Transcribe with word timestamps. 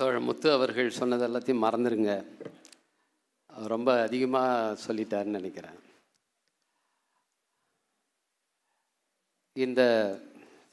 தோழர் 0.00 0.26
முத்து 0.26 0.48
அவர்கள் 0.52 0.98
சொன்னது 0.98 1.24
எல்லாத்தையும் 1.26 1.64
மறந்துடுங்க 1.64 2.10
அவர் 3.50 3.72
ரொம்ப 3.74 3.90
அதிகமாக 4.02 4.76
சொல்லிட்டாருன்னு 4.84 5.38
நினைக்கிறேன். 5.38 5.78
இந்த 9.56 9.82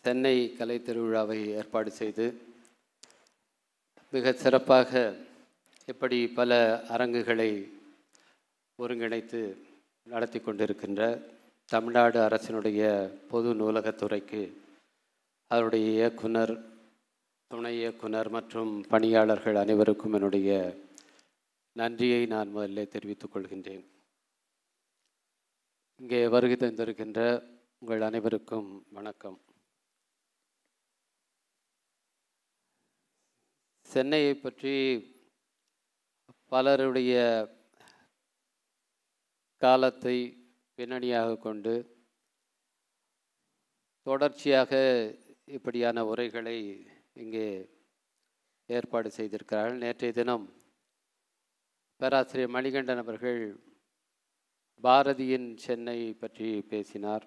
சென்னை 0.05 0.35
கலை 0.59 0.77
திருவிழாவை 0.79 1.39
ஏற்பாடு 1.59 1.91
செய்து 1.91 2.25
மிக 4.13 4.33
சிறப்பாக 4.44 4.92
இப்படி 5.87 6.19
பல 6.39 6.51
அரங்குகளை 6.96 7.49
ஒருங்கிணைத்து 8.79 9.41
நடத்தி 10.07 10.39
கொண்டிருக்கின்ற 10.39 11.01
தமிழ்நாடு 11.69 12.19
அரசினுடைய 12.19 12.81
பொது 13.31 13.51
நூலகத்துறைக்கு 13.53 14.41
அவருடைய 15.51 15.85
இயக்குனர் 15.97 16.55
துணை 17.52 17.71
இயக்குனர் 17.79 18.29
மற்றும் 18.35 18.71
பணியாளர்கள் 18.91 19.57
அனைவருக்கும் 19.61 20.15
என்னுடைய 20.17 20.49
நன்றியை 21.75 22.19
நான் 22.33 22.49
முதல்ல 22.55 22.83
தெரிவித்துக் 22.93 23.31
கொள்கின்றேன். 23.33 23.85
இங்கே 26.02 26.19
வருகை 26.33 26.55
தந்திருக்கின்ற 26.63 27.19
உங்கள் 27.81 28.03
அனைவருக்கும் 28.07 28.67
வணக்கம். 28.97 29.38
சென்னையை 33.89 34.33
பற்றி 34.35 34.75
பலருடைய 36.52 37.16
காலத்தை 39.61 40.17
பின்னணியாக 40.77 41.39
கொண்டு 41.47 41.75
தொடர்ச்சியாக 44.07 44.73
இப்படியான 45.57 46.03
உரைகளை 46.11 46.59
இங்கே 47.23 47.48
ஏற்பாடு 48.70 49.09
செய்திருக்கிறார்கள். 49.17 49.81
நேற்றைய 49.84 50.13
தினம் 50.20 50.45
பேராசிரியர் 52.02 52.53
மணிகண்டன் 52.55 53.02
அவர்கள் 53.03 53.41
பாரதியின் 54.83 55.47
சென்னை 55.66 56.00
பற்றி 56.22 56.50
பேசினார். 56.72 57.25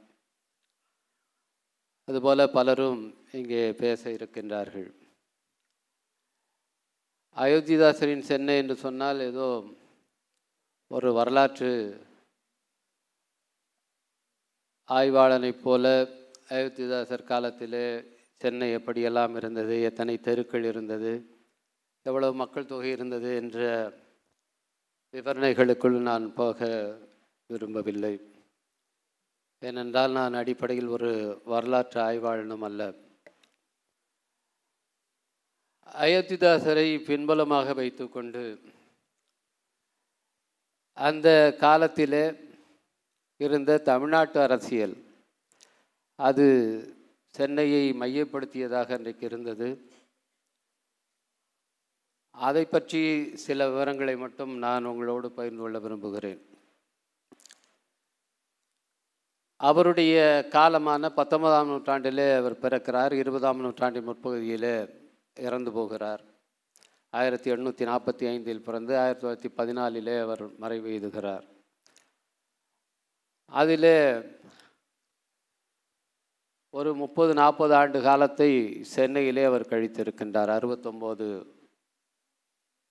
அதுபோல 2.09 2.47
பலரும் 2.57 3.03
இங்கே 3.39 3.63
பேச 3.83 4.03
இருக்கின்றார்கள். 4.17 4.91
அயோத்திதாசரின் 7.37 8.25
சென்னை 8.31 8.55
என்று 8.63 8.77
சொன்னால் 8.85 9.21
ஏதோ 9.31 9.49
ஒரு 10.91 11.09
வரலாற்று 11.19 11.73
ஆய்வாளனைப் 14.89 15.63
போல 15.65 15.85
அயோத்திதாசர் 16.55 17.29
காலத்திலே 17.33 17.87
சென்னை 18.43 18.67
எப்படியெல்லாம் 18.77 19.35
இருந்தது 19.37 19.75
எத்தனை 19.89 20.15
தெருக்கள் 20.27 20.65
இருந்தது 20.65 21.13
எவ்வளவு 22.07 22.35
மக்கள் 22.43 22.71
தொகை 22.71 22.91
இருந்தது 22.91 23.31
என்ற 23.41 23.59
விவரணைகளுக்குள் 25.15 25.97
நான் 26.09 26.27
போக 26.35 26.69
விரும்பவில்லை. 27.51 28.13
ஏனென்றால் 29.63 30.13
நான் 30.19 30.39
அடிப்படையில் 30.41 30.93
ஒரு 30.97 31.11
வரலாற்று 31.45 31.99
ஆய்வாளனும் 32.01 32.65
அல்ல. 32.69 32.83
அயோத்திதாசரை 36.05 36.87
பின்பலமாக 37.09 37.75
வைத்துக்கொண்டு 37.81 38.45
அந்த 41.07 41.29
காலத்திலே 41.65 42.25
இருந்த 43.41 43.79
தமிழ்நாட்டு 43.91 44.39
அரசியல் 44.47 44.97
அது 46.19 46.47
சென்னையை 47.35 47.93
மையப்படுத்தியதாக 47.93 48.93
அன்றைக்கு 48.93 49.27
இருந்தது. 49.27 49.69
அதை 52.35 52.65
பற்றி 52.65 53.01
சில 53.37 53.69
விவரங்களை 53.69 54.17
மட்டும் 54.17 54.53
நான் 54.59 54.85
உங்களோடு 54.85 55.31
பகிர்ந்து 55.31 55.63
கொள்ள 55.63 55.79
விரும்புகிறேன். 55.79 56.41
அவருடைய 59.61 60.17
காலமான 60.51 61.09
பத்தொன்பதாம் 61.09 61.71
நூற்றாண்டிலே 61.71 62.37
அவர் 62.37 62.63
பிறக்கிறார். 62.65 63.13
இருபதாம் 63.13 63.61
நூற்றாண்டின் 63.61 64.09
முற்பகுதியிலே 64.09 64.77
இறந்து 65.47 65.73
போகிறார். 65.73 66.23
ஆயிரத்தி 67.13 67.51
எண்ணூற்றி 67.51 67.85
நாற்பத்தி 67.91 68.25
ஐந்தில் 68.29 68.67
பிறந்து 68.67 68.93
ஆயிரத்தி 68.99 69.23
தொள்ளாயிரத்தி 69.23 69.51
பதினாலிலே 69.61 70.21
அவர் 70.21 70.43
மறைவு 70.59 70.89
எழுதுகிறார் 70.91 71.47
அதில் 73.53 73.93
ஒரு 76.73 76.91
முப்பது 76.95 77.33
நாற்பது 77.35 77.75
ஆண்டு 77.75 77.99
காலத்தை 78.03 78.51
சென்னையிலே 78.95 79.45
அவர் 79.45 79.71
கழித்திருக்கின்றார். 79.71 80.51
அறுபத்தொம்போது 80.57 81.27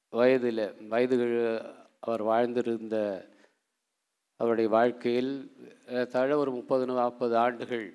வயதில் 0.10 0.64
வயதுகள் 0.92 1.36
அவர் 2.00 2.24
வாழ்ந்திருந்த 2.24 2.98
அவருடைய 4.40 4.70
வாழ்க்கையில் 4.70 5.32
தழ 6.14 6.38
ஒரு 6.38 6.52
முப்பது 6.52 6.86
நாற்பது 6.86 7.38
ஆண்டுகள் 7.38 7.86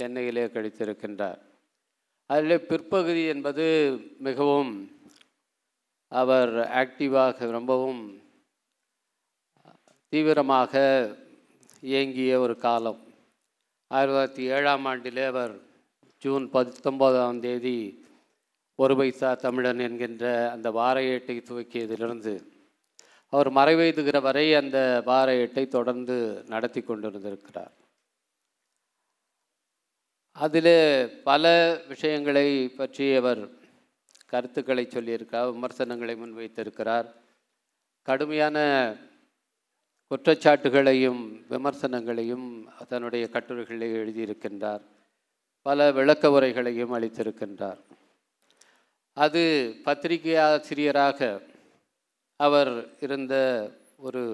சென்னையிலே 0.00 0.44
கழித்திருக்கின்றார். 0.54 1.40
அதில் 2.26 2.66
பிற்பகுதி 2.70 3.24
என்பது 3.34 3.66
மிகவும் 4.28 4.72
அவர் 6.08 6.54
ஆக்டிவாக 6.82 7.50
ரொம்பவும் 7.56 8.02
தீவிரமாக 10.08 10.74
இயங்கிய 11.80 12.40
ஒரு 12.40 12.56
காலம். 12.66 13.00
ஆயிரத்தி 13.90 14.42
தொள்ளாயிரத்தி 14.44 14.46
ஏழாம் 14.54 14.86
ஆண்டிலே 14.86 15.26
அவர் 15.26 15.52
ஜூன் 16.22 16.46
பத்தொம்போதாம் 16.52 17.38
தேதி 17.40 17.78
ஒரு 18.74 18.96
பைசா 18.96 19.34
தமிழன் 19.34 19.78
என்கின்ற 19.78 20.24
அந்த 20.50 20.70
வார 20.70 20.96
ஏட்டை 21.02 21.36
துவக்கியதிலிருந்து 21.40 22.34
அவர் 23.32 23.48
மறைவெய்துகிற 23.52 24.20
வரை 24.22 24.44
அந்த 24.54 25.02
வார 25.04 25.28
ஏட்டை 25.36 25.64
தொடர்ந்து 25.68 26.16
நடத்தி 26.48 26.80
கொண்டிருந்திருக்கிறார். 26.80 27.72
அதில் 30.36 30.74
பல 31.22 31.44
விஷயங்களை 31.88 32.68
பற்றி 32.68 33.14
அவர் 33.14 33.42
கருத்துக்களை 34.26 34.86
சொல்லியிருக்கிறார் 34.90 35.52
விமர்சனங்களை 35.52 36.14
முன்வைத்திருக்கிறார். 36.14 37.08
கடுமையான 38.02 38.58
குற்றச்சாட்டுகளையும் 40.10 41.22
விமர்சனங்களையும் 41.50 42.46
தன்னுடைய 42.88 43.28
கட்டுரைகளில் 43.32 43.96
எழுதியிருக்கின்றார். 44.00 44.80
பல 45.62 45.92
விளக்க 45.92 46.30
உரைகளையும் 46.30 46.94
அளித்திருக்கின்றார். 46.98 47.80
அது 49.16 49.42
பத்திரிகை 49.84 50.36
ஆசிரியராக 50.36 51.40
அவர் 52.36 52.72
இருந்த 53.00 53.34
ஒரு 53.96 54.24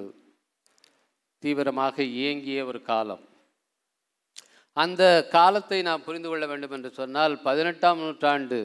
தீவிரமாக 1.38 2.02
இயங்கிய 2.02 2.64
ஒரு 2.64 2.82
காலம். 2.82 3.24
அந்த 4.72 5.26
காலத்தை 5.30 5.82
நாம் 5.82 6.04
புரிந்து 6.04 6.28
கொள்ள 6.28 6.46
வேண்டும் 6.46 6.70
என்று 6.70 6.90
சொன்னால் 6.90 7.42
பதினெட்டாம் 7.42 7.98
நூற்றாண்டு 7.98 8.58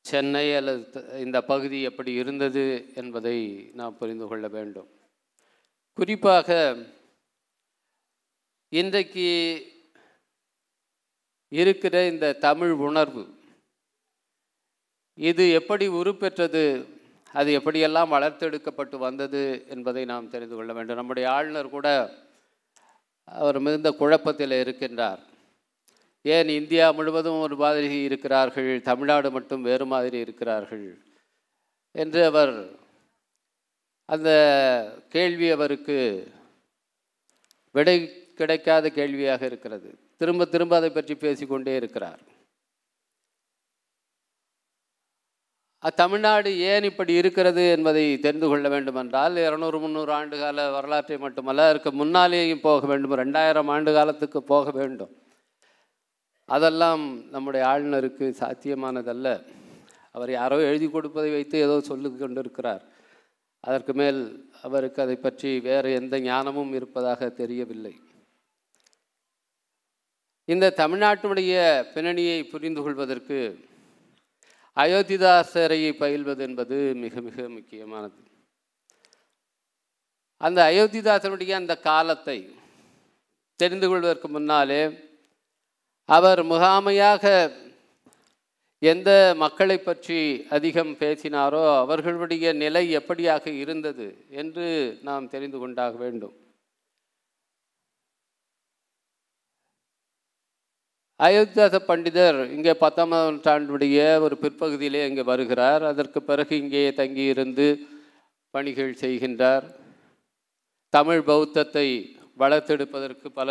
சென்னை 0.00 0.46
அல்லது 0.54 1.20
இந்த 1.20 1.38
பகுதி 1.42 1.82
எப்படி 1.82 2.12
இருந்தது 2.12 2.64
என்பதை 2.94 3.38
நாம் 3.74 3.98
புரிந்து 3.98 4.26
கொள்ள 4.26 4.48
வேண்டும். 4.48 4.90
குறிப்பாக 5.94 6.76
இன்றைக்கு 8.68 9.26
இருக்கிற 11.48 12.06
இந்த 12.06 12.32
தமிழ் 12.32 12.70
உணர்வு 12.70 13.34
இது 15.14 15.50
எப்படி 15.50 15.88
உருப்பெற்றது 15.88 16.86
அது 17.32 17.58
எப்படியெல்லாம் 17.58 18.12
வளர்த்தெடுக்கப்பட்டு 18.14 18.96
வந்தது 18.96 19.64
என்பதை 19.68 20.04
நாம் 20.04 20.30
தெரிந்து 20.30 20.54
கொள்ள 20.54 20.72
வேண்டும். 20.72 20.96
நம்முடைய 20.96 21.30
ஆளுநர் 21.30 21.70
கூட 21.70 22.14
அவர் 23.24 23.58
மிகுந்த 23.58 23.90
குழப்பத்தில் 23.90 24.50
இருக்கின்றார். 24.50 25.18
ஏன் 26.22 26.48
இந்தியா 26.48 26.90
முழுவதும் 26.90 27.40
ஒரு 27.40 27.56
மாதிரி 27.56 28.02
இருக்கிறார்கள்? 28.02 28.82
தமிழ்நாடு 28.82 29.30
மட்டும் 29.30 29.62
வேறு 29.62 29.86
மாதிரி 29.86 30.18
இருக்கிறார்கள்? 30.18 30.98
என்று 31.92 32.24
அவர் 32.24 32.81
அந்த 34.14 34.30
கேள்வி 35.14 35.48
அவருக்கு 35.56 35.98
விடை 37.76 37.96
கிடைக்காத 38.40 38.86
கேள்வியாக 38.98 39.42
இருக்கிறது. 39.50 39.88
திரும்ப 40.20 40.44
திரும்ப 40.54 40.76
அதை 40.80 40.90
பற்றி 40.90 41.14
பேசிக்கொண்டே 41.14 41.74
இருக்கிறார். 41.80 42.22
தமிழ்நாடு 46.00 46.50
ஏன் 46.72 46.84
இப்படி 46.88 47.12
இருக்கிறது 47.20 47.62
என்பதை 47.76 48.04
தெரிந்து 48.26 48.48
கொள்ள 48.48 48.66
வேண்டுமென்றால் 48.74 49.34
இரநூறு 49.44 49.78
முந்நூறு 49.84 50.12
ஆண்டு 50.18 50.36
கால 50.42 50.66
வரலாற்றை 50.76 51.16
மட்டுமல்ல 51.24 51.68
அதற்கு 51.68 51.90
முன்னாலேயும் 52.02 52.66
போக 52.68 52.86
வேண்டும். 52.90 53.16
ரெண்டாயிரம் 53.22 53.70
ஆண்டு 53.74 53.92
காலத்துக்கு 53.92 54.42
போக 54.52 54.70
வேண்டும். 54.80 55.12
அதெல்லாம் 56.48 57.04
நம்முடைய 57.34 57.62
ஆளுநருக்கு 57.72 58.26
சாத்தியமானதல்ல. 58.42 59.28
அவர் 60.16 60.30
யாரோ 60.38 60.56
எழுதி 60.70 60.88
கொடுப்பதை 60.88 61.30
வைத்து 61.36 61.58
ஏதோ 61.66 61.76
சொல்லி 61.90 62.10
கொண்டிருக்கிறார். 62.22 62.82
அதற்கு 63.66 63.92
மேல் 64.00 64.20
அவருக்கு 64.62 64.98
அதை 65.02 65.16
பற்றி 65.16 65.50
வேறு 65.66 65.88
எந்த 65.92 66.14
ஞானமும் 66.20 66.72
இருப்பதாக 66.78 67.28
தெரியவில்லை. 67.40 67.92
இந்த 70.48 70.72
தமிழ்நாட்டினுடைய 70.76 71.52
பின்னணியை 71.94 72.38
புரிந்து 72.44 72.80
கொள்வதற்கு 72.82 73.38
அயோத்திதாசரை 74.76 75.80
பயில்வது 76.00 76.42
என்பது 76.48 76.76
மிக 77.04 77.14
மிக 77.20 77.48
முக்கியமானது. 77.48 78.18
அந்த 80.40 80.60
அயோத்திதாசனுடைய 80.70 81.52
அந்த 81.60 81.74
காலத்தை 81.88 82.38
தெரிந்து 83.60 83.88
கொள்வதற்கு 83.88 84.28
முன்னாலே 84.28 84.82
அவர் 86.08 86.40
முகாமையாக 86.42 87.24
எந்த 88.90 89.10
மக்களை 89.42 89.76
பற்றி 89.78 90.20
அதிகம் 90.56 90.92
பேசினாரோ 91.00 91.60
அவர்களுடைய 91.82 92.46
நிலை 92.62 92.82
எப்படியாக 92.98 93.44
இருந்தது 93.62 94.06
என்று 94.40 94.66
நாம் 95.08 95.28
தெரிந்து 95.34 95.58
கொண்டாக 95.58 95.94
வேண்டும். 96.04 96.32
அயோத்தியாச 101.26 101.76
பண்டிதர் 101.90 102.38
இங்கே 102.54 102.74
பத்தாம் 102.82 103.14
நூற்றாண்டுடைய 103.14 103.98
ஒரு 104.24 104.36
பிற்பகுதியிலே 104.42 105.02
இங்கே 105.10 105.24
வருகிறார். 105.30 105.84
அதற்கு 105.90 106.22
பிறகு 106.30 106.52
இங்கே 106.62 106.82
தங்கியிருந்து 107.00 107.68
பணிகள் 108.54 108.92
செய்கின்றார். 109.04 109.64
தமிழ் 110.94 111.22
பௌத்தத்தை 111.30 111.86
வளர்த்தெடுப்பதற்கு 112.42 113.28
பல 113.38 113.50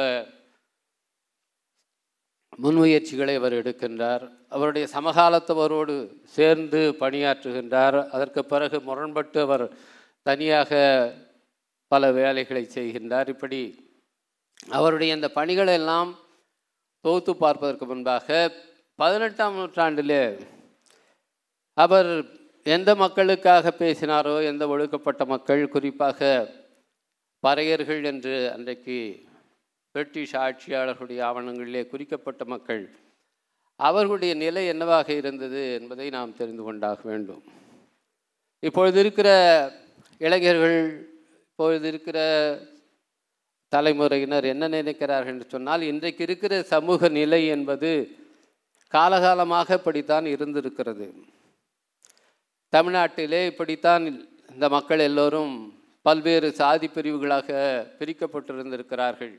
முன்முயற்சிகளை 2.63 3.35
அவர் 3.41 3.59
எடுக்கின்றார். 3.61 4.27
அவருடைய 4.51 4.85
சமகாலத்தவரோடு 4.95 5.95
சேர்ந்து 6.35 6.81
பணியாற்றுகின்றார். 6.99 7.97
அதற்கு 8.15 8.41
பிறகு 8.45 8.77
முரண்பட்டு 8.87 9.39
அவர் 9.47 9.65
தனியாக 10.25 10.71
பல 11.91 12.11
வேலைகளை 12.19 12.63
செய்கின்றார். 12.77 13.29
இப்படி 13.35 13.61
அவருடைய 14.77 15.15
இந்த 15.17 15.29
பணிகளெல்லாம் 15.39 16.09
தொகுத்து 17.05 17.33
பார்ப்பதற்கு 17.35 17.85
முன்பாக 17.85 18.27
பதினெட்டாம் 18.99 19.55
நூற்றாண்டிலே 19.59 20.23
அவர் 21.77 22.09
எந்த 22.65 22.89
மக்களுக்காக 22.95 23.73
பேசினாரோ 23.79 24.35
எந்த 24.51 24.63
ஒழுக்கப்பட்ட 24.73 25.21
மக்கள் 25.25 25.61
குறிப்பாக 25.67 26.29
பறையர்கள் 27.43 28.01
என்று 28.11 28.35
அன்றைக்கு 28.55 28.97
பிரிட்டிஷ் 29.95 30.35
ஆட்சியாளர்களுடைய 30.43 31.21
ஆவணங்களிலே 31.29 31.81
குறிக்கப்பட்ட 31.87 32.43
மக்கள் 32.45 32.83
அவர்களுடைய 33.87 34.33
நிலை 34.43 34.63
என்னவாக 34.67 35.07
இருந்தது 35.13 35.61
என்பதை 35.79 36.07
நாம் 36.09 36.37
தெரிந்து 36.39 36.63
கொண்டாக 36.63 36.99
வேண்டும். 37.03 37.43
இப்பொழுது 38.59 38.97
இருக்கிற 38.99 39.29
இளைஞர்கள் 40.25 40.77
இப்பொழுது 41.49 41.87
இருக்கிற 41.87 42.17
தலைமுறையினர் 43.73 44.45
என்ன 44.53 44.67
நினைக்கிறார்கள் 44.67 45.33
என்று 45.33 45.45
சொன்னால் 45.47 45.83
இன்றைக்கு 45.91 46.23
இருக்கிற 46.23 46.53
சமூக 46.73 47.09
நிலை 47.19 47.41
என்பது 47.55 47.91
காலகாலமாக 48.93 49.73
இப்படித்தான் 49.79 50.25
இருந்திருக்கிறது. 50.25 51.07
தமிழ்நாட்டிலே 52.73 53.41
இப்படித்தான் 53.51 54.03
இந்த 54.53 54.65
மக்கள் 54.75 55.05
எல்லோரும் 55.09 55.53
பல்வேறு 56.05 56.47
சாதி 56.59 56.87
பிரிவுகளாக 56.87 57.49
பிரிக்கப்பட்டிருந்திருக்கிறார்கள். 57.99 59.33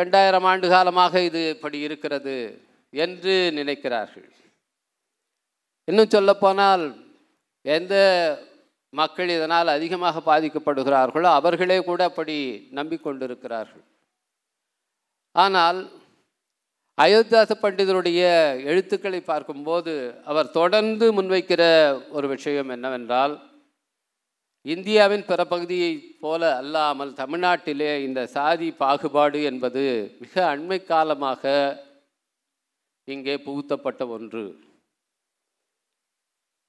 ரெண்டாயிரம் 0.00 0.46
ஆண்டு 0.50 0.66
காலமாக 0.74 1.20
இது 1.28 1.40
இப்படி 1.54 1.78
இருக்கிறது 1.86 2.36
என்று 2.92 3.34
நினைக்கிறார்கள். 3.58 4.28
இன்னும் 5.88 6.14
சொல்லப்போனால் 6.16 6.84
எந்த 7.64 7.94
மக்கள் 9.00 9.30
இதனால் 9.36 9.76
அதிகமாக 9.76 10.22
பாதிக்கப்படுகிறார்களோ 10.30 11.28
அவர்களே 11.38 11.78
கூட 11.90 12.00
அப்படி 12.10 12.36
நம்பிக்கொண்டிருக்கிறார்கள். 12.78 13.84
ஆனால் 15.34 15.78
அயோத்தியாச 16.98 17.52
பண்டிதருடைய 17.62 18.20
எழுத்துக்களை 18.70 19.20
பார்க்கும்போது 19.20 19.92
அவர் 20.30 20.54
தொடர்ந்து 20.58 21.06
முன்வைக்கிற 21.16 21.62
ஒரு 22.16 22.26
விஷயம் 22.34 22.70
என்னவென்றால் 22.74 23.34
இந்தியாவின் 24.66 25.24
பிற 25.24 25.40
பகுதியைப் 25.44 26.04
போல 26.20 26.42
அல்லாமல் 26.56 27.10
தமிழ்நாட்டிலே 27.12 27.90
இந்த 28.04 28.20
சாதி 28.26 28.68
பாகுபாடு 28.70 29.42
என்பது 29.42 29.82
மிக 30.20 30.34
அண்மை 30.52 30.78
காலமாக 30.84 31.42
இங்கே 33.08 33.34
புகுத்தப்பட்ட 33.46 34.02
ஒன்று. 34.06 34.44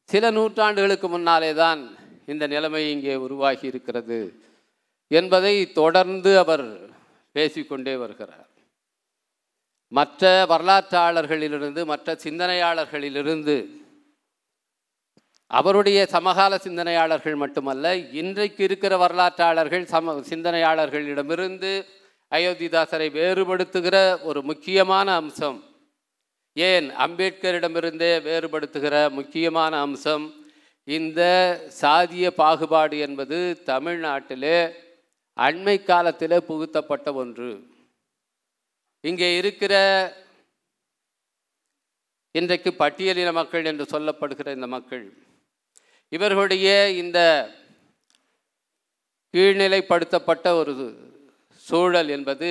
சில 0.09 0.31
நூற்றாண்டுகளுக்கு 0.31 1.07
முன்னாலே 1.09 1.53
தான் 1.53 1.81
இந்த 2.25 2.47
நிலைமை 2.47 2.83
இங்கே 2.91 3.15
உருவாகி 3.15 3.65
இருக்கிறது 3.67 4.19
என்பதை 5.11 5.55
தொடர்ந்து 5.71 6.33
அவர் 6.43 6.67
பேசிக்கொண்டே 7.35 7.95
வருகிறார். 7.95 8.51
மற்ற 9.91 10.45
வரலாற்றாளர்களிலிருந்து 10.51 11.81
மற்ற 11.85 12.17
சிந்தனையாளர்களிலிருந்து 12.23 13.55
அவருடைய 15.51 16.05
சமகால 16.05 16.57
சிந்தனையாளர்கள் 16.57 17.35
மட்டுமல்ல 17.35 17.95
இன்றைக்கு 17.95 18.63
இருக்கிற 18.63 18.97
வரலாற்றாளர்கள் 18.97 19.83
சம 19.83 20.13
சிந்தனையாளர்களிடமிருந்து 20.29 21.71
அயோத்திதாசரை 22.31 23.07
வேறுபடுத்துகிற 23.11 24.23
ஒரு 24.23 24.41
முக்கியமான 24.41 25.15
அம்சம் 25.15 25.63
ஏன் 26.53 26.91
அம்பேத்கரிடமிருந்தே 26.97 28.11
வேறுபடுத்துகிற 28.27 29.11
முக்கியமான 29.11 29.79
அம்சம் 29.79 30.25
இந்த 30.87 31.21
சாதிய 31.81 32.27
பாகுபாடு 32.29 32.99
என்பது 32.99 33.61
தமிழ்நாட்டிலே 33.65 34.57
அண்மை 35.37 35.83
காலத்தில் 35.83 36.43
புகுத்தப்பட்ட 36.43 37.13
ஒன்று. 37.13 37.49
இங்கே 39.01 39.37
இருக்கிற 39.37 39.73
இன்றைக்கு 42.31 42.75
பட்டியலின 42.79 43.33
மக்கள் 43.33 43.65
என்று 43.65 43.83
சொல்லப்படுகிற 43.83 44.53
இந்த 44.53 44.67
மக்கள் 44.67 45.05
இவர்களுடைய 46.09 46.67
இந்த 46.89 47.19
கீழ்நிலைப்படுத்தப்பட்ட 49.33 50.47
ஒரு 50.59 50.73
சூழல் 51.67 52.09
என்பது 52.09 52.49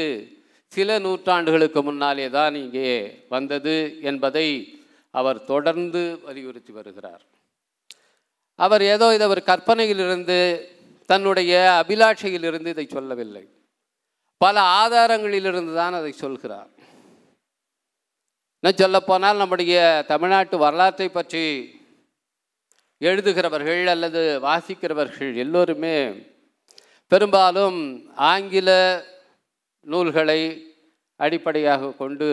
சில 0.73 0.99
நூற்றாண்டுகளுக்கு 0.99 1.81
முன்னாலே 1.83 2.27
தான் 2.31 2.55
இங்கே 2.55 2.91
வந்தது 3.29 3.75
என்பதை 4.01 4.49
அவர் 5.11 5.45
தொடர்ந்து 5.45 6.03
வலியுறுத்தி 6.25 6.73
வருகிறார். 6.73 7.23
அவர் 8.59 8.83
ஏதோ 8.83 9.15
இதை 9.15 9.27
ஒரு 9.27 9.43
கற்பனையிலிருந்து 9.47 10.39
தன்னுடைய 11.11 11.53
அபிலாட்சையிலிருந்து 11.81 12.67
இதை 12.67 12.87
சொல்லவில்லை. 12.87 13.45
பல 14.41 14.61
ஆதாரங்களிலிருந்து 14.61 15.75
தான் 15.75 15.95
அதை 15.95 16.13
சொல்கிறார். 16.13 16.71
இன்னும் 18.59 18.81
சொல்லப்போனால் 18.83 19.37
நம்முடைய 19.37 20.05
தமிழ்நாட்டு 20.07 20.59
வரலாற்றை 20.59 21.09
பற்றி 21.09 21.45
எழுதுகிறவர்கள் 23.01 23.87
அல்லது 23.87 24.41
வாசிக்கிறவர்கள் 24.43 25.37
எல்லோருமே 25.37 26.13
பெரும்பாலும் 27.09 27.79
ஆங்கில 28.15 29.03
நூல்களை 29.81 30.67
அடிப்படையாக 31.17 31.93
கொண்டு 31.93 32.29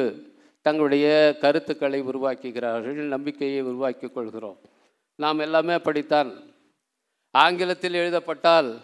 தங்களுடைய 0.61 1.37
கருத்துக்களை 1.39 2.01
உருவாக்குகிறார்கள் 2.01 3.01
நம்பிக்கையை 3.05 3.61
உருவாக்கி 3.61 4.07
கொள்கிறோம். 4.07 4.57
நாம் 5.15 5.39
எல்லாமே 5.39 5.73
அப்படித்தான். 5.73 6.31
ஆங்கிலத்தில் 7.31 7.93
எழுதப்பட்டால் 7.93 8.81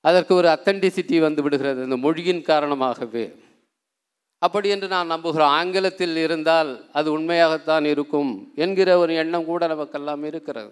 அதற்கு 0.00 0.34
ஒரு 0.34 0.48
அத்தன்டிசிட்டி 0.48 1.20
வந்து 1.20 1.42
விடுகிறது 1.42 1.84
இந்த 1.84 1.96
மொழியின் 1.96 2.42
காரணமாகவே. 2.42 3.34
அப்படி 4.46 4.68
என்று 4.74 4.88
நான் 4.94 5.12
நம்புகிறோம். 5.12 5.52
ஆங்கிலத்தில் 5.58 6.16
இருந்தால் 6.24 6.70
அது 6.98 7.08
உண்மையாகத்தான் 7.16 7.86
இருக்கும் 7.92 8.30
என்கிற 8.64 8.88
ஒரு 9.02 9.12
எண்ணம் 9.22 9.48
கூட 9.50 9.62
நமக்கெல்லாம் 9.72 10.24
இருக்கிறது. 10.30 10.70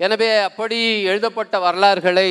எனவே 0.00 0.30
அப்படி 0.48 0.78
எழுதப்பட்ட 1.10 1.58
வரலாறுகளை 1.66 2.30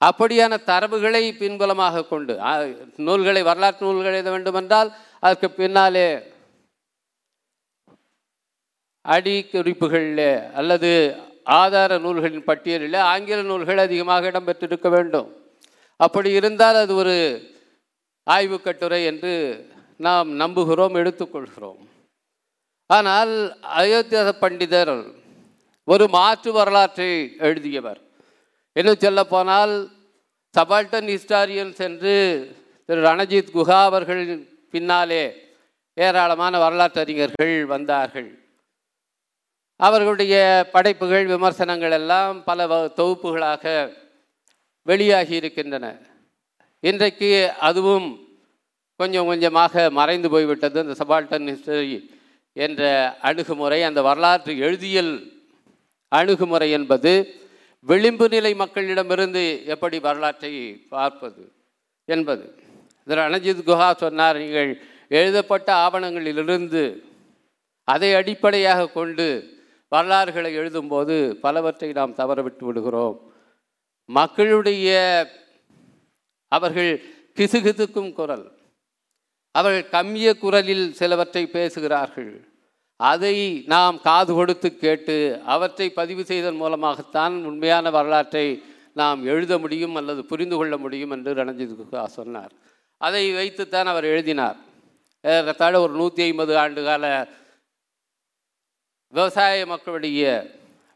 அப்படியான 0.00 0.54
தரவுகளை 0.70 1.22
பின்புலமாக 1.40 2.06
கொண்டு 2.12 2.34
நூல்களை 3.06 3.42
வரலாற்று 3.48 3.86
நூல்கள் 3.86 4.16
எழுத 4.16 4.30
வேண்டுமென்றால் 4.34 4.90
அதற்கு 5.26 5.48
பின்னாலே 5.60 6.08
அடிக்குறிப்புகளில் 9.04 10.28
அல்லது 10.60 10.90
ஆதார 11.60 11.98
நூல்களின் 12.04 12.46
பட்டியலில் 12.48 12.98
ஆங்கில 13.10 13.42
நூல்கள் 13.50 13.84
அதிகமாக 13.86 14.30
இடம்பெற்றிருக்க 14.30 14.88
வேண்டும். 14.96 15.28
அப்படி 16.00 16.30
இருந்தால் 16.38 16.78
அது 16.84 16.94
ஒரு 17.02 17.14
ஆய்வு 18.34 18.56
கட்டுரை 18.60 19.04
என்று 19.04 19.32
நாம் 20.06 20.28
நம்புகிறோம் 20.40 20.96
எடுத்துக்கொள்கிறோம். 21.00 21.80
ஆனால் 22.90 23.32
அயோத்தியாச 23.80 24.30
பண்டிதர் 24.40 24.92
ஒரு 25.84 26.04
மாற்று 26.08 26.50
வரலாற்றை 26.52 27.36
எழுதியவர். 27.38 28.00
இன்னும் 28.72 29.02
சொல்லப்போனால் 29.04 29.74
சபால்டன் 30.54 31.08
ஹிஸ்டாரியன்ஸ் 31.12 31.80
என்று 31.88 32.14
திரு 32.86 33.00
ரணஜித் 33.08 33.54
குஹா 33.56 33.78
அவர்களின் 33.90 34.42
பின்னாலே 34.70 35.24
ஏராளமான 35.94 36.58
வரலாற்றறிஞர்கள் 36.58 37.54
வந்தார்கள். 37.66 38.28
அவர்களுடைய 39.80 40.34
படைப்புகள் 40.72 41.26
விமர்சனங்கள் 41.26 41.96
எல்லாம் 42.00 42.36
பல 42.44 42.66
தொகுப்புகளாக 43.00 43.64
வெளியாகி 44.82 45.34
இருக்கின்றன. 45.34 45.86
இன்றைக்கு 46.88 47.30
அதுவும் 47.68 48.08
கொஞ்சம் 49.00 49.28
கொஞ்சமாக 49.30 49.84
மறைந்து 49.98 50.28
போய்விட்டது. 50.34 50.78
இந்த 50.84 50.94
சபால்டன் 51.02 51.46
ஹிஸ்டரி 51.52 51.96
என்ற 52.64 52.82
அணுகுமுறை 53.28 53.78
அந்த 53.88 54.00
வரலாற்று 54.08 54.52
எழுதியல் 54.66 55.12
அணுகுமுறை 56.12 56.68
என்பது 56.78 57.12
விளிம்பு 57.86 58.26
நிலை 58.34 58.52
மக்களிடமிருந்து 58.62 59.42
எப்படி 59.74 59.98
வரலாற்றை 60.06 60.52
பார்ப்பது 60.94 61.42
என்பது. 62.08 62.44
இதில் 63.06 63.26
அனஜித் 63.26 63.66
குஹா 63.68 63.88
சொன்னார் 64.02 64.38
நீங்கள் 64.42 64.70
எழுதப்பட்ட 65.18 65.68
ஆவணங்களிலிருந்து 65.86 66.84
அதை 67.84 68.10
அடிப்படையாக 68.20 68.90
கொண்டு 68.98 69.26
வரலாறுகளை 69.92 70.52
எழுதும்போது 70.60 71.16
பலவற்றை 71.44 71.90
நாம் 71.98 72.18
தவறவிட்டு 72.20 72.64
விடுகிறோம். 72.68 73.18
மக்களுடைய 74.08 74.94
அவர்கள் 76.48 77.04
கிசுகிசுக்கும் 77.34 78.12
குரல். 78.12 78.58
அவர்கள் 79.50 79.88
கம்மிய 79.88 80.38
குரலில் 80.38 80.92
சிலவற்றை 80.92 81.46
பேசுகிறார்கள். 81.46 82.48
அதை 82.96 83.62
நாம் 83.66 84.00
காது 84.00 84.34
கொடுத்து 84.34 84.76
கேட்டு 84.76 85.42
அவற்றை 85.46 85.90
பதிவு 85.90 86.24
செய்தன் 86.24 86.56
மூலமாகத்தான் 86.56 87.44
உண்மையான 87.44 87.90
வரலாற்றை 87.90 88.62
நாம் 88.94 89.24
எழுத 89.24 89.58
முடியும் 89.58 89.94
அல்லது 89.94 90.24
புரிந்து 90.24 90.56
கொள்ள 90.56 90.76
முடியும் 90.76 91.10
என்று 91.10 91.34
ரணஜித் 91.34 91.76
குஹா 91.80 92.04
சொன்னார். 92.04 92.52
அதை 92.98 93.34
வைத்துத்தான் 93.34 93.86
அவர் 93.86 94.04
எழுதினார். 94.04 94.56
ஏறத்தாழ 95.22 95.80
ஒரு 95.80 95.92
நூற்றி 95.92 96.22
ஐம்பது 96.22 96.58
ஆண்டு 96.58 96.84
கால 96.84 97.28
விவசாய 99.08 99.66
மக்களுடைய 99.66 100.50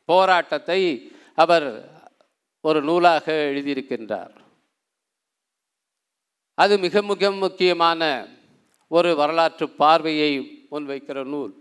போராட்டத்தை 0.05 1.13
அவர் 1.35 1.69
ஒரு 2.61 2.83
நூலாக 2.83 3.33
எழுதியிருக்கின்றார். 3.33 4.35
அது 6.63 6.75
மிக 6.85 7.03
மிக 7.11 7.31
முக்கியமான 7.45 8.03
ஒரு 8.91 9.11
வரலாற்று 9.21 9.67
பார்வையை 9.83 10.31
முன்வைக்கிற 10.73 11.19
நூல். 11.33 11.53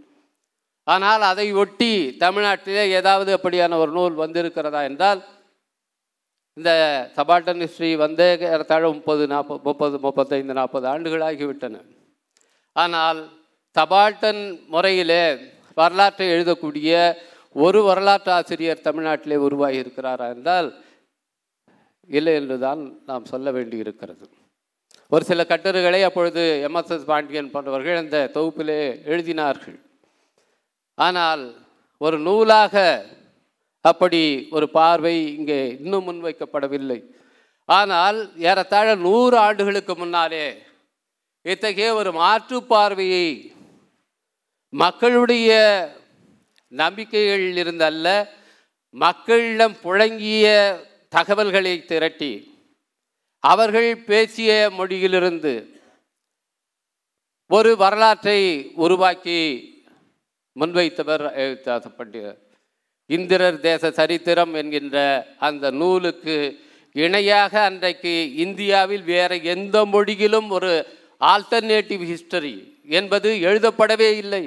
ஆனால் 0.88 1.24
அதை 1.32 1.46
ஒட்டி 1.63 1.91
தமிழ்நாட்டிலே 2.24 2.84
ஏதாவது 3.00 3.32
அப்படியான 3.38 3.77
ஒரு 3.84 3.91
நூல் 3.98 4.15
வந்திருக்கிறதா 4.24 4.82
என்றால் 4.89 5.22
இந்த 6.58 6.72
சபாட்டன் 7.18 7.62
ஹிஸ்ட்ரி 7.63 7.89
வந்தே 8.03 8.27
ஏறத்தாழ 8.48 8.84
முப்பது 8.96 9.24
நாற்பது 9.34 9.62
முப்பது 9.68 9.98
முப்பத்தைந்து 10.06 10.53
நாற்பது 10.60 10.86
ஆண்டுகளாகிவிட்டன 10.94 11.82
ஆனால் 12.75 13.20
சபால்டன் 13.75 14.41
முறையிலே 14.74 15.24
வரலாற்றை 15.77 16.27
எழுதக்கூடிய 16.36 16.91
ஒரு 17.56 17.79
வரலாற்று 17.84 18.32
ஆசிரியர் 18.32 18.86
தமிழ்நாட்டிலே 18.88 19.38
உருவாகி 19.48 19.82
இருக்கிறாரா 19.84 20.27
என்றால் 20.36 20.70
இல்லை 22.10 22.34
என்றுதான் 22.41 22.82
நாம் 23.06 23.29
சொல்ல 23.32 23.51
வேண்டியிருக்கிறது. 23.51 24.25
ஒரு 25.11 25.23
சில 25.25 25.45
கட்டுரைகளை 25.45 26.03
அப்பொழுது 26.03 26.41
எம்எஸ்எஸ் 26.67 27.05
பாண்டியன் 27.11 27.51
போன்றவர்கள் 27.51 28.01
அந்த 28.01 28.17
தொகுப்பிலே 28.33 28.81
எழுதினார்கள். 29.11 29.77
ஆனால் 30.97 31.43
ஒரு 31.97 32.17
நூலாக 32.19 32.75
அப்படி 33.81 34.47
ஒரு 34.51 34.69
பார்வை 34.69 35.15
இங்கே 35.37 35.69
இன்னும் 35.83 36.05
முன்வைக்கப்படவில்லை. 36.09 36.99
ஆனால் 37.65 38.19
ஏறத்தாழ 38.35 38.95
நூறு 38.95 39.37
ஆண்டுகளுக்கு 39.37 39.95
முன்னாலே 39.95 40.45
இத்தகைய 41.41 41.93
ஒரு 41.93 42.11
மாற்று 42.13 42.63
பார்வையை 42.63 43.53
மக்களுடைய 44.69 45.49
நம்பிக்கைகளில் 46.71 47.59
இருந்தல்ல 47.63 48.07
மக்களிடம் 48.89 49.75
புழங்கிய 49.83 50.45
தகவல்களை 51.09 51.85
திரட்டி 51.85 52.49
அவர்கள் 53.43 53.89
பேசிய 53.98 54.69
மொழியிலிருந்து 54.77 55.53
ஒரு 57.48 57.77
வரலாற்றை 57.77 58.39
உருவாக்கி 58.75 59.39
முன்வைத்தவர் 60.55 61.24
எழுத்தாச 61.43 61.86
பண்டிதர். 61.98 62.39
இந்திரர் 63.05 63.60
தேச 63.60 63.91
சரித்திரம் 63.91 64.53
என்கின்ற 64.53 64.98
அந்த 65.38 65.72
நூலுக்கு 65.72 66.36
இணையாக 66.91 67.53
அன்றைக்கு 67.63 68.13
இந்தியாவில் 68.36 69.03
வேறு 69.03 69.43
எந்த 69.43 69.86
மொழியிலும் 69.86 70.50
ஒரு 70.50 70.72
ஆல்டர்னேட்டிவ் 71.22 72.03
ஹிஸ்டரி 72.12 72.55
என்பது 72.98 73.29
எழுதப்படவே 73.50 74.10
இல்லை. 74.17 74.43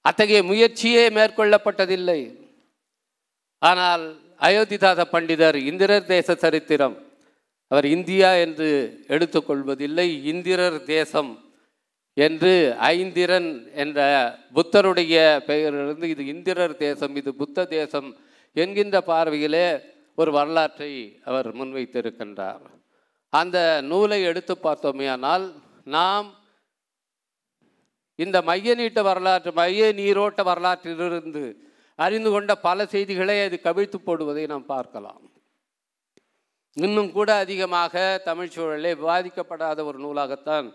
அத்தகைய 0.00 0.42
முயற்சியே 0.42 1.08
மேற்கொள்ளப்பட்டதில்லை. 1.08 2.20
ஆனால் 3.58 4.04
அயோத்திதாச 4.38 5.00
பண்டிதர் 5.12 5.54
இந்திரர் 5.54 6.06
தேச 6.06 6.34
சரித்திரம் 6.34 6.96
அவர் 7.70 7.86
இந்தியா 7.96 8.30
என்று 8.44 8.68
எடுத்துக்கொள்வதில்லை 9.14 10.06
இந்திரர் 10.32 10.78
தேசம் 10.84 11.32
என்று 12.16 12.52
ஐந்திரன் 12.76 13.48
என்ற 13.74 13.98
புத்தருடைய 14.56 15.16
பெயரிலிருந்து 15.48 16.08
இது 16.14 16.22
இந்திரர் 16.26 16.76
தேசம் 16.76 17.16
இது 17.20 17.30
புத்த 17.34 17.64
தேசம் 17.76 18.08
என்கின்ற 18.52 18.96
பார்வையிலே 19.10 19.66
ஒரு 20.14 20.30
வரலாற்றை 20.32 20.92
அவர் 21.24 21.48
முன்வைத்திருக்கின்றார். 21.54 22.64
அந்த 23.32 23.58
நூலை 23.90 24.18
எடுத்து 24.22 24.54
பார்த்தோமேயானால் 24.62 25.46
நாம் 25.96 26.28
இந்த 28.18 28.38
மைய 28.48 28.74
நீட்ட 28.74 29.00
வரலாற்று 29.02 29.50
மைய 29.52 29.86
நீரோட்ட 30.00 30.40
வரலாற்றிலிருந்து 30.50 31.42
அறிந்து 31.98 32.30
கொண்ட 32.30 32.52
பல 32.66 32.86
செய்திகளை 32.92 33.36
அது 33.44 33.56
கவிழ்த்து 33.64 33.98
போடுவதை 34.06 34.44
நாம் 34.52 34.66
பார்க்கலாம். 34.66 35.24
இன்னும் 36.82 37.12
கூட 37.12 37.30
அதிகமாக 37.34 38.20
தமிழ் 38.24 38.52
சூழலே 38.54 38.92
விவாதிக்கப்படாத 39.02 39.84
ஒரு 39.84 39.98
நூலாகத்தான் 40.04 40.66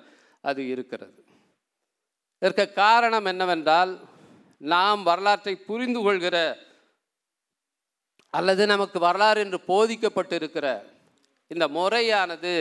அது 0.41 0.67
இருக்கிறது. 0.67 1.17
இதற்கு 2.41 2.73
காரணம் 2.73 3.25
என்னவென்றால் 3.25 3.91
நாம் 4.57 5.03
வரலாற்றை 5.03 5.55
புரிந்து 5.55 6.01
கொள்கிற 6.01 6.37
அல்லது 8.29 8.63
நமக்கு 8.65 8.99
வரலாறு 8.99 9.39
என்று 9.45 9.59
போதிக்கப்பட்டிருக்கிற 9.67 10.67
இந்த 11.47 11.67
முறையானது 11.67 12.53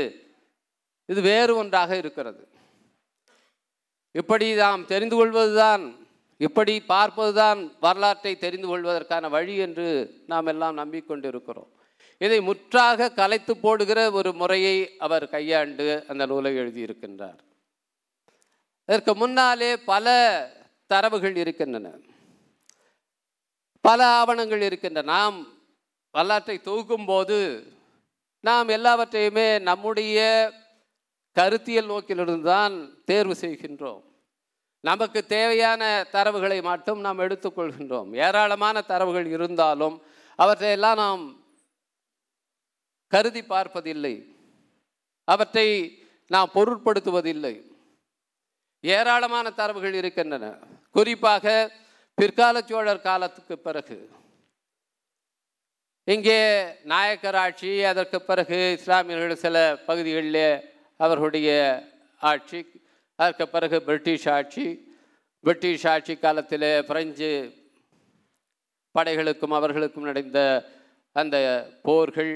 இது 1.07 1.21
வேறு 1.21 1.57
ஒன்றாக 1.57 1.97
இருக்கிறது. 1.97 2.43
இப்படி 4.15 4.55
நாம் 4.55 4.87
தெரிந்து 4.87 5.17
கொள்வதுதான் 5.17 5.85
இப்படி 6.37 6.75
பார்ப்பதுதான் 6.89 7.61
வரலாற்றை 7.81 8.37
தெரிந்து 8.37 8.69
கொள்வதற்கான 8.69 9.29
வழி 9.29 9.57
என்று 9.57 9.89
நாம் 10.27 10.47
எல்லாம் 10.47 10.79
நம்பிக்கொண்டிருக்கிறோம். 10.83 11.73
இதை 12.19 12.41
முற்றாக 12.41 13.11
கலைத்து 13.11 13.57
போடுகிற 13.57 14.11
ஒரு 14.11 14.33
முறையை 14.33 14.97
அவர் 14.99 15.29
கையாண்டு 15.29 16.05
அந்த 16.09 16.27
நூலை 16.27 16.57
எழுதியிருக்கின்றார். 16.57 17.39
இதற்கு 18.87 19.15
முன்னாலே 19.15 19.77
பல 19.77 20.07
தரவுகள் 20.87 21.37
இருக்கின்றன. 21.37 21.93
பல 23.81 24.07
ஆவணங்கள் 24.07 24.61
இருக்கின்றன. 24.61 25.13
நாம் 25.13 25.47
வரலாற்றை 26.11 26.61
தொகுக்கும் 26.65 27.07
போது 27.07 27.67
நாம் 28.41 28.69
எல்லாவற்றையுமே 28.69 29.59
நம்முடைய 29.59 30.53
கருத்தியல் 31.33 31.87
நோக்கிலிருந்து 31.87 32.43
தான் 32.43 33.05
தேர்வு 33.05 33.37
செய்கின்றோம். 33.41 34.03
நமக்கு 34.81 35.27
தேவையான 35.27 36.07
தரவுகளை 36.13 36.63
மட்டும் 36.63 37.01
நாம் 37.01 37.19
எடுத்துக்கொள்கின்றோம் 37.19 38.17
ஏராளமான 38.17 38.81
தரவுகள் 38.81 39.27
இருந்தாலும் 39.27 40.03
அவற்றையெல்லாம் 40.37 40.97
நாம் 40.97 41.38
கருதி 43.09 43.43
பார்ப்பதில்லை. 43.45 44.15
அவற்றை 45.25 45.67
நாம் 46.27 46.51
பொருட்படுத்துவதில்லை. 46.55 47.55
ஏராளமான 48.81 49.51
தரவுகள் 49.51 49.95
இருக்கின்றன. 49.95 50.57
குறிப்பாக 50.91 51.71
பிற்கால 52.15 52.61
சோழர் 52.61 53.01
காலத்துக்கு 53.01 53.59
பிறகு. 53.59 54.11
இங்கே 56.05 56.39
நாயக்கர் 56.85 57.35
ஆட்சி 57.35 57.83
அதற்கு 57.83 58.23
பிறகு 58.23 58.77
இஸ்லாமியர்கள் 58.79 59.35
சில 59.35 59.75
பகுதிகளிலே 59.87 60.61
அவர்களுடைய 60.97 61.49
ஆட்சி 62.21 62.61
அதற்கு 63.17 63.49
பிறகு 63.49 63.83
பிரிட்டிஷ் 63.83 64.29
ஆட்சி 64.29 64.65
பிரிட்டிஷ் 65.41 65.87
ஆட்சி 65.87 66.17
காலத்தில் 66.17 66.85
பிரெஞ்சு 66.85 67.31
படைகளுக்கும் 68.99 69.55
அவர்களுக்கும் 69.59 70.05
நடந்த 70.05 70.39
அந்த 71.13 71.37
போர்கள் 71.83 72.33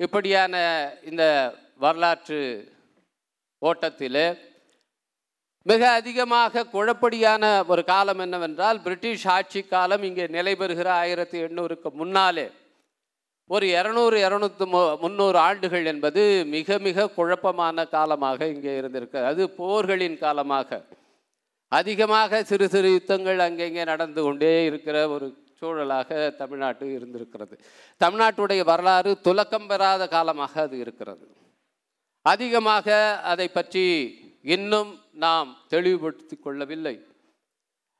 இப்படியான 0.00 0.54
இந்த 1.10 1.24
வரலாற்று 1.78 2.40
ஓட்டத்தில் 3.62 4.22
மிக 5.66 5.82
அதிகமாக 5.90 6.64
குழப்படியான 6.72 7.44
ஒரு 7.66 7.82
காலம் 7.84 8.18
என்னவென்றால் 8.18 8.78
பிரிட்டிஷ் 8.84 9.26
ஆட்சி 9.26 9.60
காலம் 9.64 10.02
இங்கே 10.02 10.26
நிலை 10.36 10.54
பெறுகிற 10.56 10.88
ஆயிரத்தி 10.92 11.38
எண்ணூறுக்கு 11.46 11.90
முன்னாலே. 12.00 12.46
ஒரு 13.50 13.66
இரநூறு 13.66 14.16
இரநூத்து 14.26 14.66
மு 14.66 14.80
முந்நூறு 15.02 15.38
ஆண்டுகள் 15.38 15.86
என்பது 15.92 16.22
மிக 16.54 16.78
மிக 16.78 17.08
குழப்பமான 17.18 17.86
காலமாக 17.96 18.46
இங்கே 18.46 18.72
இருந்திருக்கு. 18.80 19.20
அது 19.24 19.42
போர்களின் 19.50 20.18
காலமாக. 20.18 20.80
அதிகமாக 21.72 22.42
சிறு 22.44 22.68
சிறு 22.68 22.88
யுத்தங்கள் 22.90 23.40
அங்கங்கே 23.46 23.84
நடந்து 23.84 24.22
கொண்டே 24.22 24.54
இருக்கிற 24.64 24.96
ஒரு 25.08 25.26
சூழலாக 25.60 26.30
தமிழ்நாட்டு 26.30 26.92
இருந்திருக்கிறது. 26.92 27.54
தமிழ்நாட்டுடைய 28.04 28.64
வரலாறு 28.64 29.18
துலக்கம் 29.24 29.66
பெறாத 29.68 30.08
காலமாக 30.08 30.60
அது 30.60 30.78
இருக்கிறது. 30.78 31.26
அதிகமாக 32.22 32.86
அதை 33.32 33.48
பற்றி 33.48 33.84
இன்னும் 34.42 34.90
நாம் 35.12 35.56
தெளிவுபடுத்தி 35.68 36.36
கொள்ளவில்லை. 36.36 36.94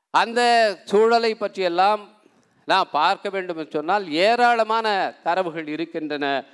அந்த 0.09 0.41
சூழலை 0.85 1.35
பற்றியெல்லாம் 1.35 2.01
நாம் 2.65 2.87
பார்க்க 2.91 3.29
வேண்டும் 3.29 3.57
என்று 3.57 3.71
சொன்னால் 3.71 4.11
ஏராளமான 4.11 5.13
தரவுகள் 5.23 5.67
இருக்கின்றன. 5.67 6.45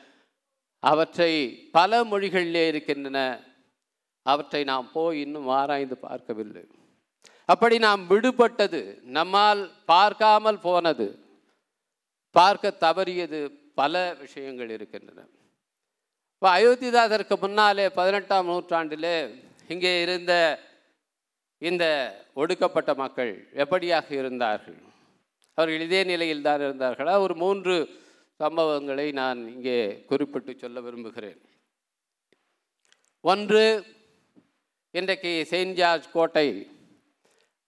அவற்றை 0.80 1.32
பல 1.72 2.04
மொழிகளிலே 2.04 2.68
இருக்கின்றன. 2.68 3.20
அவற்றை 4.22 4.64
நாம் 4.64 4.92
போய் 4.92 5.22
இன்னும் 5.22 5.48
ஆராய்ந்து 5.48 5.98
பார்க்கவில்லை. 5.98 6.66
அப்படி 7.52 7.76
நாம் 7.88 8.02
விடுபட்டது 8.12 8.82
நம்மால் 9.18 9.62
பார்க்காமல் 9.92 10.64
போனது 10.68 11.08
பார்க்க 12.36 12.74
தவறியது 12.86 13.40
பல 13.80 13.94
விஷயங்கள் 14.24 14.72
இருக்கின்றன. 14.76 15.20
இப்போ 16.34 16.48
அயோத்திதாசருக்கு 16.58 17.36
முன்னாலே 17.44 17.86
பதினெட்டாம் 18.00 18.50
நூற்றாண்டிலே 18.52 19.16
இங்கே 19.74 19.94
இருந்த 20.02 20.34
இந்த 21.62 21.86
ஒடுக்கப்பட்ட 22.42 22.92
மக்கள் 23.04 23.32
எப்படியாக 23.64 24.08
இருந்தார்கள்? 24.20 24.80
அவர்கள் 25.58 25.86
இதே 25.88 26.02
நிலையில் 26.12 26.46
தான் 26.48 26.64
இருந்தார்களா? 26.66 27.14
ஒரு 27.26 27.36
மூன்று 27.44 27.76
சம்பவங்களை 28.44 29.08
நான் 29.22 29.40
இங்கே 29.56 29.78
குறிப்பிட்டு 30.10 30.52
சொல்ல 30.64 30.82
விரும்புகிறேன். 30.88 31.40
ஒன்று 33.32 33.64
இன்றைக்கு 35.00 35.32
செயின்ட் 35.52 35.78
ஜார்ஜ் 35.80 36.08
கோட்டை 36.18 36.48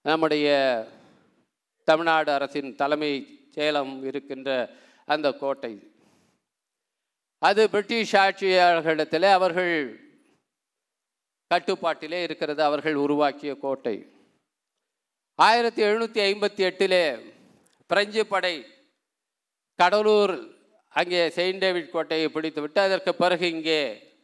நம்முடைய 0.05 0.47
தமிழ்நாடு 1.83 2.31
அரசின் 2.31 2.75
தலைமை 2.75 3.11
சேலம் 3.55 4.03
இருக்கின்ற 4.03 4.49
அந்த 5.05 5.27
கோட்டை. 5.33 5.73
அது 7.41 7.69
பிரிட்டிஷ் 7.69 8.15
ஆட்சியாளர்களிடத்தில் 8.15 9.27
அவர்கள் 9.31 9.73
கட்டுப்பாட்டிலே 11.47 12.23
இருக்கிறது. 12.23 12.63
அவர்கள் 12.63 12.93
உருவாக்கிய 12.93 13.57
கோட்டை. 13.57 13.95
ஆயிரத்தி 15.35 15.81
எழுநூற்றி 15.83 16.21
ஐம்பத்தி 16.29 16.61
எட்டிலே 16.69 17.03
பிரெஞ்சு 17.87 18.25
படை 18.25 18.65
கடலூர் 19.75 20.33
அங்கே 20.89 21.29
செயின்ட் 21.29 21.61
டேவிட் 21.63 21.89
கோட்டையை 21.89 22.29
பிடித்துவிட்டு 22.29 22.79
அதற்கு 22.79 23.15
பிறகு 23.15 23.47
இங்கே 23.51 23.81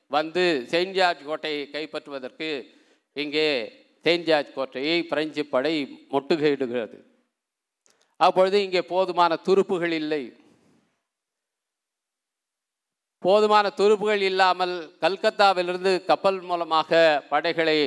வந்து 0.08 0.44
செயின்ட் 0.67 0.94
ஜார்ஜ் 0.94 1.24
கோட்டையை 1.24 1.70
கைப்பற்றுவதற்கு 1.72 2.50
இங்கே 3.13 3.50
தேஞ்சாஜ் 4.05 4.29
ஜார்ஜ் 4.29 4.55
கோட்டையை 4.55 4.97
பிரெஞ்சு 5.12 5.43
படை 5.53 5.74
முட்டுகையிடுகிறது. 6.13 6.97
அப்பொழுது 8.19 8.57
இங்கே 8.63 8.81
போதுமான 8.93 9.35
துருப்புகள் 9.47 9.95
இல்லை. 10.01 10.24
போதுமான 13.25 13.65
துருப்புகள் 13.79 14.24
இல்லாமல் 14.31 14.75
கல்கத்தாவிலிருந்து 15.03 15.91
கப்பல் 16.09 16.41
மூலமாக 16.50 17.00
படைகளை 17.29 17.77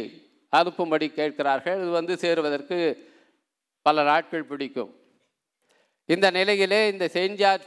அனுப்பும்படி 0.52 1.06
கேட்கிறார்கள். 1.18 1.78
இது 1.82 1.90
வந்து 1.98 2.14
சேருவதற்கு 2.22 2.78
பல 3.86 4.02
நாட்கள் 4.02 4.48
பிடிக்கும். 4.50 4.90
இந்த 6.14 6.26
நிலையிலே 6.38 6.80
இந்த 6.92 7.06
செயின்ட் 7.14 7.40
ஜார்ஜ் 7.42 7.66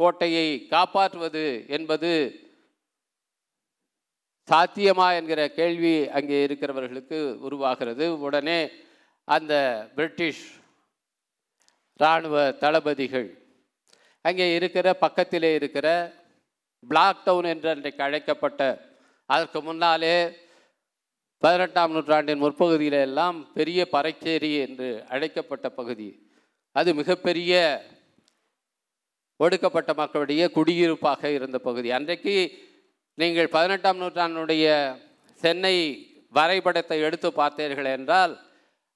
கோட்டையை 0.00 0.46
காப்பாற்றுவது 0.74 1.44
என்பது 1.76 2.10
சாத்தியமா 4.50 5.14
என்கிற 5.16 5.48
கேள்வி 5.48 6.08
அங்கே 6.08 6.46
இருக்கிறவர்களுக்கு 6.46 7.18
உருவாகிறது. 7.46 8.20
உடனே 8.20 8.70
அந்த 9.24 9.54
பிரிட்டிஷ் 9.94 10.44
இராணுவ 12.00 12.52
தளபதிகள் 12.52 13.28
அங்கே 14.22 14.54
இருக்கிற 14.54 14.94
பக்கத்திலே 14.94 15.54
இருக்கிற 15.54 15.88
பிளாக் 16.88 17.24
டவுன் 17.24 17.44
என்று 17.44 17.68
அன்றைக்கு 17.70 18.02
அழைக்கப்பட்ட 18.02 18.60
அதற்கு 19.26 19.62
முன்னாலே 19.62 20.14
பதினெட்டாம் 21.38 21.92
நூற்றாண்டின் 21.92 22.42
முற்பகுதியில 22.42 22.96
எல்லாம் 23.00 23.52
பெரிய 23.52 23.88
பறைச்சேரி 23.92 24.50
என்று 24.66 24.88
அழைக்கப்பட்ட 25.08 25.68
பகுதி. 25.68 26.08
அது 26.72 26.94
மிகப்பெரிய 26.94 27.52
ஒடுக்கப்பட்ட 29.36 29.94
மக்களுடைய 29.94 30.50
குடியிருப்பாக 30.50 31.30
இருந்த 31.30 31.58
பகுதி. 31.58 31.90
அன்றைக்கு 31.90 32.34
நீங்கள் 33.20 33.54
பதினெட்டாம் 33.56 34.00
நூற்றாண்டுடைய 34.02 34.66
சென்னை 35.42 35.76
வரைபடத்தை 36.34 36.98
எடுத்து 37.06 37.28
பார்த்தீர்கள் 37.40 37.88
என்றால் 37.96 38.34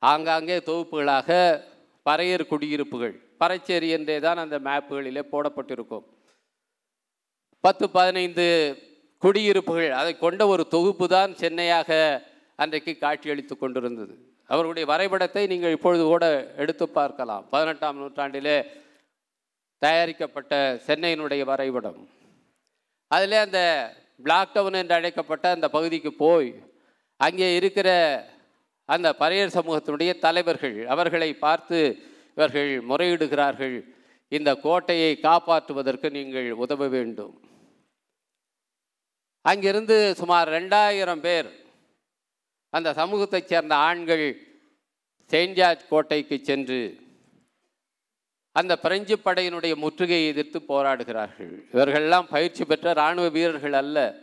ஆங்காங்கே 0.03 0.57
தொகுப்புகளாக 0.69 1.31
பறையர் 2.07 2.51
குடியிருப்புகள் 2.51 3.15
பறைச்சேரி 3.43 3.89
என்றே 3.97 4.17
தான் 4.25 4.43
அந்த 4.43 4.57
மேப்புகளிலே 4.67 5.23
போடப்பட்டிருக்கும். 5.33 6.05
பத்து 7.65 7.85
பதினைந்து 7.97 8.47
குடியிருப்புகள் 9.23 9.99
அதை 10.01 10.13
கொண்ட 10.25 10.43
ஒரு 10.53 10.65
தொகுப்பு 10.75 11.07
தான் 11.17 11.33
சென்னையாக 11.43 11.91
அன்றைக்கு 12.63 12.93
காட்சியளித்து 13.05 13.55
கொண்டிருந்தது. 13.57 14.15
அவர்களுடைய 14.51 14.87
வரைபடத்தை 14.93 15.43
நீங்கள் 15.53 15.75
இப்பொழுது 15.77 16.05
கூட 16.13 16.25
எடுத்து 16.63 16.87
பார்க்கலாம். 16.99 17.45
பதினெட்டாம் 17.53 18.01
நூற்றாண்டிலே 18.03 18.57
தயாரிக்கப்பட்ட 19.83 20.55
சென்னையினுடைய 20.89 21.43
வரைபடம். 21.53 21.99
அதில் 23.11 23.37
அந்த 23.47 23.61
பிளாக் 24.17 24.53
டவுன் 24.53 24.73
என்று 24.73 24.95
அழைக்கப்பட்ட 24.95 25.51
அந்த 25.51 25.69
பகுதிக்கு 25.69 26.13
போய் 26.13 26.55
அங்கே 27.17 27.55
இருக்கிற 27.55 27.89
அந்த 28.85 29.17
பறையர் 29.19 29.57
சமூகத்தினுடைய 29.59 30.19
தலைவர்கள் 30.19 30.87
அவர்களை 30.87 31.35
பார்த்து 31.35 31.97
இவர்கள் 32.35 32.85
முறையிடுகிறார்கள் 32.89 33.77
இந்த 34.29 34.55
கோட்டையை 34.55 35.19
காப்பாற்றுவதற்கு 35.23 36.11
நீங்கள் 36.11 36.53
உதவ 36.53 36.89
வேண்டும். 36.89 37.35
அங்கிருந்து 39.41 40.15
சுமார் 40.15 40.49
ரெண்டாயிரம் 40.49 41.21
பேர் 41.21 41.49
அந்த 42.71 42.93
சமூகத்தைச் 42.93 43.47
சேர்ந்த 43.47 43.75
ஆண்கள் 43.75 44.27
செயின்ட் 45.31 45.55
ஜார்ஜ் 45.55 45.89
கோட்டைக்கு 45.89 46.39
சென்று 46.43 46.81
அந்த 48.59 48.79
பிரெஞ்சு 48.79 49.19
படையினுடைய 49.25 49.75
முற்றுகையை 49.75 50.27
எதிர்த்து 50.27 50.59
போராடுகிறார்கள். 50.69 51.53
இவர்களெல்லாம் 51.73 52.27
பயிற்சி 52.31 52.65
பெற்ற 52.65 52.91
இராணுவ 52.91 53.29
வீரர்கள் 53.29 53.73
அல்ல. 53.73 54.15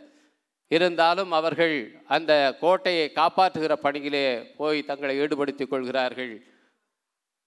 இருந்தாலும் 0.68 1.32
அவர்கள் 1.32 2.02
அந்த 2.06 2.56
கோட்டையை 2.60 3.10
காப்பாற்றுகிற 3.14 3.72
பணியிலே 3.72 4.42
போய் 4.56 4.82
தங்களை 4.82 5.16
ஈடுபடுத்திக் 5.16 5.70
கொள்கிறார்கள். 5.70 6.46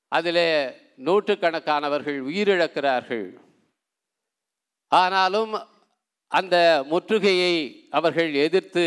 அதிலே 0.07 0.69
நூற்றுக்கணக்கானவர்கள் 0.97 2.19
உயிரிழக்கிறார்கள். 2.31 3.33
ஆனாலும் 4.87 5.53
அந்த 6.27 6.85
முற்றுகையை 6.91 7.87
அவர்கள் 7.89 8.33
எதிர்த்து 8.33 8.85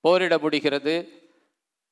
போரிட 0.00 0.38
முடிகிறது. 0.38 0.94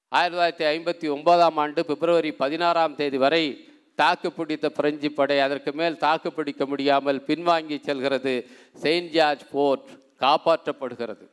ஆயிரத்தி 0.09 0.65
தொள்ளாயிரத்தி 0.65 0.69
ஐம்பத்தி 0.69 1.09
ஒன்பதாம் 1.11 1.57
ஆண்டு 1.57 1.87
பிப்ரவரி 1.87 2.33
பதினாறாம் 2.33 2.97
தேதி 2.97 3.17
வரை 3.17 3.69
தாக்கு 4.01 4.29
பிடித்த 4.37 4.67
பிரெஞ்சு 4.79 5.09
படை 5.19 5.37
அதற்கு 5.47 5.73
மேல் 5.81 6.01
தாக்கு 6.05 6.31
பிடிக்க 6.37 6.63
முடியாமல் 6.71 7.21
பின்வாங்கி 7.29 7.77
செல்கிறது. 7.89 8.35
Saint 8.83 9.13
George 9.17 9.45
fort 9.55 9.89
காப்பாற்றப்படுகிறது. 10.25 11.27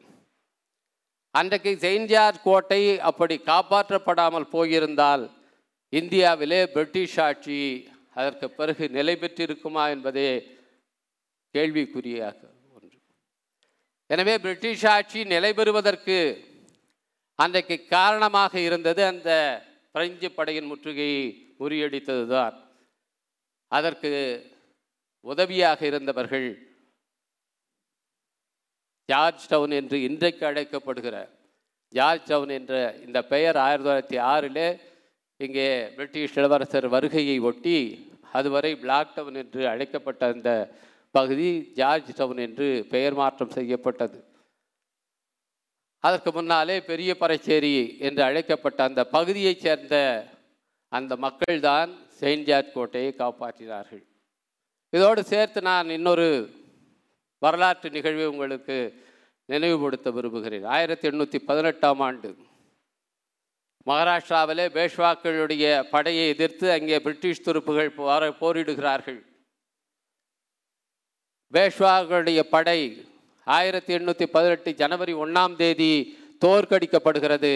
அன்றைக்கு 1.35 1.71
செயின்ட் 1.85 2.11
ஜார்ஜ் 2.13 2.39
கோட்டை 2.47 2.81
அப்படி 3.09 3.35
காப்பாற்றப்படாமல் 3.51 4.51
போயிருந்தால் 4.55 5.23
இந்தியாவிலே 5.93 6.61
பிரிட்டிஷ் 6.75 7.19
ஆட்சி 7.27 7.59
அதற்கு 8.19 8.47
பிறகு 8.59 8.85
நிலை 8.97 9.15
பெற்றிருக்குமா 9.19 9.83
என்பதே 9.95 10.29
கேள்விக்குறியாக 11.55 12.39
ஒன்று. 12.75 12.97
எனவே 14.09 14.35
பிரிட்டிஷ் 14.45 14.87
ஆட்சி 14.95 15.19
நிலை 15.33 15.51
பெறுவதற்கு 15.59 16.17
அன்றைக்கு 17.39 17.77
காரணமாக 17.95 18.53
இருந்தது 18.67 19.01
அந்த 19.11 19.29
பிரெஞ்சு 19.95 20.27
படையின் 20.37 20.69
முற்றுகையை 20.71 21.23
முறியடித்தது 21.61 22.25
தான் 22.27 22.55
அதற்கு 23.71 24.11
உதவியாக 25.25 25.79
இருந்தவர்கள் 25.85 26.47
ஜார்ஜ் 29.09 29.45
டவுன் 29.47 29.73
என்று 29.79 29.97
இன்றைக்கு 30.01 30.43
அழைக்கப்படுகிற 30.45 31.15
ஜார்ஜ் 31.93 32.27
டவுன் 32.27 32.49
என்ற 32.49 32.73
இந்த 33.05 33.19
பெயர் 33.33 33.57
ஆயிரத்தி 33.57 33.87
தொள்ளாயிரத்தி 33.87 34.19
ஆறிலே 34.33 34.67
இங்கே 35.39 35.67
பிரிட்டிஷ் 35.95 36.37
இளவரசர் 36.37 36.87
வருகையை 36.87 37.37
ஒட்டி 37.39 37.77
அதுவரை 38.31 38.71
பிளாக் 38.75 39.15
டவுன் 39.15 39.35
என்று 39.35 39.61
அழைக்கப்பட்ட 39.67 40.21
அந்த 40.33 40.49
பகுதி 41.15 41.47
ஜார்ஜ் 41.73 42.11
டவுன் 42.15 42.37
என்று 42.37 42.67
பெயர் 42.89 43.13
மாற்றம் 43.13 43.49
செய்யப்பட்டது. 43.49 44.19
அதற்கு 46.03 46.31
முன்னாலே 46.31 46.77
பெரிய 46.81 47.11
பறைச்சேரி 47.19 47.75
என்று 47.99 48.23
அழைக்கப்பட்ட 48.23 48.79
அந்த 48.83 49.01
பகுதியைச் 49.07 49.59
சேர்ந்த 49.59 49.95
அந்த 50.97 51.13
மக்கள்தான் 51.25 51.89
செயின்ட் 52.19 52.47
ஜார்ஜ் 52.47 52.71
கோட்டையை 52.73 53.11
காப்பாற்றினார்கள். 53.17 54.03
இதோடு 54.89 55.21
சேர்த்து 55.31 55.59
நான் 55.69 55.89
இன்னொரு 55.89 56.27
வரலாற்று 57.43 57.89
நிகழ்வை 57.89 58.25
உங்களுக்கு 58.25 58.77
நினைவுபடுத்த 59.49 60.11
விரும்புகிறேன். 60.11 60.65
ஆயிரத்தி 60.75 61.05
எண்ணூற்றி 61.09 61.39
பதினெட்டாம் 61.49 62.01
ஆண்டு 62.07 62.29
மகாராஷ்டிராவிலே 63.89 64.65
பேஷ்வாக்களுடைய 64.77 65.65
படையை 65.93 66.25
எதிர்த்து 66.33 66.65
அங்கே 66.71 66.97
பிரிட்டிஷ் 67.05 67.45
துருப்புகள் 67.45 67.95
போர 67.99 68.27
போரிடுகிறார்கள். 68.41 69.19
பேஷ்வாக்களுடைய 71.53 72.41
படை 72.55 72.79
ஆயிரத்தி 73.47 73.91
எண்ணூற்றி 73.97 74.25
பதினெட்டு 74.35 74.71
ஜனவரி 74.81 75.13
ஒன்றாம் 75.23 75.55
தேதி 75.61 75.91
தோற்கடிக்கப்படுகிறது. 76.45 77.53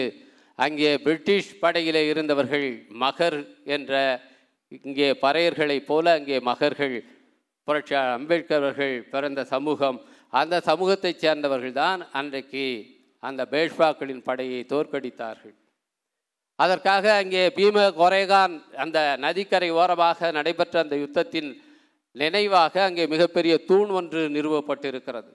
அங்கே 0.58 0.90
பிரிட்டிஷ் 1.04 1.50
படையிலே 1.62 2.02
இருந்தவர்கள் 2.12 2.68
மகர் 3.04 3.38
என்ற 3.76 3.92
இங்கே 4.68 5.08
பறையர்களைப் 5.24 5.88
போல 5.90 6.12
அங்கே 6.18 6.36
மகர்கள் 6.50 6.96
புரட்சி 7.68 7.94
அம்பேத்கர் 7.94 8.62
அவர்கள் 8.62 8.96
பிறந்த 9.12 9.40
சமூகம் 9.52 9.98
அந்த 10.40 10.60
சமூகத்தைச் 10.68 11.22
சேர்ந்தவர்கள் 11.24 11.76
தான் 11.82 12.00
அன்றைக்கு 12.18 12.66
அந்த 13.22 13.42
பேஷ்பாக்களின் 13.52 14.26
படையை 14.28 14.60
தோற்கடித்தார்கள். 14.72 15.54
அதற்காக 16.58 17.04
அங்கே 17.20 17.42
பீம 17.56 17.86
கொரேகான் 18.00 18.54
அந்த 18.84 18.98
நதிக்கரை 19.24 19.70
ஓரமாக 19.80 20.30
நடைபெற்ற 20.38 20.76
அந்த 20.84 20.96
யுத்தத்தின் 20.96 21.50
நினைவாக 22.16 22.74
அங்கே 22.84 23.04
மிகப்பெரிய 23.14 23.54
தூண் 23.70 23.90
ஒன்று 23.98 24.20
நிறுவப்பட்டிருக்கிறது. 24.36 25.30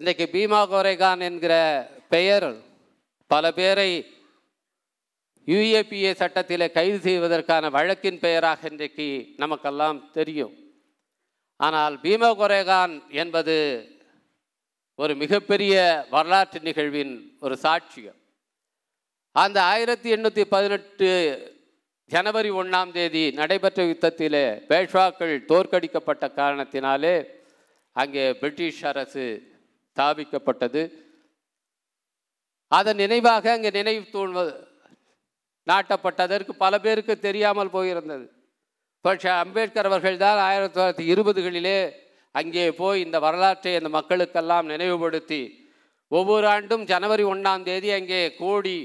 இன்றைக்கு 0.00 0.26
பீமா 0.34 0.60
கோரேகான் 0.74 1.22
என்கிற 1.28 1.54
பெயர் 2.14 2.50
பல 3.32 3.44
பேரை 3.58 3.90
யுஏபிஏ 5.48 6.10
சட்டத்திலே 6.20 6.66
கைது 6.76 6.98
செய்வதற்கான 7.04 7.70
வழக்கின் 7.76 8.18
பெயராக 8.24 8.68
இன்றைக்கு 8.70 9.06
நமக்கெல்லாம் 9.42 9.98
தெரியும். 10.16 10.54
ஆனால் 11.56 11.94
பீமா 12.04 12.30
கொரேகான் 12.40 12.94
என்பது 13.22 13.56
ஒரு 15.02 15.14
மிகப்பெரிய 15.22 15.74
வரலாற்று 16.14 16.60
நிகழ்வின் 16.68 17.14
ஒரு 17.40 17.56
சாட்சியம். 17.62 18.18
அந்த 19.36 19.58
ஆயிரத்தி 19.72 20.08
எண்ணூற்றி 20.14 20.44
பதினெட்டு 20.54 21.10
ஜனவரி 22.10 22.50
ஒன்றாம் 22.60 22.92
தேதி 22.96 23.24
நடைபெற்ற 23.40 23.84
யுத்தத்திலே 23.90 24.46
பேஷ்வாக்கள் 24.70 25.34
தோற்கடிக்கப்பட்ட 25.50 26.26
காரணத்தினாலே 26.40 27.14
அங்கே 27.96 28.24
பிரிட்டிஷ் 28.40 28.82
அரசு 28.90 29.26
ஸ்தாபிக்கப்பட்டது. 29.92 30.82
அதன் 32.78 33.00
நினைவாக 33.04 33.50
அங்கே 33.56 33.70
நினைவு 33.78 34.04
தூண் 34.14 34.36
நாட்டப்பட்டதற்கு 35.66 36.52
பல 36.64 36.74
பேருக்கு 36.84 37.14
தெரியாமல் 37.28 37.72
போயிருந்தது. 37.76 38.26
பட்சே 39.04 39.30
அம்பேத்கர் 39.42 39.88
அவர்கள் 39.90 40.22
தான் 40.22 40.38
ஆயிரத்தி 40.46 40.74
தொள்ளாயிரத்தி 40.76 41.04
இருபதுகளிலே 41.12 41.78
அங்கே 42.40 42.64
போய் 42.80 43.02
இந்த 43.04 43.16
வரலாற்றை 43.26 43.72
அந்த 43.78 43.90
மக்களுக்கெல்லாம் 43.96 44.66
நினைவுபடுத்தி 44.72 45.42
ஒவ்வொரு 46.12 46.46
ஆண்டும் 46.54 46.84
ஜனவரி 46.90 47.24
ஒன்றாம் 47.32 47.66
தேதி 47.68 47.90
அங்கே 47.98 48.20
கூடி 48.40 48.76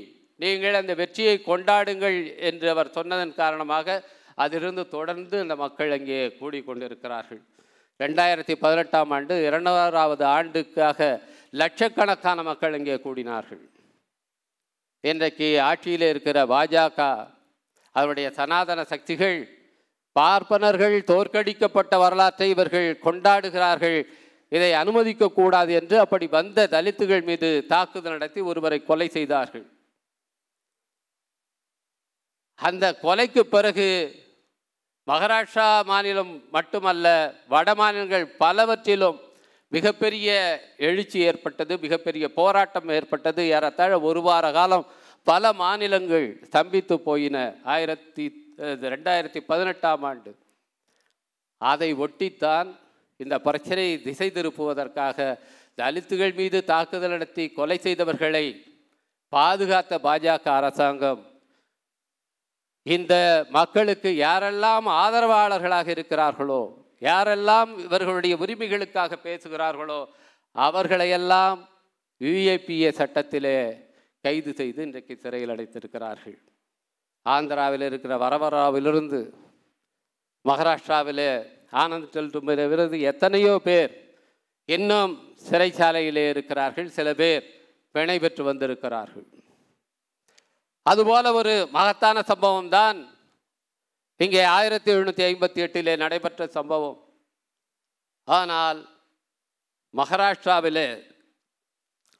நீங்கள் 0.43 0.79
அந்த 0.79 0.93
வெற்றியை 1.01 1.35
கொண்டாடுங்கள் 1.49 2.17
என்று 2.49 2.67
அவர் 2.73 2.95
சொன்னதன் 2.97 3.39
காரணமாக 3.41 3.97
அதிலிருந்து 4.43 4.83
தொடர்ந்து 4.95 5.35
இந்த 5.43 5.55
மக்கள் 5.63 5.91
அங்கே 5.97 6.19
கூடிக்கொண்டிருக்கிறார்கள். 6.39 7.41
ரெண்டாயிரத்தி 7.99 8.55
பதினெட்டாம் 8.63 9.13
ஆண்டு 9.17 9.35
இரண்டாவது 9.47 10.25
ஆண்டுக்காக 10.37 10.99
லட்சக்கணக்கான 11.61 12.43
மக்கள் 12.49 12.75
அங்கே 12.79 12.97
கூடினார்கள். 13.05 13.63
இன்றைக்கு 15.09 15.47
ஆட்சியில் 15.69 16.05
இருக்கிற 16.11 16.37
பாஜக 16.51 16.99
அதனுடைய 17.95 18.27
சனாதன 18.37 18.79
சக்திகள் 18.91 19.37
பார்ப்பனர்கள் 20.15 20.95
தோற்கடிக்கப்பட்ட 21.11 21.93
வரலாற்றை 22.03 22.47
இவர்கள் 22.53 22.87
கொண்டாடுகிறார்கள். 23.03 23.99
இதை 24.51 24.69
அனுமதிக்கக்கூடாது 24.81 25.71
என்று 25.79 25.95
அப்படி 26.03 26.25
வந்த 26.37 26.67
தலித்துகள் 26.75 27.23
மீது 27.29 27.49
தாக்குதல் 27.73 28.15
நடத்தி 28.15 28.41
ஒருவரை 28.49 28.79
கொலை 28.89 29.07
செய்தார்கள். 29.17 29.65
அந்த 32.59 32.85
கொலைக்கு 33.05 33.43
பிறகு 33.55 33.87
மகாராஷ்டிரா 35.07 35.67
மாநிலம் 35.91 36.33
மட்டுமல்ல 36.57 37.07
வட 37.53 37.75
மாநிலங்கள் 37.81 38.27
பலவற்றிலும் 38.43 39.19
மிகப்பெரிய 39.75 40.29
எழுச்சி 40.87 41.19
ஏற்பட்டது 41.29 41.73
மிகப்பெரிய 41.85 42.25
போராட்டம் 42.39 42.89
ஏற்பட்டது. 42.97 43.41
ஏறத்தாழ 43.55 43.99
ஒரு 44.09 44.21
வார 44.27 44.45
காலம் 44.57 44.85
பல 45.29 45.53
மாநிலங்கள் 45.61 46.27
ஸ்தம்பித்து 46.49 46.95
போயின. 47.07 47.37
ஆயிரத்தி 47.73 48.25
ரெண்டாயிரத்தி 48.93 49.39
பதினெட்டாம் 49.51 50.03
ஆண்டு. 50.09 50.31
அதை 51.61 51.89
ஒட்டித்தான் 52.05 52.69
இந்த 53.23 53.35
பிரச்சனையை 53.47 53.95
திசை 54.07 54.27
திருப்புவதற்காக 54.37 55.27
தலித்துகள் 55.81 56.33
மீது 56.39 56.57
தாக்குதல் 56.71 57.13
நடத்தி 57.13 57.45
கொலை 57.57 57.77
செய்தவர்களை 57.85 58.45
பாதுகாத்த 59.33 59.93
பாஜக 60.07 60.47
அரசாங்கம். 60.59 61.21
இந்த 62.95 63.13
மக்களுக்கு 63.57 64.09
யாரெல்லாம் 64.25 64.87
ஆதரவாளர்களாக 65.03 65.87
இருக்கிறார்களோ 65.95 66.63
யாரெல்லாம் 67.07 67.71
இவர்களுடைய 67.77 68.35
உரிமைகளுக்காக 68.35 69.17
பேசுகிறார்களோ 69.23 70.01
அவர்களையெல்லாம் 70.51 71.59
யுஏபிஏ 72.21 72.89
சட்டத்திலே 72.99 73.57
கைது 74.21 74.53
செய்து 74.53 74.83
இன்றைக்கு 74.83 75.15
சிறையில் 75.17 75.49
அடைத்திருக்கிறார்கள். 75.49 76.37
ஆந்திராவில் 77.25 77.85
இருக்கிற 77.85 78.13
வரவராவிலிருந்து 78.17 79.19
மகாராஷ்டிராவிலே 80.45 81.29
ஆனந்த் 81.71 82.11
டெல்டுமிலிருந்து 82.15 82.97
எத்தனையோ 83.11 83.53
பேர் 83.63 83.93
இன்னும் 84.65 85.13
சிறைச்சாலையிலே 85.49 86.29
இருக்கிறார்கள். 86.29 86.89
சில 86.89 87.07
பேர் 87.13 87.43
பிணை 87.91 88.19
பெற்று 88.19 88.43
வந்திருக்கிறார்கள். 88.43 89.27
அதுபோல 90.81 91.33
ஒரு 91.33 91.53
மகத்தான 91.71 92.17
சம்பவம் 92.21 92.69
தான் 92.69 92.97
இங்கே 94.23 94.41
ஆயிரத்தி 94.57 94.89
எழுநூற்றி 94.93 95.23
ஐம்பத்தி 95.29 95.59
எட்டிலே 95.65 95.93
நடைபெற்ற 96.03 96.47
சம்பவம். 96.57 96.99
ஆனால் 98.27 98.79
மகாராஷ்டிராவிலே 99.93 100.87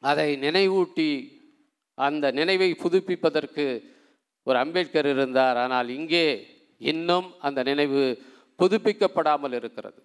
அதை 0.10 0.28
நினைவூட்டி 0.46 1.12
அந்த 1.98 2.26
நினைவை 2.40 2.70
புதுப்பிப்பதற்கு 2.84 3.66
ஒரு 4.48 4.58
அம்பேத்கர் 4.64 5.10
இருந்தார். 5.14 5.58
ஆனால் 5.66 5.90
இங்கே 6.00 6.26
இன்னும் 6.92 7.28
அந்த 7.48 7.60
நினைவு 7.70 8.02
புதுப்பிக்கப்படாமல் 8.62 9.56
இருக்கிறது. 9.60 10.00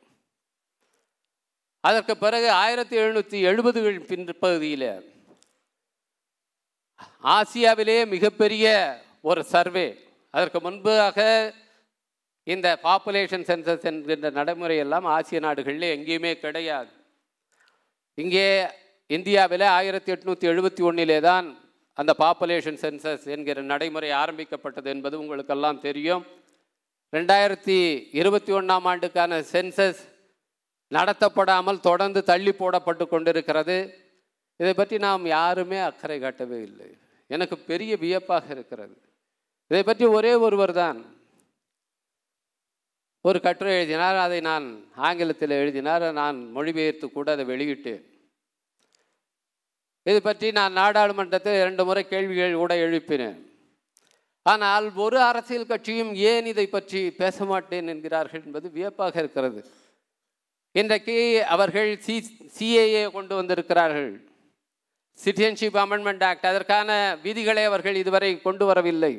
அதற்கு 1.89 2.15
பிறகு 2.25 2.49
ஆயிரத்தி 2.63 2.95
எழுநூற்றி 3.03 3.39
எழுபதுகள் 3.51 3.99
பின்பகுதியில் 4.11 4.91
ஆசியாவிலேயே 7.37 8.03
மிகப்பெரிய 8.15 8.67
ஒரு 9.31 9.43
சர்வே. 9.55 9.89
அதற்கு 10.35 10.59
முன்பாக 10.67 11.19
இந்த 12.53 12.69
பாப்புலேஷன் 12.87 13.47
சென்சஸ் 13.51 13.87
என்கின்ற 13.91 14.29
நடைமுறை 14.39 14.77
எல்லாம் 14.85 15.07
ஆசிய 15.17 15.41
நாடுகளில் 15.47 15.93
எங்கேயுமே 15.97 16.33
கிடையாது. 16.45 16.91
இங்கே 18.23 18.47
இந்தியாவில் 19.17 19.67
ஆயிரத்தி 19.79 20.11
எட்நூற்றி 20.15 20.47
எழுபத்தி 20.53 20.83
ஒன்றிலே 20.89 21.19
தான் 21.29 21.47
அந்த 21.99 22.13
பாப்புலேஷன் 22.23 22.79
சென்சஸ் 22.85 23.25
என்கிற 23.35 23.63
நடைமுறை 23.73 24.11
ஆரம்பிக்கப்பட்டது 24.23 24.89
என்பது 24.95 25.15
உங்களுக்கெல்லாம் 25.23 25.81
தெரியும். 25.87 26.25
ரெண்டாயிரத்தி 27.13 27.77
இருபத்தி 28.21 28.53
ஒன்றாம் 28.59 28.87
ஆண்டுக்கான 28.91 29.41
சென்சஸ் 29.53 30.01
நடத்தப்படாமல் 30.97 31.85
தொடர்ந்து 31.89 32.21
தள்ளி 32.31 32.53
போடப்பட்டு 32.61 33.05
கொண்டிருக்கிறது. 33.15 33.79
இதை 34.61 34.73
பற்றி 34.81 34.97
நாம் 35.07 35.25
யாருமே 35.37 35.79
அக்கறை 35.89 36.19
காட்டவே 36.25 36.59
இல்லை. 36.69 36.89
எனக்கு 37.31 37.57
பெரிய 37.71 37.93
வியப்பாக 38.05 38.47
இருக்கிறது. 38.57 38.95
இதை 39.71 39.83
பற்றி 39.89 40.07
ஒரே 40.19 40.33
ஒருவர் 40.47 40.75
தான் 40.83 41.01
ஒரு 43.25 43.41
கட்டுரை 43.41 43.73
எழுதினார் 43.79 44.19
அதை 44.27 44.41
நான் 44.41 44.67
ஆங்கிலத்தில் 45.09 45.51
எழுதினார் 45.51 46.13
நான் 46.13 46.39
மொழிபெயர்த்து 46.53 47.07
கூட 47.13 47.31
அதை 47.33 47.45
வெளியிட்டேன் 47.47 48.03
இது 50.07 50.23
பற்றி 50.23 50.51
நான் 50.59 50.73
நாடாளுமன்றத்தில் 50.73 51.59
இரண்டு 51.63 51.83
முறை 51.85 52.03
கேள்விகள் 52.09 52.61
கூட 52.61 52.75
எழுப்பினேன். 52.87 53.39
ஆனால் 54.43 54.87
ஒரு 54.95 55.19
அரசியல் 55.21 55.67
கட்சியும் 55.67 56.15
ஏன் 56.31 56.47
இதை 56.47 56.67
பற்றி 56.67 57.01
பேச 57.11 57.45
மாட்டேன் 57.45 57.87
என்கிறார்கள் 57.87 58.45
என்பது 58.45 58.71
வியப்பாக 58.71 59.15
இருக்கிறது. 59.19 59.61
இன்றைக்கு 60.73 61.45
அவர்கள் 61.55 61.91
சி 62.07 62.17
சிஏஏ 62.57 63.11
கொண்டு 63.11 63.35
வந்திருக்கிறார்கள். 63.35 64.11
சிட்டிசன்ஷிப் 65.25 65.79
அமெண்ட்மெண்ட் 65.85 66.25
ஆக்ட் 66.25 66.47
அதற்கான 66.47 66.91
விதிகளை 67.23 67.65
அவர்கள் 67.65 67.95
இதுவரை 67.95 68.31
கொண்டு 68.43 68.67
வரவில்லை. 68.67 69.15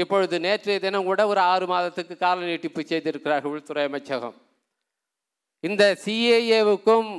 இப்பொழுது 0.00 0.36
நேற்றைய 0.46 0.76
தினம் 0.84 1.08
கூட 1.10 1.22
ஒரு 1.32 1.40
ஆறு 1.52 1.66
மாதத்துக்கு 1.72 2.14
கால 2.22 2.46
நீட்டிப்பு 2.50 2.82
செய்திருக்கிறார்கள் 2.90 3.52
உள்துறை 3.54 3.84
அமைச்சகம். 3.88 4.36
இந்த 5.68 5.82
சிஏஏவுக்கும் 6.04 7.10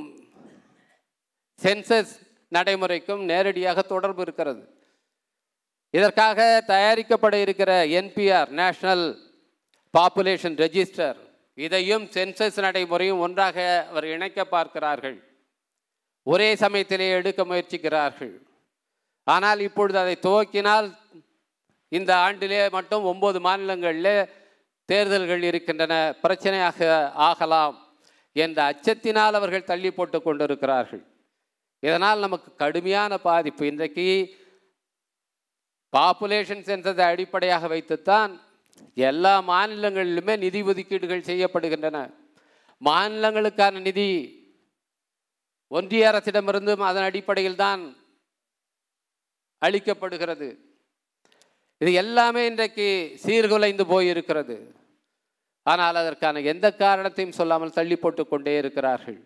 சென்சஸ் 1.64 2.12
நடைமுறைக்கும் 2.56 3.22
நேரடியாக 3.30 3.82
தொடர்பு 3.92 4.22
இருக்கிறது. 4.26 4.62
இதற்காக 5.98 6.40
தயாரிக்கப்பட 6.72 7.34
இருக்கிற 7.44 7.72
என்பிஆர் 8.00 8.50
நேஷனல் 8.60 9.06
பாப்புலேஷன் 9.94 10.56
ரெஜிஸ்டர் 10.64 11.18
இதையும் 11.66 12.04
சென்சஸ் 12.16 12.58
நடைமுறையும் 12.66 13.22
ஒன்றாக 13.26 13.56
அவர் 13.90 14.06
இணைக்க 14.14 14.44
பார்க்கிறார்கள். 14.54 15.18
ஒரே 16.32 16.48
சமயத்திலே 16.62 17.06
எடுக்க 17.18 17.40
முயற்சிக்கிறார்கள். 17.44 18.34
ஆனால் 19.34 19.60
இப்பொழுது 19.68 19.98
அதை 20.02 20.16
துவக்கினால் 20.26 20.88
இந்த 21.88 22.14
ஆண்டிலே 22.16 22.70
மட்டும் 22.70 23.04
ஒம்பது 23.04 23.40
மாநிலங்களில் 23.40 24.30
தேர்தல்கள் 24.84 25.42
இருக்கின்றன. 25.42 26.14
பிரச்சனையாக 26.22 27.10
ஆகலாம் 27.12 27.76
என்ற 28.32 28.72
அச்சத்தினால் 28.72 29.38
அவர்கள் 29.38 29.64
தள்ளி 29.64 29.90
போட்டு 29.90 30.22
கொண்டிருக்கிறார்கள். 30.22 31.02
இதனால் 31.80 32.18
நமக்கு 32.18 32.54
கடுமையான 32.54 33.18
பாதிப்பு. 33.18 33.66
இன்றைக்கு 33.66 34.36
பாப்புலேஷன் 35.96 36.66
சென்றதை 36.68 36.98
அடிப்படையாக 36.98 37.66
வைத்துத்தான் 37.66 38.40
எல்லா 38.94 39.42
மாநிலங்களிலுமே 39.42 40.38
நிதி 40.38 40.62
ஒதுக்கீடுகள் 40.62 41.28
செய்யப்படுகின்றன. 41.30 41.98
மாநிலங்களுக்கான 42.84 43.80
நிதி 43.80 44.08
ஒன்றிய 45.68 46.10
அரசிடமிருந்தும் 46.10 46.82
அதன் 46.88 47.02
அடிப்படையில் 47.02 47.56
தான் 47.56 47.96
அளிக்கப்படுகிறது. 49.62 50.48
இது 51.82 51.90
எல்லாமே 52.02 52.42
இன்றைக்கு 52.50 52.86
சீர்குலைந்து 53.24 53.84
போயிருக்கிறது. 53.92 54.56
ஆனால் 55.66 55.96
அதற்கான 56.02 56.42
எந்த 56.52 56.66
காரணத்தையும் 56.82 57.38
சொல்லாமல் 57.38 57.76
தள்ளி 57.78 57.96
போட்டு 58.02 58.22
கொண்டே 58.26 58.52
இருக்கிறார்கள். 58.60 59.18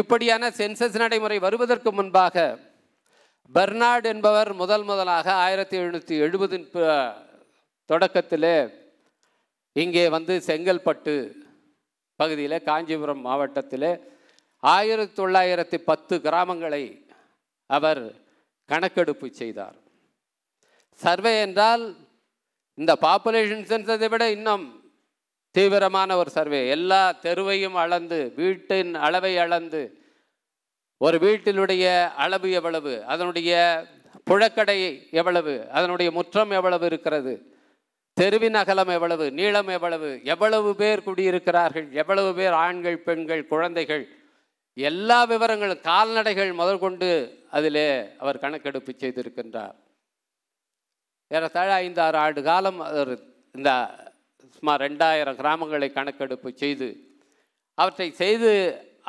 இப்படியான 0.00 0.50
சென்சஸ் 0.58 0.98
நடைமுறை 1.02 1.38
வருவதற்கு 1.46 1.90
முன்பாக 1.98 2.44
பெர்னார்டு 3.56 4.08
என்பவர் 4.12 4.50
முதல் 4.62 4.84
முதலாக 4.90 5.26
ஆயிரத்தி 5.44 5.76
எழுநூற்றி 5.80 6.14
எழுபதின் 6.26 6.68
தொடக்கத்திலே 7.90 8.56
இங்கே 9.76 10.04
வந்து 10.16 10.34
செங்கல்பட்டு 10.48 11.14
பகுதியில் 12.20 12.64
காஞ்சிபுரம் 12.68 13.22
மாவட்டத்தில் 13.26 13.90
ஆயிரத்தி 14.62 15.14
தொள்ளாயிரத்தி 15.20 15.78
பத்து 15.90 16.14
கிராமங்களை 16.26 16.84
அவர் 17.70 18.02
கணக்கெடுப்பு 18.70 19.26
செய்தார். 19.40 19.76
சர்வே 20.94 21.40
என்றால் 21.40 21.84
இந்த 22.74 22.96
பாப்புலேஷன் 23.00 23.64
சென்சஸை 23.70 24.08
விட 24.08 24.30
இன்னும் 24.30 24.64
தீவிரமான 25.50 26.16
ஒரு 26.16 26.30
சர்வே. 26.30 26.68
எல்லா 26.68 27.12
தெருவையும் 27.22 27.76
அளந்து 27.84 28.32
வீட்டின் 28.36 28.94
அளவை 28.94 29.38
அளந்து 29.38 29.98
ஒரு 30.96 31.18
வீட்டினுடைய 31.18 31.84
அளவு 32.14 32.50
எவ்வளவு 32.50 33.04
அதனுடைய 33.04 33.50
புழக்கடை 34.30 35.08
எவ்வளவு 35.10 35.68
அதனுடைய 35.70 36.10
முற்றம் 36.10 36.50
எவ்வளவு 36.50 36.86
இருக்கிறது 36.86 37.32
தெருவின் 38.16 38.54
அகலம் 38.54 38.88
எவ்வளவு 38.88 39.32
நீளம் 39.32 39.68
எவ்வளவு 39.68 40.20
எவ்வளவு 40.24 40.70
பேர் 40.76 41.04
குடியிருக்கிறார்கள் 41.06 41.90
எவ்வளவு 41.90 42.34
பேர் 42.34 42.52
ஆண்கள் 42.52 42.98
பெண்கள் 42.98 43.46
குழந்தைகள் 43.46 44.04
எல்லா 44.74 45.26
விவரங்களும் 45.26 45.80
கால்நடைகள் 45.80 46.52
முதற்கொண்டு 46.52 47.08
அதிலே 47.50 48.16
அவர் 48.18 48.38
கணக்கெடுப்பு 48.38 48.94
செய்திருக்கின்றார். 48.98 49.76
ஏறத்தாழ 51.30 51.70
ஐந்து 51.84 52.00
ஆறு 52.04 52.18
ஆண்டு 52.24 52.40
காலம் 52.42 52.80
அவர் 52.90 53.12
இந்த 53.56 53.70
சுமார் 54.56 54.82
ரெண்டாயிரம் 54.86 55.38
கிராமங்களை 55.40 55.88
கணக்கெடுப்பு 55.92 56.50
செய்து 56.62 56.88
அவற்றை 57.78 58.08
செய்து 58.22 58.50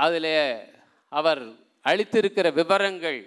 அதில் 0.05 0.33
அவர் 1.19 1.41
அளித்திருக்கிற 1.85 2.47
விவரங்கள் 2.59 3.19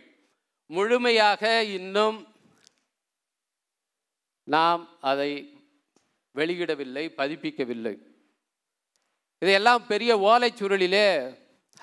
முழுமையாக 0.71 1.43
இன்னும் 1.79 2.19
நாம் 4.55 4.83
அதை 5.11 5.31
வெளியிடவில்லை 6.39 7.05
பதிப்பிக்கவில்லை. 7.21 7.95
இதையெல்லாம் 9.43 9.83
பெரிய 9.93 10.13
ஓலைச்சுருளிலே 10.31 11.07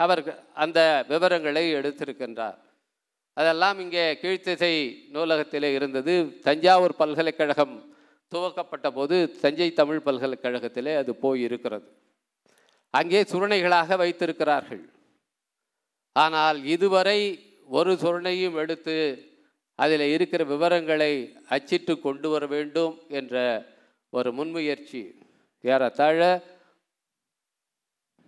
அவர் 0.03 0.21
அந்த 0.63 0.79
விவரங்களை 1.11 1.63
எடுத்திருக்கின்றார். 1.79 2.59
அதெல்லாம் 3.39 3.77
இங்கே 3.83 4.03
கீழ்த்திசை 4.21 4.73
நூலகத்திலே 5.15 5.69
இருந்தது. 5.77 6.13
தஞ்சாவூர் 6.47 6.99
பல்கலைக்கழகம் 7.01 7.75
துவக்கப்பட்ட 8.31 8.87
போது 8.97 9.15
தஞ்சை 9.43 9.69
தமிழ் 9.79 10.05
பல்கலைக்கழகத்திலே 10.07 10.93
அது 11.01 11.11
போய் 11.23 11.41
இருக்கிறது 11.47 11.87
அங்கே 12.99 13.21
சுரணைகளாக 13.31 13.97
வைத்திருக்கிறார்கள். 14.03 14.83
ஆனால் 16.15 16.59
இதுவரை 16.75 17.19
ஒரு 17.77 17.91
சுரணையும் 18.03 18.57
எடுத்து 18.63 18.95
அதில் 19.83 20.05
இருக்கிற 20.15 20.41
விவரங்களை 20.53 21.11
அச்சிட்டு 21.55 21.93
கொண்டு 22.05 22.27
வர 22.29 22.45
வேண்டும் 22.53 22.95
என்ற 23.19 23.35
ஒரு 24.17 24.29
முன்முயற்சி 24.37 25.01
ஏறத்தாழ 25.63 26.19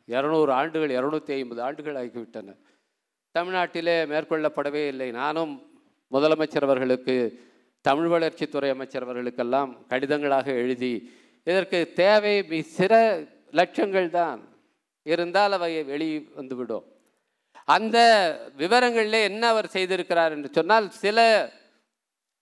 இரநூறு 0.07 0.51
ஆண்டுகள் 0.59 0.93
இரநூத்தி 0.97 1.31
ஐம்பது 1.39 1.61
ஆண்டுகள் 1.67 1.99
ஆகிவிட்டன. 2.01 2.55
தமிழ்நாட்டிலே 3.39 4.05
மேற்கொள்ளப்படவே 4.05 4.87
இல்லை. 4.87 5.11
நானும் 5.11 5.81
முதலமைச்சர் 6.11 6.61
அவர்களுக்கு 6.61 7.43
தமிழ் 7.81 8.07
வளர்ச்சித்துறை 8.07 8.69
அமைச்சர் 8.69 9.03
அவர்களுக்கெல்லாம் 9.03 9.85
கடிதங்களாக 9.89 10.45
எழுதி 10.45 11.13
இதற்கு 11.43 11.91
தேவை 11.95 12.39
மி- 12.39 12.61
சில 12.61 13.21
லட்சங்கள் 13.51 14.09
தான் 14.09 14.47
இருந்தால் 15.03 15.51
அவை 15.51 15.83
வெளி 15.83 16.31
வந்துவிடும் 16.35 16.83
அந்த 17.65 17.97
விவரங்களில் 18.57 19.23
என்ன 19.23 19.47
அவர் 19.47 19.69
செய்திருக்கிறார் 19.73 20.31
என்று 20.31 20.49
சொன்னால் 20.51 20.89
சில 20.89 21.49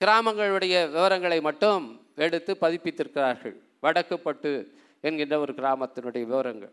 கிராமங்களுடைய 0.05 0.91
விவரங்களை 0.91 1.41
மட்டும் 1.41 2.05
எடுத்து 2.15 2.57
பதிப்பித்திருக்கிறார்கள். 2.61 3.55
வடக்குப்பட்டு 3.81 4.71
என்கின்ற 5.01 5.39
ஒரு 5.39 5.53
கிராமத்தினுடைய 5.53 6.25
விவரங்கள். 6.25 6.71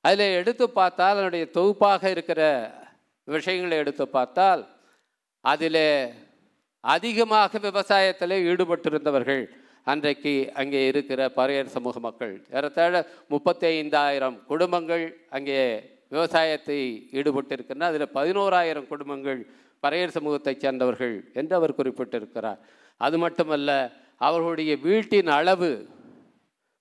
அதில் 0.00 0.34
எடுத்து 0.34 0.70
பார்த்தால் 0.70 1.12
அதனுடைய 1.12 1.46
தொகுப்பாக 1.46 2.10
இருக்கிற 2.10 2.72
விஷயங்களை 3.24 3.76
எடுத்து 3.78 4.04
பார்த்தால் 4.08 4.62
அதில் 5.40 5.84
அதிகமாக 6.80 7.58
விவசாயத்தில் 7.58 8.36
ஈடுபட்டிருந்தவர்கள் 8.50 9.42
அன்றைக்கு 9.84 10.32
அங்கே 10.60 10.80
இருக்கிற 10.86 11.20
பறையர் 11.36 11.74
சமூக 11.76 12.00
மக்கள். 12.00 12.34
ஏறத்தாழ 12.50 12.94
முப்பத்தி 13.28 13.66
ஐந்தாயிரம் 13.66 14.36
குடும்பங்கள் 14.46 15.04
அங்கே 15.30 15.58
விவசாயத்தை 16.08 16.78
ஈடுபட்டிருக்கின்றன. 17.12 17.88
அதில் 17.90 18.14
பதினோராயிரம் 18.14 18.88
குடும்பங்கள் 18.92 19.40
பறையர் 19.82 20.14
சமூகத்தைச் 20.16 20.62
சேர்ந்தவர்கள் 20.64 21.16
என்று 21.34 21.54
அவர் 21.56 21.78
குறிப்பிட்டிருக்கிறார். 21.78 22.60
அது 22.96 23.18
மட்டுமல்ல 23.18 23.70
அவர்களுடைய 24.16 24.76
வீட்டின் 24.76 25.30
அளவு 25.38 25.72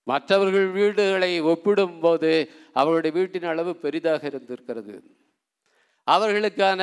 மற்றவர்கள் 0.07 0.67
வீடுகளை 0.71 1.31
ஒப்பிடும்போது 1.41 2.31
அவருடைய 2.73 3.11
வீட்டின் 3.19 3.49
அளவு 3.53 3.75
பெரிதாக 3.75 4.27
இருந்திருக்கிறது. 4.27 4.95
அவர்களுக்கான 6.07 6.81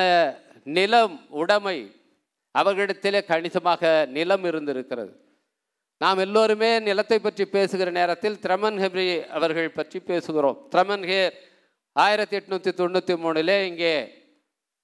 நிலம் 0.63 1.15
உடைமை 1.41 1.77
அவர்களிடத்திலே 2.55 3.19
கணிசமாக 3.25 4.05
நிலம் 4.17 4.43
இருந்திருக்கிறது. 4.43 5.11
நாம் 5.97 6.17
எல்லோருமே 6.17 6.79
நிலத்தை 6.79 7.19
பற்றி 7.19 7.45
பேசுகிற 7.45 7.89
நேரத்தில் 7.91 8.37
த்ரமன் 8.45 8.77
ஹெப்ரி 8.83 9.07
அவர்கள் 9.37 9.71
பற்றி 9.71 9.99
பேசுகிறோம். 9.99 10.57
த்ரமன் 10.75 11.05
ஹேர் 11.11 11.35
ஆயிரத்தி 11.95 12.37
எட்நூற்றி 12.37 12.71
தொண்ணூற்றி 12.79 13.15
மூணிலே 13.23 13.57
இங்கே 13.65 13.93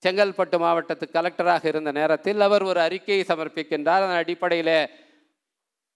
செங்கல்பட்டு 0.03 0.57
மாவட்டத்து 0.59 1.05
கலெக்டராக 1.13 1.65
இருந்த 1.65 1.91
நேரத்தில் 1.91 2.41
அவர் 2.41 2.63
ஒரு 2.63 2.79
அறிக்கையை 2.79 3.25
சமர்ப்பிக்கின்றார். 3.27 4.03
அதன் 4.03 4.21
அடிப்படையில் 4.23 4.77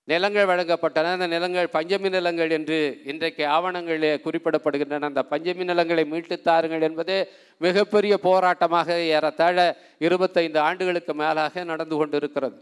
நிலங்கள் 0.10 0.46
வழங்கப்பட்டன. 0.46 1.04
அந்த 1.04 1.28
நிலங்கள் 1.28 1.70
பஞ்சமி 1.72 2.10
நிலங்கள் 2.10 2.50
என்று 2.50 3.02
இன்றைக்கு 3.06 3.46
ஆவணங்களிலே 3.46 4.20
குறிப்பிடப்படுகின்றன. 4.22 5.02
அந்த 5.02 5.24
பஞ்சமி 5.24 5.64
நிலங்களை 5.64 6.04
மீட்டுத் 6.04 6.44
தாருங்கள் 6.44 6.82
என்பதே 6.82 7.28
மிகப்பெரிய 7.58 8.20
போராட்டமாக 8.24 8.88
ஏறத்தாழ 8.88 9.78
இருபத்தைந்து 10.00 10.60
ஆண்டுகளுக்கு 10.60 11.14
மேலாக 11.14 11.64
நடந்து 11.64 11.96
கொண்டிருக்கிறது. 11.96 12.62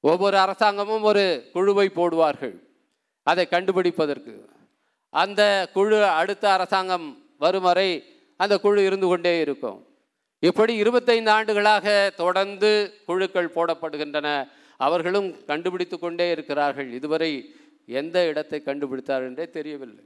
ஒவ்வொரு 0.00 0.38
அரசாங்கமும் 0.38 1.02
ஒரு 1.02 1.48
குழுவை 1.52 1.90
போடுவார்கள். 1.94 2.56
அதை 3.22 3.48
கண்டுபிடிப்பதற்கு. 3.50 4.44
அந்த 5.10 5.68
குழு 5.72 6.04
அடுத்த 6.04 6.52
அரசாங்கம் 6.52 7.22
வரும் 7.38 7.62
வரை 7.62 8.04
அந்த 8.36 8.58
குழு 8.58 8.84
இருந்து 8.84 9.06
கொண்டே 9.06 9.40
இருக்கும். 9.40 9.86
இப்படி 10.38 10.74
இருபத்தைந்து 10.74 11.30
ஆண்டுகளாக 11.30 12.12
தொடர்ந்து 12.16 12.94
குழுக்கள் 13.06 13.52
போடப்படுகின்றன. 13.54 14.46
அவர்களும் 14.86 15.28
கண்டுபிடித்து 15.50 15.96
கொண்டே 15.98 16.26
இருக்கிறார்கள். 16.34 16.88
இதுவரை 16.98 17.30
எந்த 18.00 18.16
இடத்தை 18.30 18.58
கண்டுபிடித்தார் 18.68 19.26
என்றே 19.28 19.46
தெரியவில்லை. 19.58 20.04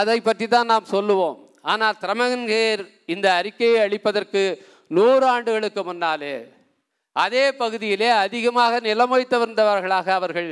அதை 0.00 0.18
பற்றி 0.28 0.46
தான் 0.48 0.70
நாம் 0.72 0.92
சொல்லுவோம். 0.94 1.38
ஆனால் 1.72 2.00
திரமங்கேர் 2.02 2.82
இந்த 3.14 3.26
அறிக்கையை 3.38 3.78
அளிப்பதற்கு 3.86 4.42
நூறு 4.98 5.24
ஆண்டுகளுக்கு 5.34 5.82
முன்னாலே 5.90 6.34
அதே 7.22 7.44
பகுதியிலே 7.60 8.08
அதிகமாக 8.24 8.74
நிலம் 8.88 9.12
வைத்திருந்தவர்களாக 9.14 10.08
அவர்கள் 10.18 10.50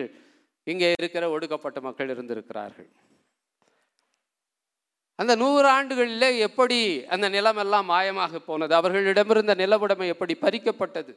இங்கே 0.72 0.88
இருக்கிற 0.98 1.24
ஒடுக்கப்பட்ட 1.34 1.78
மக்கள் 1.86 2.10
இருந்திருக்கிறார்கள். 2.14 2.88
அந்த 5.22 5.32
நூறு 5.42 5.68
ஆண்டுகளிலே 5.76 6.30
எப்படி 6.46 6.80
அந்த 7.14 7.26
நிலமெல்லாம் 7.36 7.88
மாயமாக 7.92 8.40
போனது? 8.48 8.72
அவர்களிடமிருந்த 8.80 9.54
நிலவுடைமை 9.62 10.08
எப்படி 10.14 10.34
பறிக்கப்பட்டது? 10.44 11.12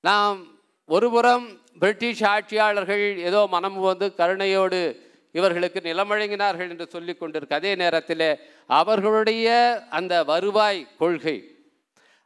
நாம் 0.00 0.46
ஒருபுறம் 0.86 1.58
பிரிட்டிஷ் 1.78 2.24
ஆட்சியாளர்கள் 2.24 3.16
ஏதோ 3.16 3.46
மனம் 3.46 3.74
வந்து 3.74 4.12
கருணையோடு 4.16 4.96
இவர்களுக்கு 5.32 5.80
நிலமழங்கினார்கள் 5.80 6.68
என்று 6.68 6.86
சொல்லி 6.86 7.14
கொண்டிருக்க 7.14 7.54
அதே 7.54 7.74
நேரத்தில் 7.74 8.38
அவர்களுடைய 8.66 9.48
அந்த 9.90 10.24
வருவாய் 10.24 10.96
கொள்கை 10.98 11.54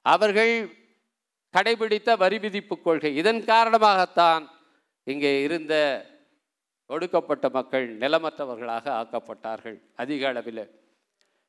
அவர்கள் 0.03 0.77
கடைபிடித்த 1.53 2.17
வரி 2.17 2.39
விதிப்பு 2.39 2.81
கொள்கை 2.81 3.17
இதன் 3.17 3.45
காரணமாகத்தான் 3.45 4.47
இங்கே 5.05 5.43
இருந்த 5.43 6.05
ஒடுக்கப்பட்ட 6.87 7.49
மக்கள் 7.49 7.99
நிலமற்றவர்களாக 7.99 8.91
ஆக்கப்பட்டார்கள் 8.91 9.81
அதிக 9.97 10.29
அளவில். 10.29 10.71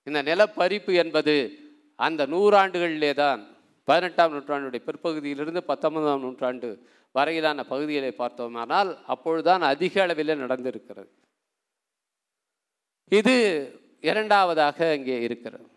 இந்த 0.03 0.21
நிலப்பறிப்பு 0.21 0.93
என்பது 0.93 1.59
அந்த 1.95 2.27
நூறாண்டுகளிலே 2.27 3.13
தான் 3.13 3.54
பதினெட்டாம் 3.87 4.33
நூற்றாண்டுடைய 4.33 4.81
பிற்பகுதியிலிருந்து 4.87 5.61
பத்தொன்பதாம் 5.71 6.23
நூற்றாண்டு 6.25 6.69
வரையிலான 7.15 7.59
பகுதிகளை 7.71 8.11
பார்த்தோமானால் 8.11 8.91
அப்பொழுதுதான் 9.13 9.63
அதிக 9.73 10.01
அளவில் 10.05 10.41
நடந்திருக்கிறது. 10.43 11.09
இது 13.19 13.35
இரண்டாவதாக 14.09 14.93
இங்கே 14.97 15.17
இருக்கிறது. 15.27 15.67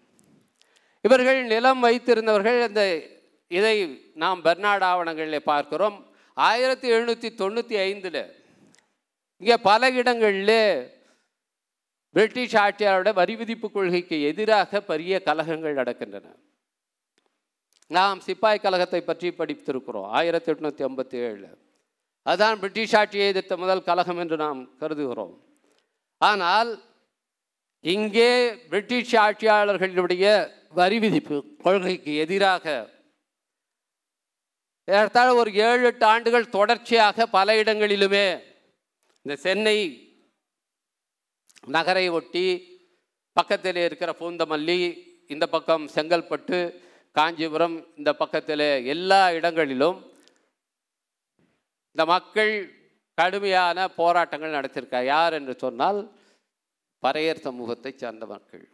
இவர்கள் 1.07 1.41
நிலம் 1.53 1.83
வைத்திருந்தவர்கள் 1.87 2.59
அந்த 2.69 2.83
இதை 3.59 3.77
நாம் 4.23 4.41
பெர்னாட் 4.47 4.87
ஆவணங்களில் 4.91 5.49
பார்க்கிறோம். 5.53 5.99
ஆயிரத்தி 6.37 6.89
எழுநூற்றி 6.95 7.29
தொண்ணூற்றி 7.43 7.77
ஐந்தில் 7.89 8.23
இங்கே 9.41 9.57
பல 9.71 9.91
இடங்களில் 10.01 10.59
பிரிட்டிஷ் 12.17 12.59
ஆட்சியாளருடைய 12.65 13.15
வரி 13.21 13.35
விதிப்பு 13.41 13.69
கொள்கைக்கு 13.71 14.17
எதிராக 14.31 14.81
பெரிய 14.91 15.15
கலகங்கள் 15.29 15.81
நடக்கின்றன. 15.81 16.27
நாம் 17.91 18.19
சிப்பாய் 18.27 18.63
கழகத்தை 18.65 19.01
பற்றி 19.03 19.29
படித்திருக்கிறோம். 19.39 20.09
ஆயிரத்தி 20.19 20.51
எட்நூற்றி 20.53 20.83
ஐம்பத்தி 20.89 21.19
ஏழு 21.29 21.49
அதுதான் 22.27 22.59
பிரிட்டிஷ் 22.63 22.95
ஆட்சியை 23.01 23.27
எதிர்த்த 23.33 23.57
முதல் 23.57 23.87
கலகம் 23.89 24.21
என்று 24.23 24.37
நாம் 24.45 24.61
கருதுகிறோம். 24.81 25.35
ஆனால் 26.21 26.71
இங்கே 27.85 28.31
பிரிட்டிஷ் 28.71 29.15
ஆட்சியாளர்களுடைய 29.25 30.25
வரி 30.79 30.99
விதிப்பு 31.05 31.37
கொள்கைக்கு 31.65 32.13
எதிராக 32.25 32.65
ஏறத்தாழ 34.89 35.29
ஒரு 35.41 35.51
ஏழு 35.69 35.83
எட்டு 35.91 36.05
ஆண்டுகள் 36.15 36.53
தொடர்ச்சியாக 36.57 37.27
பல 37.37 37.55
இடங்களிலுமே 37.63 38.27
இந்த 39.27 39.35
சென்னை 39.47 39.79
நகரை 41.77 42.05
ஒட்டி 42.19 42.47
பக்கத்தில் 43.37 43.81
இருக்கிற 43.87 44.11
பூந்தமல்லி 44.21 44.79
இந்த 45.35 45.45
பக்கம் 45.55 45.85
செங்கல்பட்டு 45.95 46.59
காஞ்சிபுரம் 47.19 47.77
இந்த 47.99 48.11
பக்கத்தில் 48.23 48.67
எல்லா 48.95 49.21
இடங்களிலும் 49.39 49.99
இந்த 51.91 52.05
மக்கள் 52.15 52.53
கடுமையான 53.19 53.89
போராட்டங்கள் 54.01 54.57
நடத்தியிருக்கா 54.57 55.01
யார் 55.05 55.37
என்று 55.39 55.55
சொன்னால் 55.65 55.99
பறையர் 57.03 57.45
சமூகத்தை 57.47 57.93
சார்ந்த 57.97 58.25
மக்கள். 58.27 58.65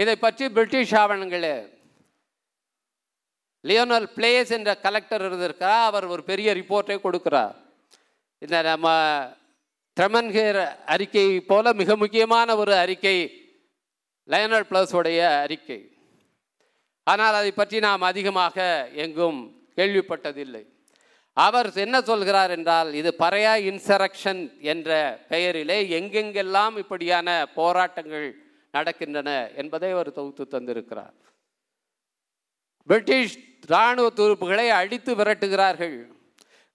இதை 0.00 0.16
பற்றி 0.16 0.44
பிரிட்டிஷ் 0.56 0.94
ஆவணங்களே 1.02 1.54
லியோனல் 3.64 4.08
பிளேஸ் 4.16 4.50
என்ற 4.56 4.70
கலெக்டர் 4.86 5.24
இருந்திருக்கா 5.28 5.72
அவர் 5.88 6.06
ஒரு 6.14 6.22
பெரிய 6.30 6.48
ரிப்போர்ட்டை 6.54 6.96
கொடுக்கிறார். 7.04 7.54
இந்த 8.42 8.56
நம்ம 8.62 8.88
ட்ரெமன்கேர் 9.96 10.60
அறிக்கை 10.94 11.26
போல 11.50 11.72
மிக 11.80 11.96
முக்கியமான 12.02 12.56
ஒரு 12.62 12.74
அறிக்கை 12.84 13.16
லயனல் 14.28 14.70
உடைய 15.00 15.20
அறிக்கை. 15.44 15.80
ஆனால் 17.06 17.34
அதை 17.34 17.50
பற்றி 17.52 17.78
நாம் 17.78 18.08
அதிகமாக 18.10 18.56
எங்கும் 19.04 19.40
கேள்விப்பட்டதில்லை. 19.76 20.62
அவர் 21.36 21.68
என்ன 21.74 21.96
சொல்கிறார் 22.00 22.50
என்றால் 22.50 22.90
இது 22.94 23.10
பறையா 23.18 23.52
இன்சரக்ஷன் 23.70 24.42
என்ற 24.72 24.90
பெயரிலே 25.28 25.78
எங்கெங்கெல்லாம் 25.98 26.74
இப்படியான 26.82 27.28
போராட்டங்கள் 27.54 28.26
நடக்கின்றன 28.72 29.30
என்பதை 29.54 29.90
அவர் 29.90 30.10
தொகுத்து 30.12 30.44
தந்திருக்கிறார். 30.50 31.14
பிரிட்டிஷ் 32.88 33.36
இராணுவ 33.66 34.06
துருப்புகளை 34.16 34.68
அடித்து 34.68 35.12
விரட்டுகிறார்கள் 35.14 35.96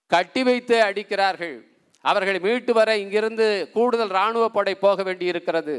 கட்டி 0.06 0.42
வைத்து 0.42 0.76
அடிக்கிறார்கள். 0.82 1.56
அவர்களை 2.04 2.38
மீட்டு 2.40 2.72
வர 2.72 2.90
இங்கிருந்து 2.96 3.46
கூடுதல் 3.72 4.08
இராணுவ 4.08 4.44
படை 4.48 4.74
போக 4.74 5.02
வேண்டியிருக்கிறது. 5.02 5.76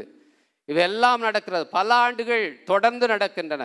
இவையெல்லாம் 0.64 1.20
நடக்கிறது. 1.20 1.64
பல 1.78 1.88
ஆண்டுகள் 1.94 2.44
தொடர்ந்து 2.64 3.06
நடக்கின்றன. 3.06 3.64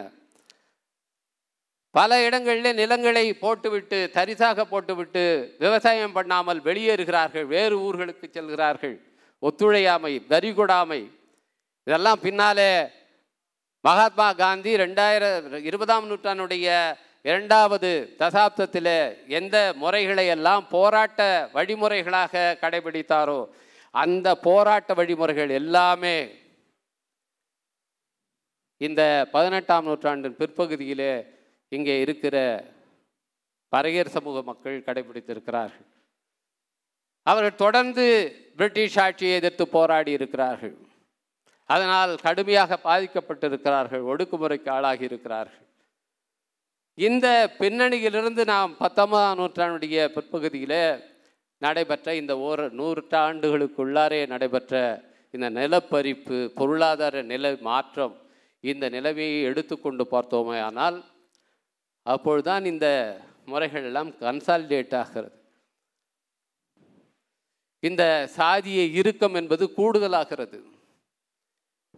பல 1.98 2.12
இடங்களில் 2.28 2.78
நிலங்களை 2.80 3.26
போட்டுவிட்டு 3.44 3.98
தரிசாக 4.16 4.66
போட்டுவிட்டு 4.72 5.24
விவசாயம் 5.64 6.16
பண்ணாமல் 6.18 6.60
வெளியேறுகிறார்கள். 6.68 7.46
வேறு 7.56 7.76
ஊர்களுக்கு 7.88 8.26
செல்கிறார்கள். 8.28 8.96
ஒத்துழையாமை 9.44 10.14
வரிகொடாமை. 10.32 11.02
இதெல்லாம் 11.88 12.24
பின்னாலே 12.26 12.72
மகாத்மா 13.84 14.28
காந்தி 14.44 14.72
ரெண்டாயிரம் 14.84 15.46
இருபதாம் 15.70 16.08
நூற்றாண்டுடைய 16.10 16.68
இரண்டாவது 17.30 17.90
தசாப்தத்தில் 18.20 18.96
எந்த 19.40 19.58
முறைகளை 19.82 20.26
எல்லாம் 20.36 20.66
போராட்ட 20.74 21.22
வழிமுறைகளாக 21.54 22.44
கடைபிடித்தாரோ 22.64 23.40
அந்த 23.94 24.28
போராட்ட 24.48 24.94
வழிமுறைகள் 25.00 25.54
எல்லாமே 25.60 26.18
இந்த 28.82 29.02
பதினெட்டாம் 29.36 29.88
நூற்றாண்டின் 29.90 30.38
பிற்பகுதியிலே 30.38 31.14
இங்கே 31.72 31.96
இருக்கிற 32.06 32.38
பறையர் 33.74 34.16
சமூக 34.16 34.42
மக்கள் 34.50 34.84
கடைபிடித்திருக்கிறார்கள். 34.88 35.88
அவர்கள் 37.28 37.62
தொடர்ந்து 37.64 38.06
பிரிட்டிஷ் 38.60 39.00
ஆட்சியை 39.06 39.34
எதிர்த்து 39.40 39.66
போராடி 39.76 40.12
இருக்கிறார்கள். 40.18 40.76
அதனால் 41.70 42.12
கடுமையாக 42.26 42.78
பாதிக்கப்பட்டிருக்கிறார்கள் 42.84 44.04
ஒடுக்குமுறைக்கு 44.12 44.70
ஆளாகி 44.76 45.06
இருக்கிறார்கள். 45.10 45.66
இந்த 46.98 47.28
பின்னணியிலிருந்து 47.60 48.44
நாம் 48.54 48.72
பத்தொன்பதாம் 48.84 49.40
நூற்றாண்டுடைய 49.40 50.06
பிற்பகுதியில் 50.14 50.80
நடைபெற்ற 51.62 52.08
இந்த 52.22 52.34
ஓர் 52.48 52.64
நூற்றாண்டுகளுக்குள்ளாரே 52.80 54.22
நடைபெற்ற 54.34 54.74
இந்த 55.34 55.48
நிலப்பரிப்பு 55.60 56.38
பொருளாதார 56.58 57.22
நிலை 57.34 57.52
மாற்றம் 57.70 58.16
இந்த 58.64 58.86
நிலைமையை 58.96 59.40
எடுத்துக்கொண்டு 59.50 60.04
பார்த்தோமே 60.14 60.58
ஆனால் 60.70 60.98
அப்பொழுதுதான் 62.14 62.66
இந்த 62.72 62.88
முறைகள் 63.52 63.86
எல்லாம் 63.90 64.10
கன்சாலிடேட் 64.24 64.96
ஆகிறது. 65.02 65.36
இந்த 67.88 68.04
சாதிய 68.38 68.82
இறுக்கம் 69.00 69.36
என்பது 69.40 69.66
கூடுதலாகிறது. 69.78 70.60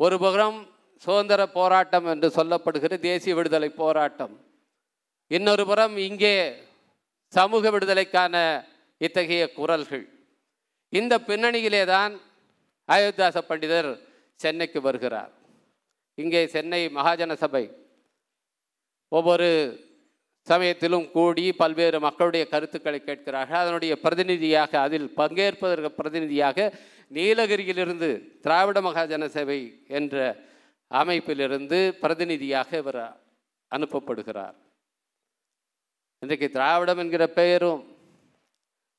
ஒரு 0.04 0.18
புறம் 0.24 0.60
சுதந்திர 1.06 1.42
போராட்டம் 1.58 2.08
என்று 2.14 2.28
சொல்லப்படுகிற 2.38 2.94
தேசிய 3.10 3.34
விடுதலை 3.36 3.70
போராட்டம். 3.82 4.34
இன்னொரு 5.28 5.64
புறம் 5.70 5.96
இங்கே 6.08 6.34
சமூக 7.34 7.70
விடுதலைக்கான 7.76 8.36
இத்தகைய 9.06 9.44
குரல்கள். 9.60 10.06
இந்த 10.94 11.14
பின்னணியிலே 11.28 11.84
தான் 11.86 12.14
அயோத்தியாச 12.90 13.38
பண்டிதர் 13.50 13.90
சென்னைக்கு 14.44 14.80
வருகிறார். 14.88 15.32
இங்கே 16.24 16.42
சென்னை 16.56 16.82
மகாஜன 16.98 17.34
சபை. 17.44 17.64
ஒவ்வொரு 19.12 19.50
சமயத்திலும் 20.50 21.06
கூடி 21.16 21.46
பல்வேறு 21.62 21.98
மக்களுடைய 22.06 22.44
கருத்துக்களை 22.54 23.00
கேட்கிறார்கள். 23.04 23.62
அதனுடைய 23.64 23.94
பிரதிநிதியாக 24.04 24.72
அதில் 24.86 25.10
பங்கேற்பதற்கு 25.20 25.92
பிரதிநிதியாக 26.00 26.58
நீலகிரியிலிருந்து 27.18 28.10
திராவிட 28.46 28.80
மகாஜன 28.88 29.28
சேவை 29.36 29.60
என்ற 30.00 30.16
அமைப்பிலிருந்து 30.92 31.80
பிரதிநிதியாக 32.04 32.70
இவர் 32.84 33.02
அனுப்பப்படுகிறார். 33.72 34.58
இன்றைக்கு 36.24 36.48
திராவிடம் 36.58 37.02
என்கிற 37.04 37.24
பெயரும் 37.40 37.84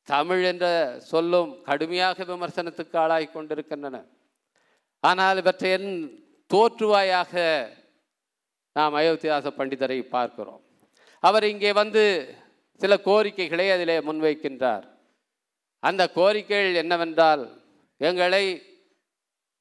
தமிழ் 0.09 0.43
என்ற 0.51 0.67
சொல்லும் 1.11 1.51
கடுமையாக 1.69 2.25
விமர்சனத்துக்கு 2.31 2.97
ஆளாகி 3.03 3.29
கொண்டிருக்கின்றன. 3.33 3.97
ஆனால் 5.11 5.41
இவற்றையின் 5.43 5.91
தோற்றுவாயாக 6.51 7.35
நாம் 8.79 8.97
அயோத்தியாச 9.01 9.47
பண்டிதரை 9.59 9.99
பார்க்கிறோம். 10.17 10.63
அவர் 11.23 11.45
இங்கே 11.53 11.73
வந்து 11.73 12.03
சில 12.81 12.93
கோரிக்கைகளை 13.09 13.67
அதிலே 13.71 13.97
முன்வைக்கின்றார். 14.01 14.85
அந்த 15.79 16.03
கோரிக்கைகள் 16.15 16.81
என்னவென்றால் 16.83 17.43
எங்களை 17.97 18.45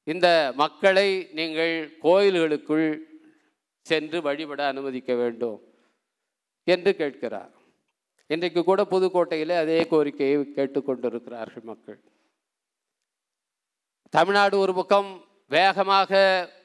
இந்த 0.06 0.52
மக்களை 0.56 1.08
நீங்கள் 1.38 1.74
கோயில்களுக்குள் 2.02 2.88
சென்று 3.86 4.18
வழிபட 4.22 4.60
அனுமதிக்க 4.66 5.14
வேண்டும் 5.14 5.58
என்று 6.64 6.90
கேட்கிறார். 6.96 7.52
இன்றைக்கு 8.26 8.60
கூட 8.64 8.80
புதுக்கோட்டையில் 8.92 9.54
அதே 9.62 9.78
கோரிக்கையை 9.92 10.36
கேட்டுக்கொண்டிருக்கிறார்கள் 10.56 11.64
மக்கள். 11.70 12.00
தமிழ்நாடு 14.10 14.56
ஒரு 14.58 14.72
பக்கம் 14.74 15.10
வேகமாக 15.46 16.10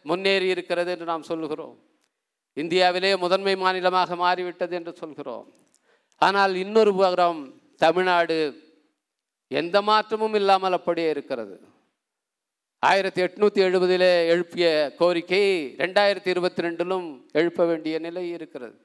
முன்னேறி 0.10 0.48
இருக்கிறது 0.48 0.92
என்று 0.92 1.06
நாம் 1.06 1.30
சொல்லுகிறோம். 1.32 1.76
இந்தியாவிலே 2.62 3.12
முதன்மை 3.24 3.54
மாநிலமாக 3.64 4.16
மாறிவிட்டது 4.24 4.74
என்று 4.80 4.94
சொல்கிறோம். 5.02 5.48
ஆனால் 6.22 6.54
இன்னொரு 6.64 6.92
புறம் 7.00 7.42
தமிழ்நாடு 7.84 8.38
எந்த 9.62 9.78
மாற்றமும் 9.90 10.36
இல்லாமல் 10.40 10.78
அப்படியே 10.78 11.10
இருக்கிறது. 11.16 11.56
ஆயிரத்தி 12.84 13.22
எட்நூற்றி 13.26 13.60
எழுபதிலே 13.68 14.10
எழுப்பிய 14.32 14.68
கோரிக்கை 15.00 15.44
ரெண்டாயிரத்தி 15.82 16.30
இருபத்தி 16.34 16.64
ரெண்டிலும் 16.66 17.08
எழுப்ப 17.40 17.66
வேண்டிய 17.72 17.96
நிலை 18.08 18.26
இருக்கிறது. 18.38 18.76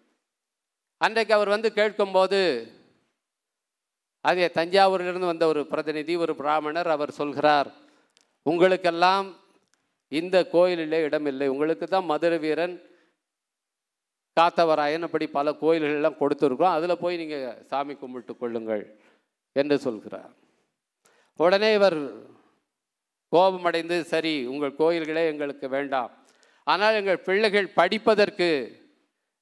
அன்றைக்கு 1.04 1.32
அவர் 1.36 1.54
வந்து 1.54 1.68
கேட்கும்போது 1.78 2.40
அதே 4.28 4.46
தஞ்சாவூரிலிருந்து 4.58 5.30
வந்த 5.32 5.44
ஒரு 5.52 5.60
பிரதிநிதி 5.72 6.14
ஒரு 6.24 6.32
பிராமணர் 6.40 6.88
அவர் 6.94 7.18
சொல்கிறார் 7.20 7.68
உங்களுக்கெல்லாம் 8.50 9.26
இந்த 10.20 10.36
கோயிலிலே 10.54 10.98
இடமில்லை. 11.06 11.48
உங்களுக்கு 11.54 11.86
தான் 11.86 12.08
மதுரை 12.12 12.38
வீரன் 12.44 12.74
காத்தவராயன் 14.40 15.06
அப்படி 15.06 15.26
பல 15.38 15.50
கோயில்கள்லாம் 15.62 16.20
கொடுத்துருக்கோம் 16.20 16.74
அதில் 16.76 17.00
போய் 17.04 17.20
நீங்கள் 17.22 17.62
சாமி 17.70 17.94
கும்பிட்டு 18.02 18.34
கொள்ளுங்கள் 18.42 18.84
என்று 19.56 19.76
சொல்கிறார். 19.86 20.30
உடனே 21.40 21.70
இவர் 21.78 21.98
கோபமடைந்து 23.32 23.96
சரி 24.12 24.34
உங்கள் 24.52 24.78
கோயில்களே 24.82 25.22
எங்களுக்கு 25.32 25.66
வேண்டாம். 25.76 26.12
ஆனால் 26.66 26.96
எங்கள் 27.00 27.24
பிள்ளைகள் 27.26 27.74
படிப்பதற்கு 27.80 28.48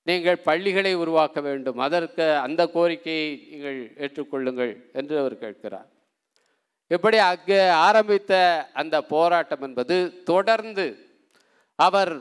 நீங்கள் 0.06 0.38
பள்ளிகளை 0.48 0.92
உருவாக்க 1.02 1.38
வேண்டும். 1.46 1.78
அதற்கு 1.86 2.26
அந்த 2.44 2.62
கோரிக்கையை 2.74 3.28
நீங்கள் 3.50 3.78
ஏற்றுக்கொள்ளுங்கள் 4.04 4.72
என்று 5.00 5.14
அவர் 5.22 5.36
கேட்கிறார். 5.44 5.88
இப்படி 6.96 7.18
அங்கே 7.30 7.60
ஆரம்பித்த 7.86 8.32
அந்த 8.82 8.96
போராட்டம் 9.14 9.64
என்பது 9.66 9.96
தொடர்ந்து 10.30 10.86
அவர் 11.78 12.12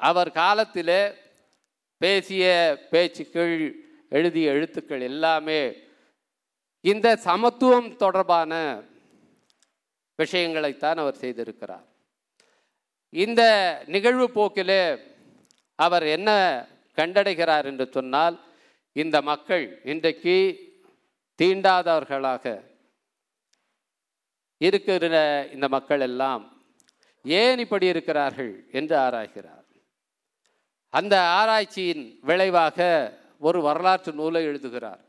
அவர் 0.00 0.30
காலத்திலே 0.42 1.00
பேசிய 2.04 2.44
பேச்சுக்கள் 2.90 3.54
எழுதிய 4.08 4.52
எழுத்துக்கள் 4.52 5.02
எல்லாமே 5.10 5.60
இந்த 6.80 7.08
சமத்துவம் 7.26 7.88
தொடர்பான 7.96 8.52
விஷயங்களைத்தான் 10.18 10.98
அவர் 11.02 11.20
செய்திருக்கிறார். 11.20 11.86
இந்த 13.22 13.42
நிகழ்வு 13.94 14.26
போக்கிலே 14.30 14.82
அவர் 15.78 16.06
என்ன 16.16 16.30
கண்டடைகிறார் 16.96 17.64
என்று 17.64 17.86
சொன்னால் 17.96 18.36
இந்த 19.02 19.16
மக்கள் 19.30 19.66
இன்றைக்கு 19.84 20.36
தீண்டாதவர்களாக 21.42 22.54
இருக்கிற 24.60 25.16
இந்த 25.54 25.66
மக்கள் 25.68 26.00
எல்லாம் 26.00 26.42
ஏன் 27.24 27.58
இப்படி 27.58 27.86
இருக்கிறார்கள் 27.86 28.54
என்று 28.72 28.96
ஆராய்கிறார். 28.96 29.63
அந்த 30.94 31.20
ஆராய்ச்சியின் 31.20 32.18
விளைவாக 32.22 32.78
ஒரு 33.38 33.62
வரலாற்று 33.62 34.12
நூலை 34.12 34.44
எழுதுகிறார். 34.44 35.00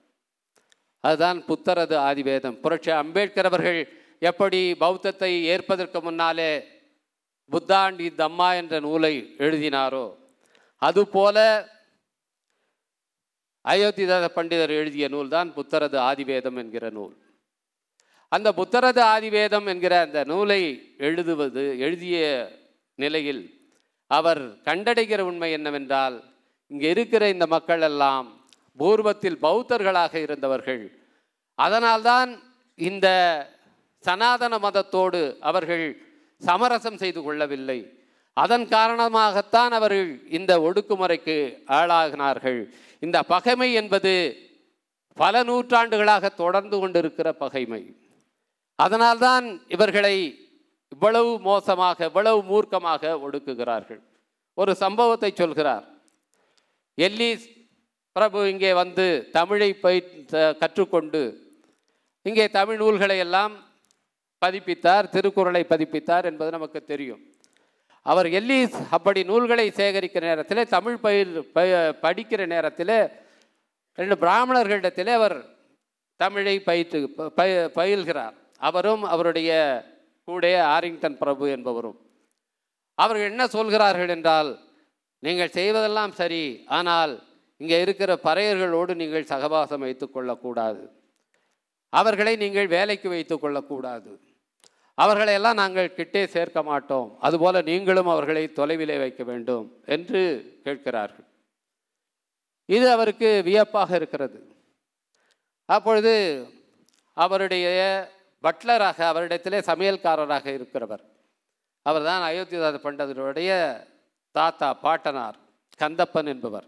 அதுதான் 0.99 1.45
புத்தரது 1.45 1.97
ஆதிவேதம். 1.97 2.59
புரட்சி 2.59 2.91
அம்பேத்கர் 2.91 3.45
அவர்கள் 3.45 3.79
எப்படி 4.19 4.73
பௌத்தத்தை 4.73 5.43
ஏற்பதற்கு 5.43 6.01
முன்னாலே 6.01 6.51
புத்தாண்டி 7.51 8.07
தம்மா 8.21 8.55
என்ற 8.55 8.79
நூலை 8.79 9.35
எழுதினாரோ 9.37 10.05
அதுபோல 10.77 11.37
அயோத்திதாச 13.65 14.25
பண்டிதர் 14.35 14.73
எழுதிய 14.79 15.07
நூல் 15.07 15.27
தான் 15.27 15.53
புத்தரது 15.53 15.97
ஆதிவேதம் 15.99 16.57
என்கிற 16.57 16.89
நூல். 16.89 17.15
அந்த 18.27 18.53
புத்தரது 18.53 19.01
ஆதிவேதம் 19.01 19.67
என்கிற 19.67 19.93
அந்த 19.99 20.23
நூலை 20.23 20.61
எழுதுவது 20.97 21.79
எழுதிய 21.79 22.17
நிலையில் 22.95 23.54
அவர் 24.07 24.47
கண்டடைகிற 24.63 25.19
உண்மை 25.19 25.51
என்னவென்றால் 25.51 26.23
இங்கே 26.67 26.89
இருக்கிற 26.89 27.29
இந்த 27.29 27.47
மக்கள் 27.47 27.81
எல்லாம் 27.81 28.47
பூர்வத்தில் 28.79 29.37
பௌத்தர்களாக 29.41 30.15
இருந்தவர்கள். 30.15 30.91
அதனால்தான் 31.55 32.43
இந்த 32.75 33.07
சனாதன 33.99 34.57
மதத்தோடு 34.57 35.37
அவர்கள் 35.39 36.01
சமரசம் 36.37 36.97
செய்து 36.97 37.23
கொள்ளவில்லை. 37.23 38.03
அதன் 38.33 38.67
காரணமாகத்தான் 38.67 39.69
அவர்கள் 39.69 40.27
இந்த 40.29 40.59
ஒடுக்குமுறைக்கு 40.59 41.63
ஆளாகினார்கள். 41.67 42.71
இந்த 42.99 43.23
பகைமை 43.23 43.73
என்பது 43.73 44.37
பல 45.13 45.43
நூற்றாண்டுகளாக 45.43 46.29
தொடர்ந்து 46.29 46.79
கொண்டிருக்கிற 46.79 47.33
பகைமை. 47.33 47.95
அதனால்தான் 48.75 49.65
இவர்களை 49.67 50.39
இவ்வளவு 50.95 51.39
மோசமாக 51.39 52.05
இவ்வளவு 52.05 52.41
மூர்க்கமாக 52.41 53.19
ஒடுக்குகிறார்கள். 53.19 53.99
ஒரு 54.53 54.75
சம்பவத்தை 54.75 55.31
சொல்கிறார். 55.35 55.87
எல்லீஸ் 57.01 57.69
பிரபு 58.11 58.49
இங்கே 58.49 58.73
வந்து 58.73 59.27
தமிழை 59.31 59.73
பயிர் 59.73 60.25
கற்றுக்கொண்டு 60.57 61.37
இங்கே 62.21 62.49
தமிழ் 62.49 62.75
நூல்களை 62.75 63.17
எல்லாம் 63.17 63.51
பதிப்பித்தார் 64.45 65.09
திருக்குறளை 65.09 65.65
பதிப்பித்தார் 65.69 66.23
என்பது 66.23 66.51
நமக்கு 66.51 66.83
தெரியும். 66.83 67.19
அவர் 68.01 68.25
எல்லீஸ் 68.25 68.87
அப்படி 68.91 69.23
நூல்களை 69.23 69.69
சேகரிக்கிற 69.69 70.21
நேரத்தில் 70.21 70.67
தமிழ் 70.67 70.97
பயிர் 70.97 71.51
ப- 71.51 71.95
படிக்கிற 72.01 72.45
நேரத்தில் 72.45 73.09
ரெண்டு 73.95 74.15
பிராமணர்களிடத்திலே 74.15 75.13
அவர் 75.13 75.55
தமிழை 76.15 76.59
பயிற்று 76.59 77.09
ப- 77.09 77.31
பயில்கிறார். 77.75 78.33
அவரும் 78.57 79.03
அவருடைய 79.03 79.83
கூட 80.27 80.45
ஆரிங்டன் 80.75 81.17
பிரபு 81.21 81.45
என்பவரும். 81.55 81.97
அவர்கள் 82.97 83.29
என்ன 83.31 83.43
சொல்கிறார்கள் 83.55 84.11
என்றால் 84.15 84.49
நீங்கள் 85.23 85.55
செய்வதெல்லாம் 85.57 86.13
சரி 86.19 86.43
ஆனால் 86.77 87.13
இங்கே 87.61 87.77
இருக்கிற 87.81 88.11
பறையர்களோடு 88.23 88.93
நீங்கள் 89.01 89.31
சகவாசம் 89.33 89.83
வைத்து 89.85 90.05
கொள்ளக்கூடாது. 90.09 90.83
அவர்களை 91.89 92.33
நீங்கள் 92.43 92.67
வேலைக்கு 92.67 93.09
வைத்து 93.09 93.35
கொள்ளக்கூடாது. 93.39 94.11
அவர்களை 95.03 95.33
எல்லாம் 95.33 95.61
நாங்கள் 95.61 95.93
கிட்டே 95.93 96.23
சேர்க்க 96.35 96.59
மாட்டோம். 96.63 97.07
அதுபோல் 97.19 97.67
நீங்களும் 97.69 98.11
அவர்களை 98.13 98.43
தொலைவிலே 98.59 98.97
வைக்க 99.03 99.21
வேண்டும் 99.23 99.65
என்று 99.95 100.21
கேட்கிறார்கள். 100.65 101.27
இது 102.69 102.85
அவருக்கு 102.91 103.29
வியப்பாக 103.45 103.95
இருக்கிறது. 103.95 104.39
அப்பொழுது 105.65 106.13
அவருடைய 107.13 107.67
பட்லராக 108.45 108.99
அவரிடத்திலே 109.11 109.59
சமையல்காரராக 109.69 110.45
இருக்கிறவர். 110.57 111.03
அவர்தான் 111.85 112.23
அயோத்திதாச 112.29 112.77
பண்டதனுடைய 112.85 113.49
தாத்தா 114.35 114.69
பாட்டனார் 114.85 115.37
கந்தப்பன் 115.81 116.29
என்பவர். 116.33 116.67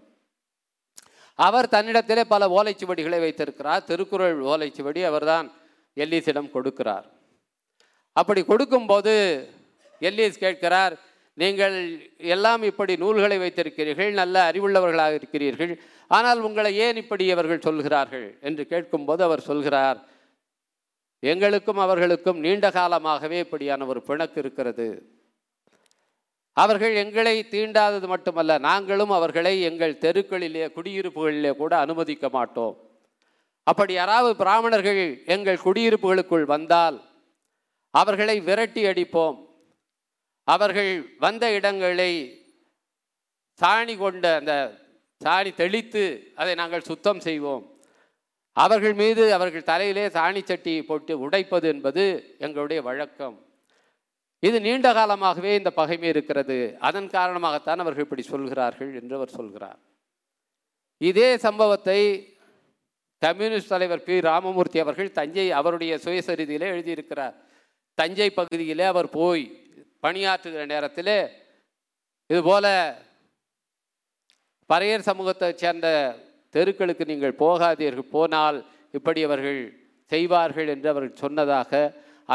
அவர் 1.39 1.67
தன்னிடத்திலே 1.73 2.23
பல 2.33 2.43
ஓலைச்சுவடிகளை 2.57 3.19
வைத்திருக்கிறார். 3.25 3.83
திருக்குறள் 3.89 4.39
ஓலைச்சுவடி 4.51 5.01
அவர்தான் 5.09 5.47
எல்லீஸிடம் 5.97 6.49
கொடுக்கிறார். 6.55 7.05
அப்படி 8.13 8.41
கொடுக்கும்போது 8.43 9.13
எல்லீஸ் 10.01 10.43
கேட்கிறார் 10.45 10.93
நீங்கள் 11.41 11.75
எல்லாம் 12.17 12.63
இப்படி 12.63 12.93
நூல்களை 13.03 13.37
வைத்திருக்கிறீர்கள் 13.43 14.11
நல்ல 14.21 14.35
அறிவுள்ளவர்களாக 14.51 15.13
இருக்கிறீர்கள் 15.19 15.73
ஆனால் 16.11 16.39
உங்களை 16.47 16.71
ஏன் 16.85 16.99
இப்படி 17.01 17.25
அவர்கள் 17.31 17.65
சொல்கிறார்கள்? 17.67 18.27
என்று 18.41 18.63
கேட்கும்போது 18.65 19.21
அவர் 19.23 19.47
சொல்கிறார் 19.49 19.99
எங்களுக்கும் 21.19 21.77
அவர்களுக்கும் 21.77 22.39
நீண்ட 22.39 22.69
காலமாகவே 22.69 23.39
இப்படியான 23.39 23.85
ஒரு 23.85 24.01
பிணக்கு 24.01 24.39
இருக்கிறது. 24.39 25.15
அவர்கள் 26.53 26.95
எங்களை 26.95 27.47
தீண்டாதது 27.51 28.07
மட்டுமல்ல 28.07 28.57
நாங்களும் 28.57 29.09
அவர்களை 29.09 29.61
எங்கள் 29.61 29.97
தெருக்களிலே 29.97 30.67
குடியிருப்புகளிலே 30.67 31.55
கூட 31.55 31.77
அனுமதிக்க 31.77 32.29
மாட்டோம். 32.29 32.89
அப்படி 33.63 33.93
யாராவது 33.93 34.35
பிராமணர்கள் 34.35 35.23
எங்கள் 35.25 35.57
குடியிருப்புகளுக்குள் 35.57 36.43
வந்தால் 36.43 37.03
அவர்களை 37.89 38.39
விரட்டி 38.39 38.83
அடிப்போம். 38.83 39.45
அவர்கள் 40.43 41.15
வந்த 41.17 41.51
இடங்களை 41.51 42.41
சாணி 43.61 43.97
கொண்ட 43.97 44.35
அந்த 44.35 44.73
சாணி 45.23 45.53
தெளித்து 45.53 46.31
அதை 46.35 46.55
நாங்கள் 46.55 46.81
சுத்தம் 46.81 47.19
செய்வோம். 47.19 47.76
அவர்கள் 48.63 48.93
மீது 48.93 49.23
அவர்கள் 49.33 49.63
தலையிலே 49.63 50.07
சாணி 50.07 50.41
சட்டி 50.43 50.83
போட்டு 50.83 51.13
உடைப்பது 51.19 51.67
என்பது 51.67 52.35
எங்களுடைய 52.39 52.81
வழக்கம். 52.81 53.35
இது 54.39 54.61
நீண்ட 54.61 54.87
காலமாகவே 54.93 55.51
இந்த 55.55 55.71
பகைமை 55.71 56.07
இருக்கிறது. 56.09 56.57
அதன் 56.79 57.07
காரணமாகத்தான் 57.07 57.83
அவர்கள் 57.83 58.03
இப்படி 58.03 58.21
சொல்கிறார்கள் 58.21 59.01
என்று 59.01 59.15
அவர் 59.15 59.29
சொல்கிறார். 59.29 59.79
இதே 60.97 61.37
சம்பவத்தை 61.37 61.99
கம்யூனிஸ்ட் 63.19 63.73
தலைவர் 63.73 64.03
பி. 64.03 64.21
ராமமூர்த்தி 64.21 64.79
அவர்கள் 64.79 65.11
தஞ்சை 65.11 65.51
அவருடைய 65.51 65.95
சுயசரிதியிலே 65.95 66.67
எழுதியிருக்கிறார். 66.75 67.35
தஞ்சை 67.93 68.29
பகுதியிலே 68.29 68.83
அவர் 68.83 69.09
போய் 69.09 69.43
பணியாற்றுகிற 70.01 70.65
நேரத்திலே 70.65 71.19
இதுபோல 72.27 72.65
பறையர் 74.73 75.07
சமூகத்தைச் 75.09 75.57
சேர்ந்த 75.57 75.87
தெருக்களுக்கு 76.57 77.03
நீங்கள் 77.11 77.39
போகாதீர்கள். 77.43 78.11
போனால் 78.17 78.59
இப்படி 78.97 79.21
அவர்கள் 79.29 79.61
செய்வார்கள் 80.11 80.69
என்று 80.73 80.87
அவர்கள் 80.93 81.21
சொன்னதாக 81.23 81.71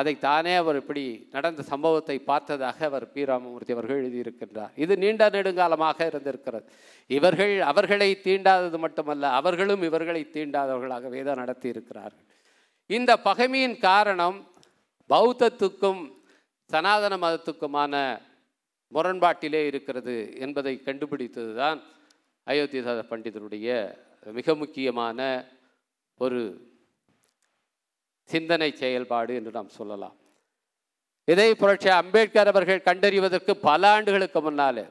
அதை 0.00 0.12
தானே 0.26 0.52
அவர் 0.60 0.76
இப்படி 0.80 1.02
நடந்த 1.34 1.62
சம்பவத்தை 1.70 2.14
பார்த்ததாக 2.28 2.78
அவர் 2.90 3.04
பி 3.14 3.22
ராமமூர்த்தி 3.30 3.72
அவர்கள் 3.74 3.98
எழுதியிருக்கின்றார். 4.02 4.72
இது 4.84 4.92
நீண்ட 5.02 5.22
நெடுங்காலமாக 5.34 6.06
இருந்திருக்கிறது. 6.10 6.64
இவர்கள் 7.10 7.52
அவர்களை 7.70 8.08
தீண்டாதது 8.26 8.78
மட்டுமல்ல 8.84 9.32
அவர்களும் 9.40 9.82
இவர்களை 9.88 10.22
தீண்டாதவர்களாகவே 10.36 11.20
தான் 11.28 11.40
நடத்தி 11.42 11.68
இருக்கிறார்கள் 11.74 12.26
இந்த 12.90 13.12
பகைமையின் 13.26 13.76
காரணம் 13.88 14.38
பௌத்தத்துக்கும் 15.10 16.02
சனாதன 16.70 17.14
மதத்துக்குமான 17.24 17.94
முரண்பாட்டிலே 18.92 19.60
இருக்கிறது 19.70 20.16
என்பதை 20.44 20.74
கண்டுபிடித்தது 20.86 21.52
தான் 21.60 21.78
அயோத்திதாச 22.46 23.00
பண்டிதருடைய 23.10 23.68
மிக 24.22 24.54
முக்கியமான 24.54 25.18
ஒரு 26.18 26.40
சிந்தனை 28.22 28.72
செயல்பாடு 28.72 29.34
என்று 29.34 29.50
நாம் 29.50 29.68
சொல்லலாம். 29.68 30.16
இதை 31.24 31.54
புரட்சி 31.54 31.88
அம்பேத்கர் 31.88 32.50
அவர்கள் 32.52 32.86
கண்டறிவதற்கு 32.86 33.50
பல 33.50 33.90
ஆண்டுகளுக்கு 33.90 34.40
முன்னாலே 34.40 34.84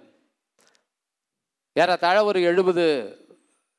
ஏறத்தாழ 1.73 2.23
ஒரு 2.23 2.41
எழுபது 2.41 2.85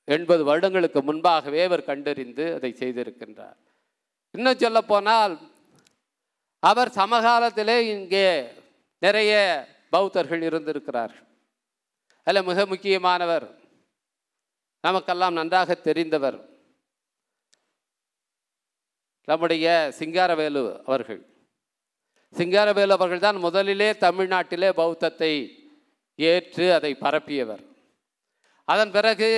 எண்பது 0.04 0.44
வருடங்களுக்கு 0.44 1.02
முன்பாகவே 1.02 1.64
அவர் 1.64 1.84
கண்டறிந்து 1.84 2.54
அதை 2.54 2.70
செய்திருக்கின்றார். 2.78 3.58
இன்னும் 4.30 4.58
சொல்ல 4.58 4.80
போனால் 4.82 5.34
அவர் 6.58 6.90
சமகாலத்திலே 6.90 7.78
இங்கே 7.78 8.26
நிறைய 8.98 9.32
பௌத்தர்கள் 9.90 10.42
இருந்திருக்கிறார்கள். 10.42 11.26
அதில் 12.26 12.48
மிக 12.50 12.66
முக்கியமானவர் 12.66 13.46
நமக்கெல்லாம் 14.86 15.38
நன்றாக 15.40 15.76
தெரிந்தவர் 15.88 16.38
நம்முடைய 19.28 19.66
சிங்காரவேலு 19.98 20.62
அவர்கள். 20.84 21.20
சிங்காரவேலு 22.38 22.94
அவர்கள் 22.96 23.24
தான் 23.26 23.38
முதலிலே 23.46 23.90
தமிழ்நாட்டிலே 24.06 24.70
பௌத்தத்தை 24.80 25.32
ஏற்று 26.14 26.66
அதை 26.78 26.92
பரப்பியவர். 27.04 27.62
அதன் 28.72 28.92
பிறகு 28.96 29.28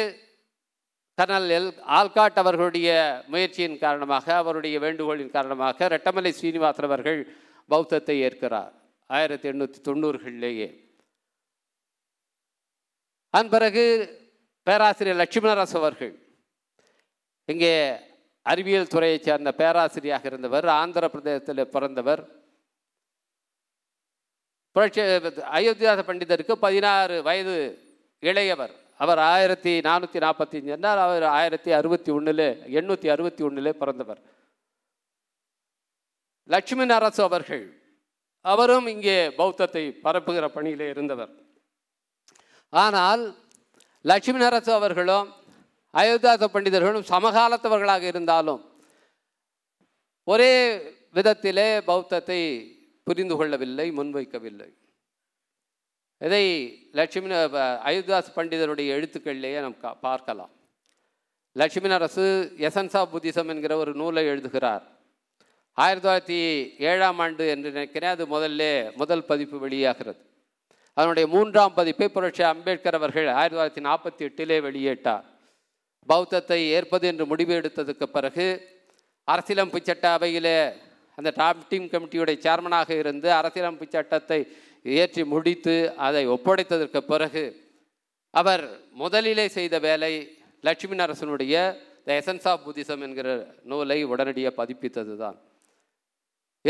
கர்னல் 1.19 1.51
எல். 1.57 1.69
ஆல்காட் 1.99 2.41
அவர்களுடைய 2.43 2.89
முயற்சியின் 3.33 3.79
காரணமாக 3.85 4.27
அவருடைய 4.37 4.79
வேண்டுகோளின் 4.85 5.35
காரணமாக 5.37 5.89
ரெட்டமலை 5.95 6.33
ஸ்ரீனிவாசன் 6.39 6.89
அவர்கள் 6.89 7.21
பௌத்தத்தை 7.71 8.17
ஏற்கிறார். 8.27 8.73
ஆயிரத்தி 9.11 9.47
எண்ணூற்றி 9.51 9.81
தொண்ணூறுகளிலேயே. 9.89 10.69
அதன் 13.35 13.53
பிறகு 13.55 13.85
பேராசிரியர் 14.67 15.21
லட்சுமணராஸ் 15.23 15.77
அவர்கள். 15.81 16.15
இங்கே 17.53 17.75
அறிவியல் 18.43 18.93
துறையைச் 18.95 19.27
சேர்ந்த 19.29 19.51
பேராசிரியராக 19.61 20.27
இருந்தவர் 20.31 20.67
ஆந்திர 20.81 21.05
பிரதேசத்தில் 21.09 21.73
பிறந்தவர். 21.75 22.23
புரட்சி 24.77 25.01
அயோத்தியாச 25.59 26.01
பண்டிதருக்கு 26.07 26.55
பதினாறு 26.67 27.17
வயது 27.23 27.57
இளையவர். 28.23 28.75
அவர் 29.03 29.19
ஆயிரத்தி 29.19 29.73
நானூற்றி 29.87 30.19
நாற்பத்தி 30.25 30.57
அஞ்சு 30.59 30.73
என்றால் 30.77 31.01
அவர் 31.05 31.25
ஆயிரத்தி 31.37 31.71
அறுபத்தி 31.79 32.11
ஒன்றில் 32.17 32.47
எண்ணூற்றி 32.79 33.09
அறுபத்தி 33.15 33.43
ஒன்றில் 33.45 33.79
பிறந்தவர். 33.81 34.21
லட்சுமி 36.53 36.85
அரசு 36.99 37.23
அவர்கள் 37.23 37.65
அவரும் 38.41 38.87
இங்கே 38.87 39.19
பௌத்தத்தை 39.39 39.83
பரப்புகிற 40.05 40.49
பணியிலே 40.57 40.89
இருந்தவர். 40.89 41.33
ஆனால் 42.73 43.23
லட்சுமி 44.05 44.39
நரசு 44.39 44.73
அவர்களும் 44.73 45.33
அயோத்தியாச 45.93 46.47
பண்டிதர்களும் 46.53 47.05
சமகாலத்தவர்களாக 47.09 48.03
இருந்தாலும் 48.03 48.83
ஒரே 50.25 50.77
விதத்திலே 51.15 51.81
பௌத்தத்தை 51.81 52.71
புரிந்து 53.05 53.37
கொள்ளவில்லை 53.37 53.91
முன்வைக்கவில்லை. 53.91 54.75
இதை 56.19 56.79
லட்சுமி 56.93 57.29
அயோத்தியாஸ் 57.29 58.33
பண்டிதருடைய 58.37 58.89
எழுத்துக்களிலேயே 58.89 59.61
நாம் 59.61 59.75
கா- 59.75 59.99
பார்க்கலாம். 60.01 60.51
Lakshmi 61.53 61.89
Narasu 61.89 62.53
essence 62.59 62.97
of 62.97 63.17
Buddhism 63.17 63.49
என்கிற 63.49 63.77
ஒரு 63.77 63.95
நூலை 63.95 64.27
எழுதுகிறார். 64.27 65.01
ஆயிரத்தி 65.73 66.09
தொள்ளாயிரத்தி 66.09 66.83
ஏழாம் 66.83 67.19
ஆண்டு 67.19 67.49
என்று 67.49 67.71
நினைக்கிறேன் 67.71 68.11
அது 68.11 68.27
முதல்ல 68.27 68.95
முதல் 68.95 69.25
பதிப்பு 69.25 69.59
வெளியாகிறது. 69.59 70.33
அதனுடைய 70.97 71.27
மூன்றாம் 71.27 71.75
பதிப்பை 71.75 72.09
புரட்சி 72.09 72.43
அம்பேத்கர் 72.43 72.95
அவர்கள் 72.95 73.29
ஆயிரத்தி 73.35 73.57
தொள்ளாயிரத்தி 73.57 73.85
நாற்பத்தி 73.87 74.23
எட்டிலே 74.29 74.59
வெளியிட்டார். 74.67 75.25
பௌத்தத்தை 76.09 76.59
ஏற்பது 76.77 77.05
என்று 77.07 77.25
முடிவு 77.27 77.53
எடுத்ததுக்கு 77.55 78.07
பிறகு 78.07 78.47
அரசியலமைப்பு 79.29 79.81
சட்ட 79.81 80.07
அவையிலே 80.19 80.57
அந்த 81.19 81.31
டாப் 81.37 81.69
டீம் 81.69 81.89
கமிட்டியுடைய 81.93 82.37
சேர்மனாக 82.47 82.91
இருந்து 82.99 83.29
அரசியலமைப்பு 83.33 83.87
சட்டத்தை 83.87 84.39
ஏற்றி 84.95 85.23
முடித்து 85.25 85.75
அதை 85.97 86.23
ஒப்படைத்ததற்கு 86.27 87.01
பிறகு 87.03 87.45
அவர் 88.35 88.65
முதலிலே 88.95 89.49
செய்த 89.49 89.79
வேலை 89.79 90.13
லட்சுமி 90.65 90.97
நரசனுடைய 90.97 91.55
த 92.05 92.11
எசன்ஸ் 92.21 92.49
ஆஃப் 92.49 92.65
புத்திசம் 92.67 93.03
என்கிற 93.03 93.29
நூலை 93.63 93.99
உடனடியாக 94.05 94.57
பதிப்பித்தது 94.57 95.15
தான் 95.17 95.39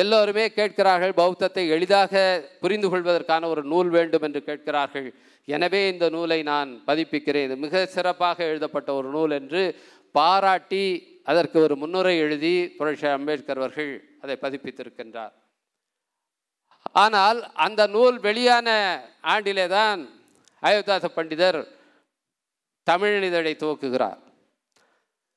எல்லோருமே 0.00 0.44
கேட்கிறார்கள் 0.58 1.12
பௌத்தத்தை 1.20 1.64
எளிதாக 1.74 2.22
புரிந்து 2.62 2.88
கொள்வதற்கான 2.92 3.48
ஒரு 3.52 3.62
நூல் 3.72 3.90
வேண்டும் 3.96 4.24
என்று 4.26 4.40
கேட்கிறார்கள். 4.48 5.08
எனவே 5.48 5.80
இந்த 5.92 6.06
நூலை 6.14 6.38
நான் 6.52 6.70
பதிப்பிக்கிறேன். 6.88 7.46
இது 7.48 7.56
மிக 7.64 7.84
சிறப்பாக 7.96 8.38
எழுதப்பட்ட 8.50 8.90
ஒரு 9.00 9.08
நூல் 9.16 9.34
என்று 9.40 9.62
பாராட்டி 10.18 10.84
அதற்கு 11.30 11.58
ஒரு 11.66 11.74
முன்னுரை 11.82 12.14
எழுதி 12.24 12.54
புரட்சி 12.78 13.06
அம்பேத்கர் 13.12 13.60
அவர்கள் 13.62 13.92
அதை 14.24 14.36
பதிப்பித்திருக்கின்றார். 14.44 15.34
ஆனால் 17.04 17.38
அந்த 17.66 17.82
நூல் 17.94 18.18
வெளியான 18.26 18.68
ஆண்டிலே 19.34 19.68
தான் 19.78 20.00
அயோத்தாச 20.62 21.06
பண்டிதர் 21.16 21.60
தமிழிதழை 22.90 23.54
துவக்குகிறார். 23.62 24.20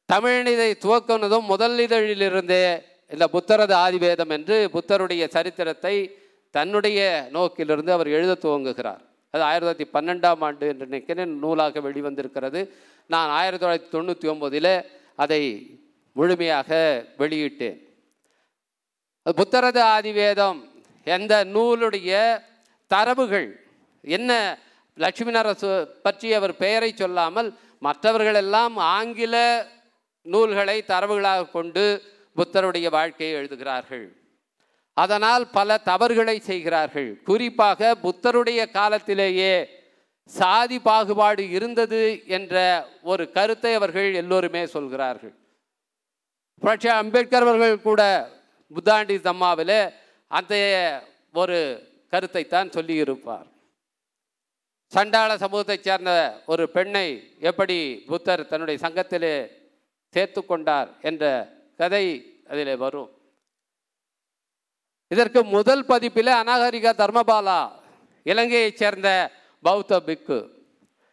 தமிழிதை 0.09 0.71
துவக்கினதும் 0.83 1.49
முதல் 1.53 1.77
இதழிலிருந்தே 1.85 2.63
இல்லை 3.11 3.27
புத்தரது 3.35 3.75
ஆதிவேதம் 3.75 4.31
என்று 4.37 4.55
புத்தருடைய 4.75 5.23
சரித்திரத்தை 5.35 5.95
தன்னுடைய 6.55 6.99
நோக்கிலிருந்து 7.31 7.91
அவர் 7.91 8.09
எழுத 8.17 8.33
துவங்குகிறார். 8.43 9.01
அது 9.33 9.43
ஆயிரத்தி 9.49 9.65
தொள்ளாயிரத்தி 9.65 9.95
பன்னெண்டாம் 9.95 10.43
ஆண்டு 10.47 10.67
என்று 10.67 10.85
நினைக்கிறேன் 10.85 11.33
நூலாக 11.39 11.81
வெளிவந்திருக்கிறது. 11.87 12.61
நான் 13.13 13.29
ஆயிரத்தி 13.29 13.61
தொள்ளாயிரத்தி 13.63 13.93
தொண்ணூற்றி 13.95 14.27
ஒம்போதில் 14.33 14.73
அதை 15.15 15.41
முழுமையாக 16.15 16.69
வெளியிட்டேன். 17.21 17.79
புத்தரது 19.25 19.81
ஆதிவேதம் 19.95 20.59
எந்த 21.03 21.33
நூலுடைய 21.55 22.11
தரவுகள் 22.91 23.47
என்ன 24.01 24.31
லட்சுமி 24.97 25.31
நரசு 25.31 25.71
பற்றி 26.05 26.27
அவர் 26.33 26.53
பெயரை 26.55 26.91
சொல்லாமல் 26.95 27.49
மற்றவர்களெல்லாம் 27.85 28.75
ஆங்கில 28.95 29.35
நூல்களை 30.25 30.77
தரவுகளாக 30.87 31.49
கொண்டு 31.51 31.85
புத்தருடைய 32.38 32.89
வாழ்க்கையை 32.89 33.35
எழுதுகிறார்கள். 33.35 34.05
அதனால் 34.93 35.49
பல 35.49 35.77
தவறுகளை 35.77 36.39
செய்கிறார்கள். 36.39 37.09
குறிப்பாக 37.23 37.95
புத்தருடைய 37.95 38.69
காலத்திலேயே 38.69 39.53
சாதி 40.25 40.79
பாகுபாடு 40.79 41.43
இருந்தது 41.49 42.21
என்ற 42.27 42.55
ஒரு 43.01 43.31
கருத்தை 43.31 43.73
அவர்கள் 43.73 44.13
எல்லோருமே 44.13 44.65
சொல்கிறார்கள். 44.65 45.35
புரட்சி 46.59 46.88
அம்பேத்கர் 46.88 47.41
அவர்கள் 47.41 47.81
கூட 47.81 48.01
புத்தாண்டி 48.75 49.17
தம்மாவிலே 49.21 49.81
அந்த 50.27 50.53
ஒரு 51.33 51.57
கருத்தைத்தான் 52.11 52.69
சொல்லியிருப்பார். 52.69 53.47
சண்டாள 54.88 55.38
சமூகத்தைச் 55.38 55.83
சேர்ந்த 55.83 56.41
ஒரு 56.45 56.69
பெண்ணை 56.69 57.07
எப்படி 57.39 58.03
புத்தர் 58.07 58.47
தன்னுடைய 58.47 58.77
சங்கத்திலே 58.88 59.35
சேர்த்து 60.13 60.45
கொண்டார் 60.45 60.89
என்ற 61.01 61.23
கதை 61.78 62.05
அதிலே 62.47 62.75
வரும். 62.75 63.11
இதற்கு 65.07 65.43
முதல் 65.43 65.86
பதிப்பில் 65.86 66.28
அநாகரிக 66.28 66.93
தர்மபாலா 66.93 67.71
இலங்கையைச் 68.23 68.78
சேர்ந்த 68.78 69.32
பௌத்த 69.61 69.99
பிக்கு 69.99 70.39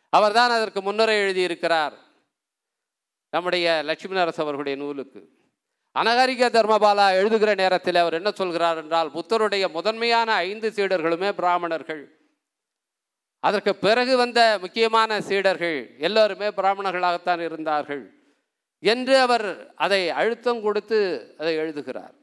அவர்தான் 0.08 0.50
அதற்கு 0.50 0.82
முன்னுரை 0.82 1.16
எழுதியிருக்கிறார் 1.16 1.92
நம்முடைய 3.30 3.82
லட்சுமி 3.84 4.14
நரசு 4.14 4.42
அவர்களுடைய 4.42 4.78
நூலுக்கு. 4.78 5.28
அனகாரிக 5.98 6.48
தர்மபாலா 6.48 7.10
எழுதுகிற 7.10 7.54
நேரத்தில் 7.54 7.94
அவர் 7.94 8.12
என்ன 8.12 8.30
சொல்கிறார் 8.30 8.76
என்றால் 8.76 9.10
புத்தருடைய 9.10 9.68
முதன்மையான 9.68 10.32
ஐந்து 10.32 10.70
சீடர்களுமே 10.70 11.32
பிராமணர்கள். 11.32 12.18
அதற்கு 13.40 13.74
பிறகு 13.74 14.16
வந்த 14.16 14.58
முக்கியமான 14.60 15.20
சீடர்கள் 15.20 15.94
எல்லோருமே 15.98 16.48
பிராமணர்களாகத்தான் 16.48 17.44
இருந்தார்கள். 17.44 18.23
என்று 18.92 19.14
அவர் 19.26 19.46
அதை 19.84 20.00
அழுத்தம் 20.20 20.60
கொடுத்து 20.66 20.98
அதை 21.40 21.52
எழுதுகிறார். 21.62 22.14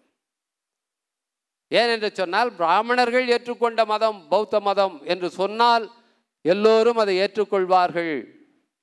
ஏனென்று 1.72 2.10
சொன்னால் 2.20 2.50
பிராமணர்கள் 2.60 3.32
ஏற்றுக்கொண்ட 3.36 3.82
மதம் 3.94 4.20
பௌத்த 4.32 4.56
மதம் 4.68 4.96
என்று 5.14 5.28
சொன்னால் 5.40 5.86
எல்லோரும் 6.52 7.00
அதை 7.04 7.16
ஏற்றுக்கொள்வார்கள். 7.24 8.14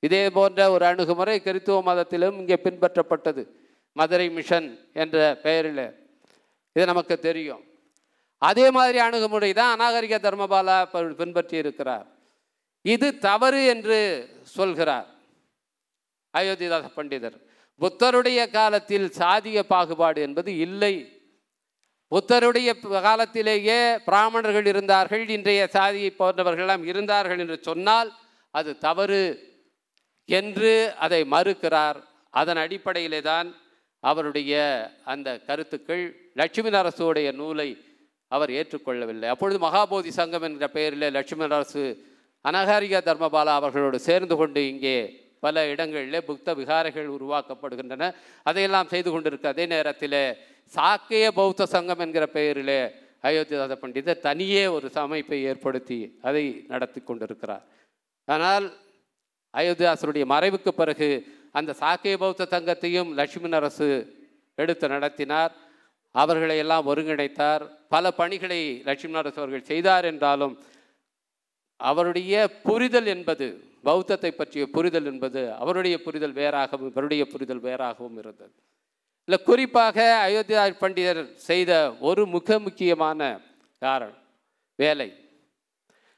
இதே 0.07 0.23
போன்ற 0.37 0.59
ஒரு 0.73 0.83
அணுகுமுறை 0.89 1.35
கிறித்துவ 1.45 1.77
மதத்திலும் 1.89 2.37
இங்கே 2.41 2.57
பின்பற்றப்பட்டது. 2.65 3.43
மதுரை 3.99 4.27
மிஷன் 4.37 4.69
என்ற 5.01 5.17
பெயரில். 5.43 5.85
இது 6.75 6.85
நமக்கு 6.91 7.15
தெரியும். 7.27 7.63
அதே 8.49 8.65
மாதிரி 8.77 8.97
அணுகுமுறை 9.05 9.51
தான் 9.59 9.73
அநாகரிக 9.75 10.17
தர்மபாலா 10.25 10.77
பின்பற்றி 11.21 11.55
இருக்கிறார் 11.63 12.07
இது 12.93 13.07
தவறு 13.27 13.61
என்று 13.73 13.97
சொல்கிறார். 14.57 15.07
அயோத்திதாச 16.33 16.85
பண்டிதர். 16.97 17.37
புத்தருடைய 17.81 18.39
காலத்தில் 18.57 19.07
சாதிய 19.19 19.59
பாகுபாடு 19.73 20.19
என்பது 20.27 20.51
இல்லை. 20.65 20.93
புத்தருடைய 22.11 22.69
காலத்திலேயே 23.07 23.79
பிராமணர்கள் 24.07 24.67
இருந்தார்கள் 24.71 25.23
இன்றைய 25.35 25.61
சாதியை 25.77 26.11
போன்றவர்களெல்லாம் 26.19 26.83
இருந்தார்கள் 26.91 27.41
என்று 27.43 27.57
சொன்னால் 27.69 28.09
அது 28.53 28.71
தவறு 28.77 29.23
என்று 30.29 30.71
அதை 31.05 31.21
மறுக்கிறார். 31.35 31.99
அதன் 32.33 32.61
அடிப்படையிலே 32.63 33.21
தான் 33.21 33.47
அவருடைய 34.03 34.53
அந்த 35.13 35.29
கருத்துக்கள் 35.47 36.03
லட்சுமி 36.39 36.69
அரசுடைய 36.81 37.29
நூலை 37.39 37.69
அவர் 38.31 38.51
ஏற்றுக்கொள்ளவில்லை. 38.59 39.27
அப்பொழுது 39.33 39.59
மகாபோதி 39.67 40.11
சங்கம் 40.19 40.45
என்கிற 40.47 40.67
பெயரில் 40.75 41.13
லட்சுமி 41.17 41.43
அரசு 41.57 41.83
அனகாரிகா 42.45 42.99
தர்மபாலா 43.07 43.53
அவர்களோடு 43.59 43.97
சேர்ந்து 44.09 44.35
கொண்டு 44.35 44.61
இங்கே 44.67 44.97
பல 45.39 45.67
இடங்களில் 45.67 46.25
புத்த 46.25 46.53
விகாரைகள் 46.53 47.07
உருவாக்கப்படுகின்றன. 47.07 48.13
அதையெல்லாம் 48.43 48.87
செய்து 48.87 49.11
கொண்டிருக்க 49.11 49.47
அதே 49.47 49.65
நேரத்தில் 49.65 50.21
சாக்கிய 50.75 51.31
பௌத்த 51.31 51.65
சங்கம் 51.65 51.99
என்கிற 51.99 52.25
பெயரிலே 52.25 52.81
அயோத்திதாச 53.23 53.73
பண்டிதர் 53.81 54.19
தனியே 54.19 54.67
ஒரு 54.67 54.89
அமைப்பை 54.93 55.43
ஏற்படுத்தி 55.43 56.17
அதை 56.21 56.43
நடத்தி 56.67 57.01
கொண்டிருக்கிறார். 57.01 57.63
ஆனால் 58.25 58.65
அயோத்திதாசருடைய 59.53 60.25
மறைவுக்கு 60.33 60.71
பிறகு 60.81 61.09
அந்த 61.51 61.75
சாக்கிய 61.79 62.17
பௌத்த 62.17 62.47
சங்கத்தையும் 62.49 63.13
லட்சுமி 63.13 63.49
அரசு 63.51 63.87
எடுத்து 64.55 64.87
நடத்தினார். 64.87 65.51
அவர்களை 66.11 66.57
எல்லாம் 66.57 66.87
ஒருங்கிணைத்தார். 66.87 67.63
பல 67.89 68.11
பணிகளை 68.11 68.81
லட்சுமி 68.85 69.17
அரசு 69.17 69.37
அவர்கள் 69.41 69.69
செய்தார் 69.71 70.05
என்றாலும் 70.05 70.53
அவருடைய 71.75 72.33
புரிதல் 72.63 73.05
என்பது 73.05 73.47
பௌத்தத்தை 73.83 74.31
பற்றிய 74.31 74.63
புரிதல் 74.75 75.05
என்பது 75.05 75.41
அவருடைய 75.53 75.95
புரிதல் 76.05 76.35
வேறாகவும் 76.41 76.91
இவருடைய 76.93 77.25
புரிதல் 77.25 77.63
வேறாகவும் 77.67 78.17
இருந்தது. 78.21 78.53
இல்லை 79.27 79.39
குறிப்பாக 79.43 79.97
அயோத்தியா 80.27 80.63
பண்டிதர் 80.83 81.21
செய்த 81.49 81.71
ஒரு 82.09 82.25
முக 82.25 82.59
முக்கியமான 82.59 83.39
காரணம் 83.79 84.21
வேலை. 84.75 85.09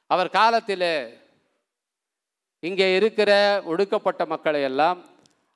அவர் 0.07 0.29
காலத்தில் 0.29 0.89
இங்கே 2.59 2.87
இருக்கிற 2.95 3.31
ஒடுக்கப்பட்ட 3.65 4.25
மக்களை 4.25 4.61
எல்லாம் 4.61 4.99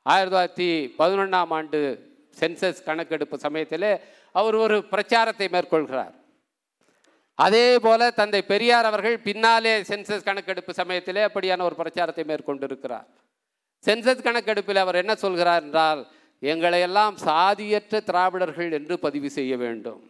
ஆயிரத்தி 0.03 0.35
தொள்ளாயிரத்தி 0.35 0.69
பதினொன்றாம் 0.99 1.51
ஆண்டு 1.57 1.79
சென்சஸ் 2.39 2.85
கணக்கெடுப்பு 2.85 3.37
சமயத்தில் 3.45 3.89
அவர் 4.31 4.55
ஒரு 4.55 4.77
பிரச்சாரத்தை 4.93 5.47
மேற்கொள்கிறார். 5.47 6.13
அதே 7.35 7.79
போல 7.79 8.11
தந்தை 8.11 8.41
பெரியார் 8.41 8.85
அவர்கள் 8.85 9.19
பின்னாலே 9.19 9.81
சென்சஸ் 9.81 10.23
கணக்கெடுப்பு 10.23 10.73
சமயத்திலே 10.73 11.23
அப்படியான 11.23 11.61
ஒரு 11.61 11.75
பிரச்சாரத்தை 11.75 12.23
மேற்கொண்டிருக்கிறார். 12.23 13.07
சென்சஸ் 13.85 14.21
கணக்கெடுப்பில் 14.21 14.75
அவர் 14.75 14.95
என்ன 14.95 15.15
சொல்கிறார் 15.15 15.63
என்றால் 15.63 16.01
எங்களை 16.39 16.79
எல்லாம் 16.81 17.15
சாதியற்ற 17.17 18.01
திராவிடர்கள் 18.01 18.71
என்று 18.71 18.99
பதிவு 18.99 19.29
செய்ய 19.29 19.57
வேண்டும். 19.57 20.01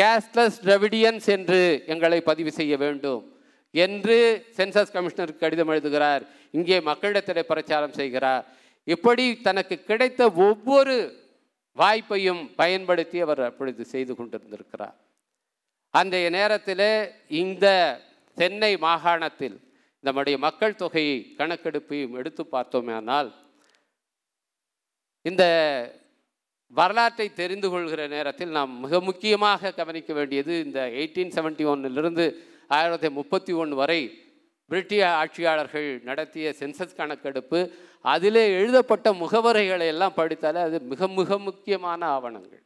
கேஸ்ட்லஸ் 0.00 0.58
டிரவிடியன்ஸ் 0.64 1.26
என்று 1.26 1.82
எங்களை 1.86 2.20
பதிவு 2.20 2.52
செய்ய 2.52 2.76
வேண்டும். 2.76 3.22
என்று 3.70 4.18
சென்சஸ் 4.56 4.92
கமிஷனருக்கு 4.92 5.38
கடிதம் 5.38 5.68
எழுதுகிறார். 5.68 6.22
இங்கே 6.50 6.80
மக்களிடத்தில் 6.80 7.48
பிரச்சாரம் 7.52 7.92
செய்கிறார். 7.92 8.44
இப்படி 8.84 9.24
தனக்கு 9.36 9.76
கிடைத்த 9.84 10.30
ஒவ்வொரு 10.30 10.96
வாய்ப்பையும் 11.76 12.54
பயன்படுத்தி 12.54 13.20
அவர் 13.20 13.42
அப்பொழுது 13.42 13.84
செய்து 13.84 14.14
கொண்டிருந்திருக்கிறார். 14.14 14.96
அன்றைய 15.96 16.30
நேரத்தில் 16.30 16.88
இந்த 17.28 17.66
சென்னை 18.36 18.76
மாகாணத்தில் 18.76 19.56
நம்முடைய 20.04 20.38
மக்கள் 20.38 20.74
தொகை 20.74 21.04
கணக்கெடுப்பையும் 21.38 22.16
எடுத்து 22.16 22.46
பார்த்தோமேனால் 22.52 23.30
இந்த 25.22 25.44
வரலாற்றை 26.72 27.26
தெரிந்து 27.32 27.68
கொள்கிற 27.70 28.02
நேரத்தில் 28.06 28.48
நாம் 28.48 28.80
மிக 28.80 29.00
முக்கியமாக 29.00 29.70
கவனிக்க 29.70 30.12
வேண்டியது 30.12 30.52
இந்த 30.64 30.80
எயிட்டீன் 30.90 31.34
செவன்ட்டி 31.36 31.64
ஒன்னிலிருந்து 31.64 32.26
ஆயிரத்தி 32.68 33.08
முப்பத்தி 33.08 33.52
ஒன்று 33.52 33.76
வரை 33.76 34.00
பிரிட்டிஷ் 34.70 35.16
ஆட்சியாளர்கள் 35.20 35.88
நடத்திய 36.02 36.54
சென்சஸ் 36.60 36.96
கணக்கெடுப்பு 36.96 37.58
அதிலே 38.04 38.44
எழுதப்பட்ட 38.52 39.12
முகவரைகளை 39.12 39.86
எல்லாம் 39.86 40.14
படித்தாலே 40.14 40.60
அது 40.60 40.80
மிக 40.80 41.08
மிக 41.08 41.38
முக்கியமான 41.38 42.06
ஆவணங்கள். 42.08 42.65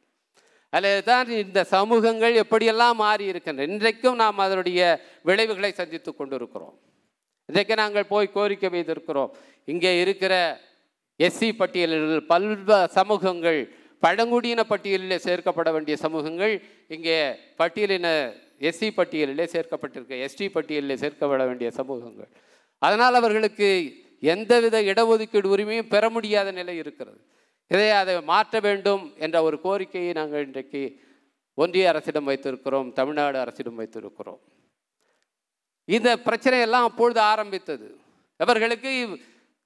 அதில் 0.77 1.07
தான் 1.11 1.29
இந்த 1.45 1.61
சமூகங்கள் 1.75 2.35
எப்படியெல்லாம் 2.43 2.97
மாறி 3.05 3.25
இருக்கின்றன. 3.33 3.66
இன்றைக்கும் 3.73 4.18
நாம் 4.23 4.43
அதனுடைய 4.45 4.81
விளைவுகளை 5.29 5.71
சந்தித்து 5.81 6.11
கொண்டிருக்கிறோம். 6.14 6.75
இன்றைக்கு 7.49 7.75
நாங்கள் 7.83 8.11
போய் 8.12 8.35
கோரிக்கை 8.37 8.68
வைத்திருக்கிறோம். 8.75 9.31
இங்கே 9.73 9.93
இருக்கிற 10.03 10.35
எஸ்சி 11.21 11.49
பட்டியலில் 11.61 12.21
பல்வ 12.33 12.77
சமூகங்கள் 12.99 13.61
பழங்குடியின 14.05 14.61
பட்டியலில் 14.73 15.25
சேர்க்கப்பட 15.25 15.68
வேண்டிய 15.77 15.97
சமூகங்கள் 16.05 16.55
இங்கே 16.97 17.16
பட்டியலின 17.61 18.07
எஸ்சி 18.68 18.89
பட்டியலிலே 18.99 19.45
சேர்க்கப்பட்டிருக்க 19.55 20.14
எஸ்டி 20.27 20.47
பட்டியலில் 20.55 21.01
சேர்க்கப்பட 21.03 21.43
வேண்டிய 21.51 21.68
சமூகங்கள். 21.81 22.31
அதனால் 22.83 23.18
அவர்களுக்கு 23.21 23.68
எந்தவித 24.33 24.77
இடஒதுக்கீடு 24.91 25.49
உரிமையும் 25.55 25.93
பெற 25.93 26.05
முடியாத 26.16 26.49
நிலை 26.61 26.75
இருக்கிறது. 26.83 27.21
இதை 27.71 27.89
அதை 28.01 28.14
மாற்ற 28.33 28.61
வேண்டும் 28.66 29.03
என்ற 29.25 29.37
ஒரு 29.47 29.57
கோரிக்கையை 29.64 30.12
நாங்கள் 30.18 30.45
இன்றைக்கு 30.47 30.83
ஒன்றிய 31.62 31.91
அரசிடம் 31.93 32.29
வைத்திருக்கிறோம் 32.31 32.89
தமிழ்நாடு 32.99 33.39
அரசிடம் 33.43 33.79
வைத்திருக்கிறோம். 33.81 34.41
இந்த 35.89 36.11
பிரச்சனையெல்லாம் 36.27 36.89
அப்பொழுது 36.89 37.21
ஆரம்பித்தது. 37.33 37.89
அவர்களுக்கு 38.41 38.91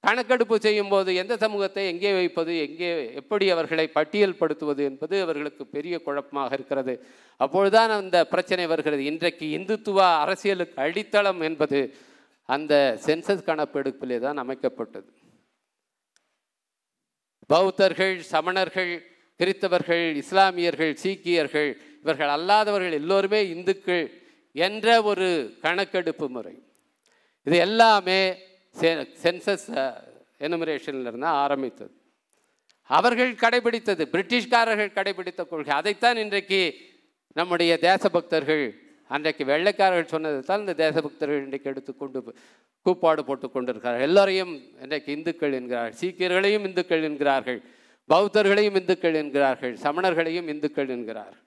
கணக்கெடுப்பு 0.03 0.55
செய்யும் 0.65 0.91
போது 0.93 1.09
எந்த 1.21 1.33
சமூகத்தை 1.43 1.83
எங்கே 1.91 2.11
வைப்பது 2.19 2.53
எங்கே 2.65 2.89
எப்படி 3.19 3.45
அவர்களை 3.53 3.85
பட்டியல்படுத்துவது 3.97 4.81
என்பது 4.89 5.15
அவர்களுக்கு 5.25 5.63
பெரிய 5.75 5.95
குழப்பமாக 6.07 6.57
இருக்கிறது. 6.57 6.93
அப்பொழுதுதான் 7.39 7.93
அந்த 8.01 8.17
பிரச்சனை 8.33 8.65
வருகிறது. 8.73 9.03
இன்றைக்கு 9.11 9.45
இந்துத்துவ 9.57 9.99
அரசியலுக்கு 10.23 10.77
அடித்தளம் 10.85 11.41
என்பது 11.49 11.79
அந்த 12.49 12.73
சென்சஸ் 13.05 13.47
கணப்பெடுப்பிலே 13.49 14.19
தான் 14.25 14.41
அமைக்கப்பட்டது. 14.43 15.09
பௌத்தர்கள் 17.47 18.21
சமணர்கள் 18.31 18.93
கிறித்தவர்கள் 19.39 20.15
இஸ்லாமியர்கள் 20.15 20.93
சீக்கியர்கள் 20.95 21.81
இவர்கள் 22.01 22.27
அல்லாதவர்கள் 22.27 22.91
எல்லோருமே 22.91 23.47
இந்துக்கள் 23.49 24.05
என்ற 24.53 25.01
ஒரு 25.01 25.27
கணக்கெடுப்பு 25.61 26.29
முறை. 26.29 26.55
இது 27.43 27.57
எல்லாமே 27.57 28.19
சென்சஸ் 29.23 29.67
எனுமரேஷனில் 30.39 31.07
இருந்து 31.07 31.25
ஆரம்பித்தது. 31.25 31.93
அவர்கள் 32.83 33.33
கடைபிடித்தது 33.33 34.03
பிரிட்டிஷ்காரர்கள் 34.13 34.95
கடைபிடித்த 34.97 35.47
கொள்கை. 35.47 35.73
அதைத்தான் 35.73 36.17
இன்றைக்கு 36.17 36.61
நம்முடைய 37.33 37.77
தேசபக்தர்கள் 37.77 38.65
அன்றைக்கு 39.07 39.45
வெள்ளைக்காரர்கள் 39.45 40.13
சொன்னது 40.13 40.39
தான் 40.41 40.59
இந்த 40.59 40.73
தேசபக்தர்கள் 40.73 41.43
இன்றைக்கு 41.43 41.69
எடுத்துக்கொண்டு 41.69 42.35
கூப்பாடு 42.81 43.25
போட்டு 43.25 43.51
கொண்டிருக்கிறார்கள். 43.51 44.07
எல்லோரையும் 44.07 44.81
இன்றைக்கு 44.81 45.11
இந்துக்கள் 45.11 45.53
என்கிறார்கள். 45.53 45.99
சீக்கியர்களையும் 46.01 46.65
இந்துக்கள் 46.67 47.03
என்கிறார்கள். 47.03 47.61
பௌத்தர்களையும் 48.09 48.75
இந்துக்கள் 48.75 49.13
என்கிறார்கள். 49.13 49.73
சமணர்களையும் 49.73 50.47
இந்துக்கள் 50.47 50.89
என்கிறார்கள். 50.89 51.43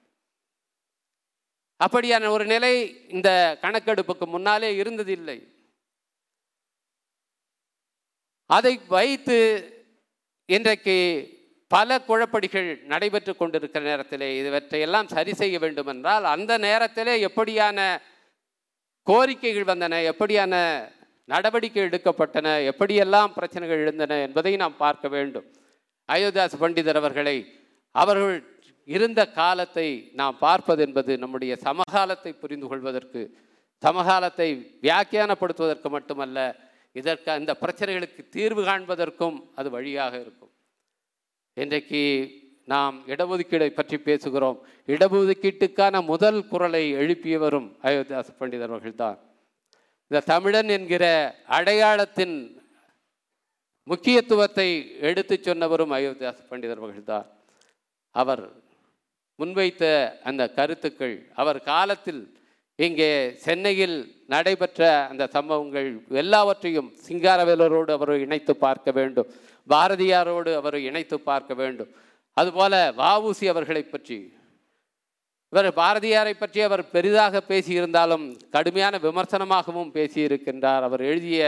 அப்படியான 1.85 2.29
ஒரு 2.29 2.45
நிலை 2.45 2.73
இந்த 3.07 3.57
கணக்கெடுப்புக்கு 3.61 4.25
முன்னாலே 4.25 4.81
இருந்ததில்லை. 4.81 5.37
அதை 8.45 8.79
வைத்து 8.87 9.37
இன்றைக்கு 10.45 10.97
பல 11.71 11.97
குழப்படிகள் 12.07 12.67
நடைபெற்று 12.91 13.33
கொண்டிருக்கிற 13.35 13.81
நேரத்திலே 13.89 14.27
இவற்றையெல்லாம் 14.39 15.09
சரி 15.15 15.33
செய்ய 15.41 15.55
வேண்டும் 15.59 15.89
என்றால் 15.93 16.25
அந்த 16.35 16.51
நேரத்திலே 16.67 17.13
எப்படியான 17.27 17.79
கோரிக்கைகள் 19.07 19.69
வந்தன 19.71 19.99
எப்படியான 20.11 20.53
நடவடிக்கை 21.29 21.81
எடுக்கப்பட்டன 21.87 22.47
எப்படியெல்லாம் 22.71 23.33
பிரச்சனைகள் 23.37 23.81
எழுந்தன 23.83 24.17
என்பதை 24.27 24.53
நாம் 24.61 24.79
பார்க்க 24.83 25.07
வேண்டும். 25.15 25.47
அயோத்தியாஸ் 26.09 26.61
பண்டிதர் 26.63 26.99
அவர்களை 27.01 27.37
அவர்கள் 27.95 28.37
இருந்த 28.87 29.21
காலத்தை 29.39 29.87
நாம் 30.19 30.37
பார்ப்பது 30.39 30.81
என்பது 30.87 31.11
நம்முடைய 31.23 31.53
சமகாலத்தை 31.67 32.31
புரிந்து 32.33 32.67
கொள்வதற்கு 32.67 33.21
சமகாலத்தை 33.83 34.47
வியாக்கியானப்படுத்துவதற்கு 34.85 35.89
மட்டுமல்ல 35.89 36.37
இதற்கு 36.95 37.29
அந்த 37.31 37.51
பிரச்சனைகளுக்கு 37.63 38.21
தீர்வு 38.29 38.63
காண்பதற்கும் 38.69 39.37
அது 39.55 39.69
வழியாக 39.75 40.13
இருக்கும். 40.23 40.51
இன்றைக்கு 41.57 42.01
நாம் 42.65 42.95
இடஒதுக்கீடை 43.07 43.69
பற்றி 43.69 43.97
பேசுகிறோம். 43.97 44.57
இடஒதுக்கீட்டுக்கான 44.87 46.01
முதல் 46.05 46.47
குரலை 46.47 46.83
எழுப்பியவரும் 46.93 47.67
அயோத்தியாச 47.83 48.29
பண்டிதர் 48.39 48.73
அவர்கள்தான். 48.73 49.17
இந்த 50.11 50.19
தமிழன் 50.25 50.69
என்கிற 50.69 51.05
அடையாளத்தின் 51.47 52.35
முக்கியத்துவத்தை 53.83 54.67
எடுத்து 54.99 55.39
சொன்னவரும் 55.43 55.93
அயோத்தியாச 55.97 56.39
பண்டிதர் 56.49 56.81
அவர்கள்தான். 56.83 57.27
அவர் 58.15 58.43
முன்வைத்த 59.39 59.83
அந்த 60.23 60.43
கருத்துக்கள் 60.51 61.15
அவர் 61.33 61.59
காலத்தில் 61.63 62.21
இங்கே 62.75 63.11
சென்னையில் 63.45 63.97
நடைபெற்ற 64.27 65.07
அந்த 65.07 65.23
சம்பவங்கள் 65.27 65.87
எல்லாவற்றையும் 66.23 66.89
சிங்காரவேலரோடு 67.07 67.91
அவர் 67.91 68.13
இணைத்து 68.19 68.53
பார்க்க 68.55 68.91
வேண்டும். 68.91 69.29
பாரதியாரோடு 69.69 70.51
அவர் 70.59 70.77
இணைத்து 70.89 71.17
பார்க்க 71.29 71.53
வேண்டும். 71.61 71.91
அதுபோல 72.37 72.73
வாவூசி 72.97 73.45
அவர்களை 73.53 73.83
பற்றி. 73.83 74.19
இவர் 75.53 75.69
பாரதியாரை 75.73 76.33
பற்றி 76.39 76.59
அவர் 76.61 76.83
பெரிதாக 76.89 77.41
பேசியிருந்தாலும் 77.47 78.25
கடுமையான 78.55 78.97
விமர்சனமாகவும் 79.07 79.93
பேசியிருக்கின்றார். 79.97 80.83
அவர் 80.87 81.03
எழுதிய 81.11 81.41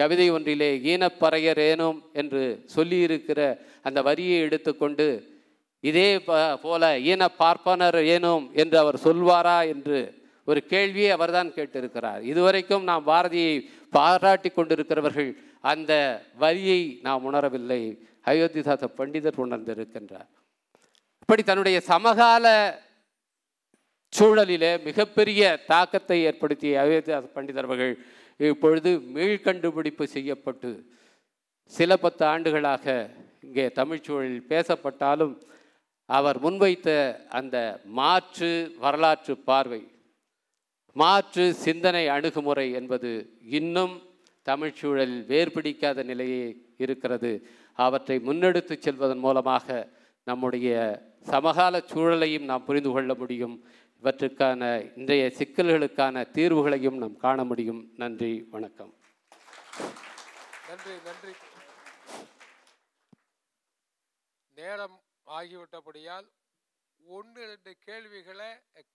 கவிதை 0.00 0.26
ஒன்றிலே 0.30 0.70
ஈனப்பறையர் 0.92 1.60
ஏனும் 1.70 1.98
என்று 2.12 2.42
சொல்லியிருக்கிற 2.76 3.40
அந்த 3.82 3.98
வரியை 4.02 4.38
எடுத்துக்கொண்டு 4.40 5.06
இதே 5.84 6.08
போல 6.64 6.82
ஈன 7.10 7.22
பார்ப்பனர் 7.36 7.98
ஏனும் 8.14 8.44
என்று 8.60 8.76
அவர் 8.78 8.98
சொல்வாரா 9.04 9.58
என்று 9.72 9.98
ஒரு 10.48 10.60
கேள்வியை 10.72 11.10
அவர்தான் 11.10 11.50
கேட்டிருக்கிறார். 11.56 12.20
இதுவரைக்கும் 12.22 12.84
நாம் 12.90 13.06
பாரதியை 13.06 13.54
பாராட்டி 13.96 14.50
கொண்டிருக்கிறவர்கள் 14.50 15.30
அந்த 15.64 15.92
வரியை 16.42 16.80
நாம் 17.06 17.26
உணரவில்லை. 17.28 17.82
அயோத்திதாச 18.26 18.88
பண்டிதர் 18.98 19.42
உணர்ந்திருக்கின்றார். 19.44 20.30
இப்படி 21.22 21.42
தன்னுடைய 21.42 21.78
சமகால 21.92 22.46
சூழலிலே 24.12 24.72
மிகப்பெரிய 24.84 25.42
தாக்கத்தை 25.66 26.18
ஏற்படுத்திய 26.30 26.80
அயோத்திதாச 26.84 27.28
பண்டிதர் 27.36 27.68
அவர்கள் 27.68 27.94
இப்பொழுது 28.40 28.90
மீள்கண்டுபிடிப்பு 29.14 30.04
செய்யப்பட்டு 30.16 30.70
சில 31.72 31.96
பத்து 31.96 32.24
ஆண்டுகளாக 32.24 32.84
இங்கே 33.40 33.66
தமிழ்ச்சூழலில் 33.78 34.48
பேசப்பட்டாலும் 34.50 35.34
அவர் 36.08 36.38
முன்வைத்த 36.38 36.88
அந்த 37.38 37.56
மாற்று 37.98 38.50
வரலாற்று 38.78 39.34
பார்வை 39.48 39.82
மாற்று 40.96 41.44
சிந்தனை 41.64 42.04
அணுகுமுறை 42.08 42.66
என்பது 42.72 43.10
இன்னும் 43.58 43.94
தமிழ்ச்சூழல் 44.48 45.26
வேர் 45.26 45.50
வேர்பிடிக்காத 45.50 46.04
நிலையே 46.04 46.44
இருக்கிறது. 46.84 47.30
அவற்றை 47.72 48.16
முன்னெடுத்துச் 48.18 48.82
செல்வதன் 48.86 49.22
மூலமாக 49.26 49.66
நம்முடைய 50.24 50.72
சமகால 51.32 51.78
சூழலையும் 51.92 52.48
நாம் 52.50 52.64
புரிந்து 52.64 52.90
கொள்ள 52.90 53.14
முடியும். 53.14 53.56
இவற்றுக்கான 54.02 54.62
இன்றைய 54.98 55.24
சிக்கல்களுக்கான 55.38 56.24
தீர்வுகளையும் 56.36 56.98
நாம் 57.02 57.16
காண 57.16 57.44
முடியும். 57.44 57.80
நன்றி 57.96 58.32
வணக்கம். 58.54 58.92
நன்றி 60.68 60.94
நன்றி. 61.08 61.32
நேரம் 64.56 64.96
ஆகிவிட்டபடியால் 65.38 66.28
ஒன்று 67.04 67.46
ரெண்டு 67.46 67.72
கேள்விகளை 67.86 68.50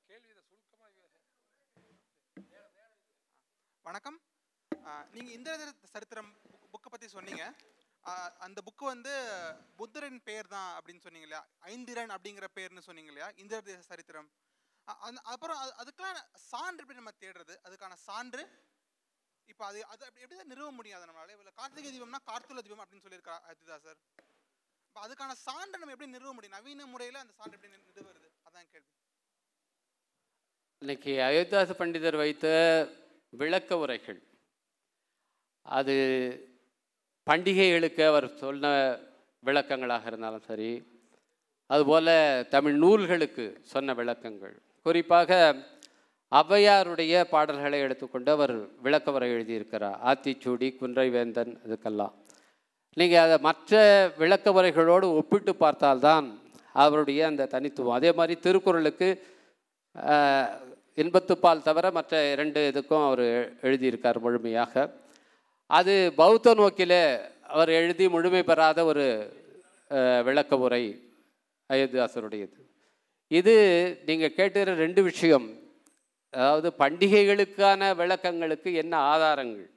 வணக்கம். 3.85 4.21
நீங்கள் 4.81 5.11
நீங்க 5.11 5.31
இந்திர 5.31 5.73
சரித்திரம் 5.83 6.33
புக்கை 6.71 6.89
பத்தி 6.89 7.07
சொன்னீங்க. 7.07 7.53
அந்த 8.39 8.61
புக்கு 8.65 8.85
வந்து 8.85 9.13
புத்தரின் 9.75 10.23
பெயர் 10.23 10.47
தான் 10.47 10.81
அப்படின்னு 10.81 10.99
சொன்னீங்க 10.99 11.27
இல்லையா? 11.27 11.47
ஐந்திரன் 11.59 12.09
அப்படிங்கிற 12.09 12.47
பேர்னு 12.55 12.79
சொன்னீங்க 12.79 13.11
இல்லையா? 13.11 13.31
இந்திர 13.35 13.61
தேச 13.61 13.81
சரித்திரம் 13.81 14.31
அந்த- 14.85 15.21
அப்புறம் 15.21 15.57
அது- 15.57 15.75
அதுக்கெல்லாம் 15.81 16.35
சான்று 16.35 16.81
எப்படி 16.81 16.93
நம்ம 16.93 17.11
தேடுறது? 17.19 17.55
அதுக்கான 17.63 17.93
சான்று? 17.93 18.43
இப்போ 19.45 19.65
அது 19.65 19.85
அது 19.85 20.05
அப்படி 20.05 20.21
எப்படி 20.21 20.35
தான் 20.35 20.47
நிறுவ 20.47 20.71
முடியும் 20.71 21.01
நம்மளால? 21.01 21.37
இல்லை 21.37 21.53
கார்த்திகை 21.53 21.91
தீபம்னா 21.91 22.19
கார்த்துள்ள 22.25 22.61
தீபம் 22.61 22.85
அப்படின்னு 22.85 23.05
சொல்லியிருக்கா 23.05 23.39
அதுதான் 23.39 23.79
சார். 23.79 23.97
இப்போ 24.85 25.07
அதுக்கான 25.07 25.31
சான்று 25.31 25.77
நம்ம 25.77 25.91
எப்படி 25.91 26.11
நிறுவ 26.11 26.33
முடியும்? 26.33 26.57
நவீன 26.57 26.85
முறையில் 26.85 27.15
அந்த 27.15 27.33
சான்று 27.33 27.59
எப்படி 27.61 27.73
நிறுவுறது? 27.73 28.29
அதான் 28.45 28.67
கேள்வி. 28.69 28.88
இன்னைக்கு 30.81 31.13
அயோத்தியாச 31.25 31.71
பண்டிதர் 31.77 32.15
வைத்த 32.19 32.45
விளக்க 33.39 33.77
உரைகள். 33.77 34.19
அது 35.65 35.95
பண்டிகைகளுக்கு 37.27 38.03
அவர் 38.11 38.27
சொன்ன 38.41 38.71
விளக்கங்களாக 39.43 40.05
இருந்தாலும் 40.11 40.45
சரி 40.49 40.69
அதுபோல் 41.69 42.11
தமிழ் 42.53 42.77
நூல்களுக்கு 42.83 43.45
சொன்ன 43.73 43.93
விளக்கங்கள். 43.99 44.55
குறிப்பாக 44.85 45.39
ஔவையாருடைய 46.31 47.23
பாடல்களை 47.33 47.81
எடுத்துக்கொண்டு 47.87 48.31
அவர் 48.37 48.55
விளக்க 48.85 49.15
உரை 49.17 49.29
எழுதியிருக்கிறார். 49.35 49.97
ஆத்திச்சூடி 50.11 50.69
குன்றை 50.77 51.07
வேந்தன் 51.17 51.53
இதுக்கெல்லாம் 51.65 52.15
நீங்கள் 52.97 53.23
அதை 53.25 53.39
மற்ற 53.47 53.81
விளக்க 54.21 54.53
உரைகளோடு 54.59 55.09
ஒப்பிட்டு 55.19 55.55
பார்த்தால்தான் 55.65 56.29
அவருடைய 56.85 57.27
அந்த 57.31 57.49
தனித்துவம். 57.55 57.97
அதே 57.99 58.13
மாதிரி 58.21 58.37
திருக்குறளுக்கு 58.47 59.09
இன்பத்துப்பால் 61.01 61.65
தவிர 61.67 61.85
மற்ற 61.97 62.13
இரண்டு 62.33 62.61
இதுக்கும் 62.71 63.05
அவர் 63.09 63.25
எழுதியிருக்கார் 63.67 64.19
முழுமையாக. 64.25 64.73
அது 65.79 65.93
பௌத்த 66.21 66.53
நோக்கிலே 66.59 67.03
அவர் 67.53 67.71
எழுதி 67.79 68.05
முழுமை 68.15 68.41
பெறாத 68.49 68.79
ஒரு 68.91 69.05
விளக்க 70.27 70.57
உரை 70.65 70.83
அயோத்தியாசருடையது 71.69 72.59
இது 73.39 73.53
நீங்கள் 74.07 74.35
கேட்டுகிற 74.37 74.73
ரெண்டு 74.83 75.01
விஷயம். 75.09 75.47
அதாவது 76.33 76.69
பண்டிகைகளுக்கான 76.81 77.81
விளக்கங்களுக்கு 78.01 78.69
என்ன 78.81 78.93
ஆதாரங்கள்? 79.11 79.67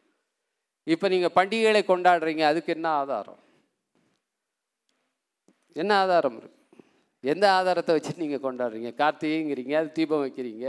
இப்போ 0.87 1.07
நீங்கள் 1.15 1.35
பண்டிகைகளை 1.39 1.83
கொண்டாடுறீங்க 1.91 2.45
அதுக்கு 2.51 2.71
என்ன 2.77 2.89
ஆதாரம்? 3.03 3.41
என்ன 5.83 5.93
ஆதாரம் 6.05 6.37
இருக்கு? 6.41 6.59
எந்த 7.33 7.45
ஆதாரத்தை 7.59 7.93
வச்சு 7.97 8.23
நீங்கள் 8.23 8.45
கொண்டாடுறீங்க? 8.47 8.91
கார்த்திகைங்கிறீங்க 9.03 9.75
அது 9.81 9.91
தீபம் 9.99 10.25
வைக்கிறீங்க 10.25 10.67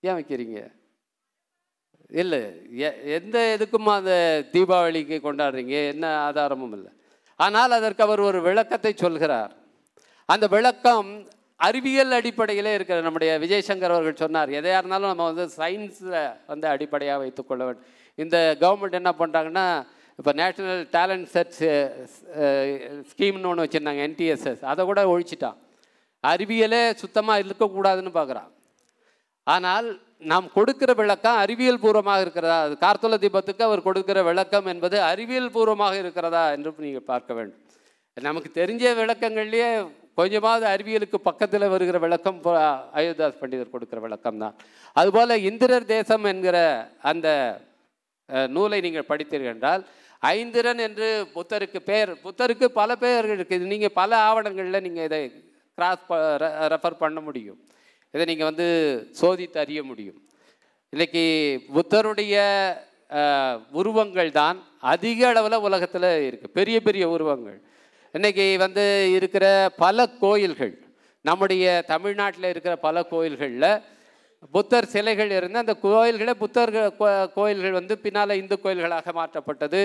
ஏன் 0.00 0.14
வைக்கிறீங்க? 0.14 0.72
இல்லை 2.08 2.42
எ- 2.78 3.00
எந்த 3.02 3.56
எதுக்கும் 3.58 3.94
அந்த 3.94 4.44
தீபாவளிக்கு 4.52 5.18
கொண்டாடுறீங்க? 5.18 5.88
என்ன 5.88 6.18
ஆதாரமும் 6.18 6.72
இல்லை. 6.72 6.92
ஆனால் 7.36 7.70
அதற்கு 7.70 8.02
அவர் 8.02 8.20
ஒரு 8.20 8.42
விளக்கத்தை 8.42 8.92
சொல்கிறார். 8.96 9.56
அந்த 10.24 10.46
விளக்கம் 10.46 11.28
அறிவியல் 11.56 12.10
அடிப்படையிலே 12.10 12.74
இருக்கிற 12.74 13.00
நம்முடைய 13.00 13.38
விஜயசங்கர் 13.38 13.92
அவர்கள் 13.94 14.16
சொன்னார் 14.16 14.48
எதையாக 14.48 14.86
இருந்தாலும் 14.86 15.16
நம்ம 15.16 15.32
வந்து 15.32 15.54
சயின்ஸில் 15.56 16.36
வந்து 16.46 16.68
அடிப்படையாக 16.68 17.18
வைத்துக்கொள்ள 17.18 17.64
வேண்டும். 17.64 17.84
இந்த 18.14 18.56
கவர்மெண்ட் 18.60 18.92
என்ன 18.92 19.14
பண்ணுறாங்கன்னா 19.18 19.86
இப்போ 20.16 20.32
நேஷ்னல் 20.32 20.86
டேலண்ட் 20.92 21.24
சர்ச் 21.24 21.64
ஸ்கீம்னு 23.12 23.46
ஒன்று 23.46 23.64
வச்சுருந்தாங்க 23.64 24.02
என்டிஎஸ்எஸ் 24.08 24.64
அதை 24.64 24.84
கூட 24.84 25.18
ஒழிச்சிட்டான். 25.18 25.56
அறிவியலே 26.20 26.92
சுத்தமாக 26.92 27.42
இருக்கக்கூடாதுன்னு 27.42 28.10
பார்க்குறான் 28.14 28.58
ஆனால் 29.54 29.88
நாம் 30.30 30.46
கொடுக்கிற 30.56 30.90
விளக்கம் 31.00 31.38
அறிவியல் 31.42 31.82
பூர்வமாக 31.84 32.24
இருக்கிறதா? 32.24 32.58
அது 32.64 32.74
கார்த்தல 32.84 33.18
தீபத்துக்கு 33.22 33.62
அவர் 33.68 33.86
கொடுக்கிற 33.88 34.18
விளக்கம் 34.28 34.66
என்பது 34.72 34.96
அறிவியல் 35.12 35.54
பூர்வமாக 35.54 35.94
இருக்கிறதா 36.02 36.44
என்று 36.56 36.72
நீங்கள் 36.86 37.08
பார்க்க 37.12 37.38
வேண்டும். 37.38 37.60
நமக்கு 38.16 38.50
தெரிஞ்ச 38.60 38.84
விளக்கங்கள்லேயே 39.00 39.70
கொஞ்சமாவது 40.18 40.64
அறிவியலுக்கு 40.72 41.18
பக்கத்தில் 41.28 41.72
வருகிற 41.74 41.96
விளக்கம் 42.04 42.38
அயோத்தியாஸ் 42.98 43.40
பண்டிதர் 43.42 43.72
கொடுக்குற 43.74 43.98
விளக்கம் 44.06 44.40
தான். 44.42 44.54
அதுபோல் 45.00 45.44
இந்திரர் 45.50 45.90
தேசம் 45.94 46.26
என்கிற 46.32 46.58
அந்த 47.10 47.28
நூலை 48.56 48.78
நீங்கள் 48.86 49.08
படித்தீர்கள் 49.10 49.52
என்றால் 49.54 49.82
ஐந்திரன் 50.34 50.80
என்று 50.86 51.08
புத்தருக்கு 51.36 51.78
பெயர் 51.90 52.10
புத்தருக்கு 52.24 52.66
பல 52.80 52.96
பெயர்கள் 53.04 53.38
இருக்குது. 53.38 53.70
நீங்கள் 53.72 53.96
பல 54.00 54.10
ஆவணங்களில் 54.28 54.84
நீங்கள் 54.86 55.06
இதை 55.08 55.22
கிராஸ் 55.78 56.04
ரெஃபர் 56.74 57.02
பண்ண 57.04 57.18
முடியும். 57.28 57.58
இதை 58.14 58.24
நீங்கள் 58.24 58.46
வந்து 58.46 58.66
சோதித்து 59.20 59.58
அறிய 59.58 59.82
முடியும். 59.82 60.18
இன்றைக்கி 60.92 61.24
புத்தருடைய 61.74 62.36
உருவங்கள் 63.72 64.30
தான் 64.32 64.58
அதிக 64.84 65.28
அளவில் 65.28 65.64
உலகத்தில் 65.64 66.08
இருக்குது 66.26 66.52
பெரிய 66.52 66.80
பெரிய 66.80 67.08
உருவங்கள். 67.08 67.58
இன்றைக்கி 68.14 68.56
வந்து 68.56 68.84
இருக்கிற 69.12 69.44
பல 69.76 70.06
கோயில்கள் 70.20 70.74
நம்முடைய 71.24 71.64
தமிழ்நாட்டில் 71.86 72.44
இருக்கிற 72.44 72.76
பல 72.78 73.02
கோயில்களில் 73.04 73.70
புத்தர் 74.52 74.86
சிலைகள் 74.86 75.30
இருந்து 75.30 75.58
அந்த 75.58 75.74
கோயில்களே 75.82 76.34
புத்தர் 76.34 76.70
கோ- 76.98 77.30
கோயில்கள் 77.34 77.72
வந்து 77.72 77.98
பின்னால் 77.98 78.38
இந்து 78.38 78.58
கோயில்களாக 78.62 79.12
மாற்றப்பட்டது 79.12 79.80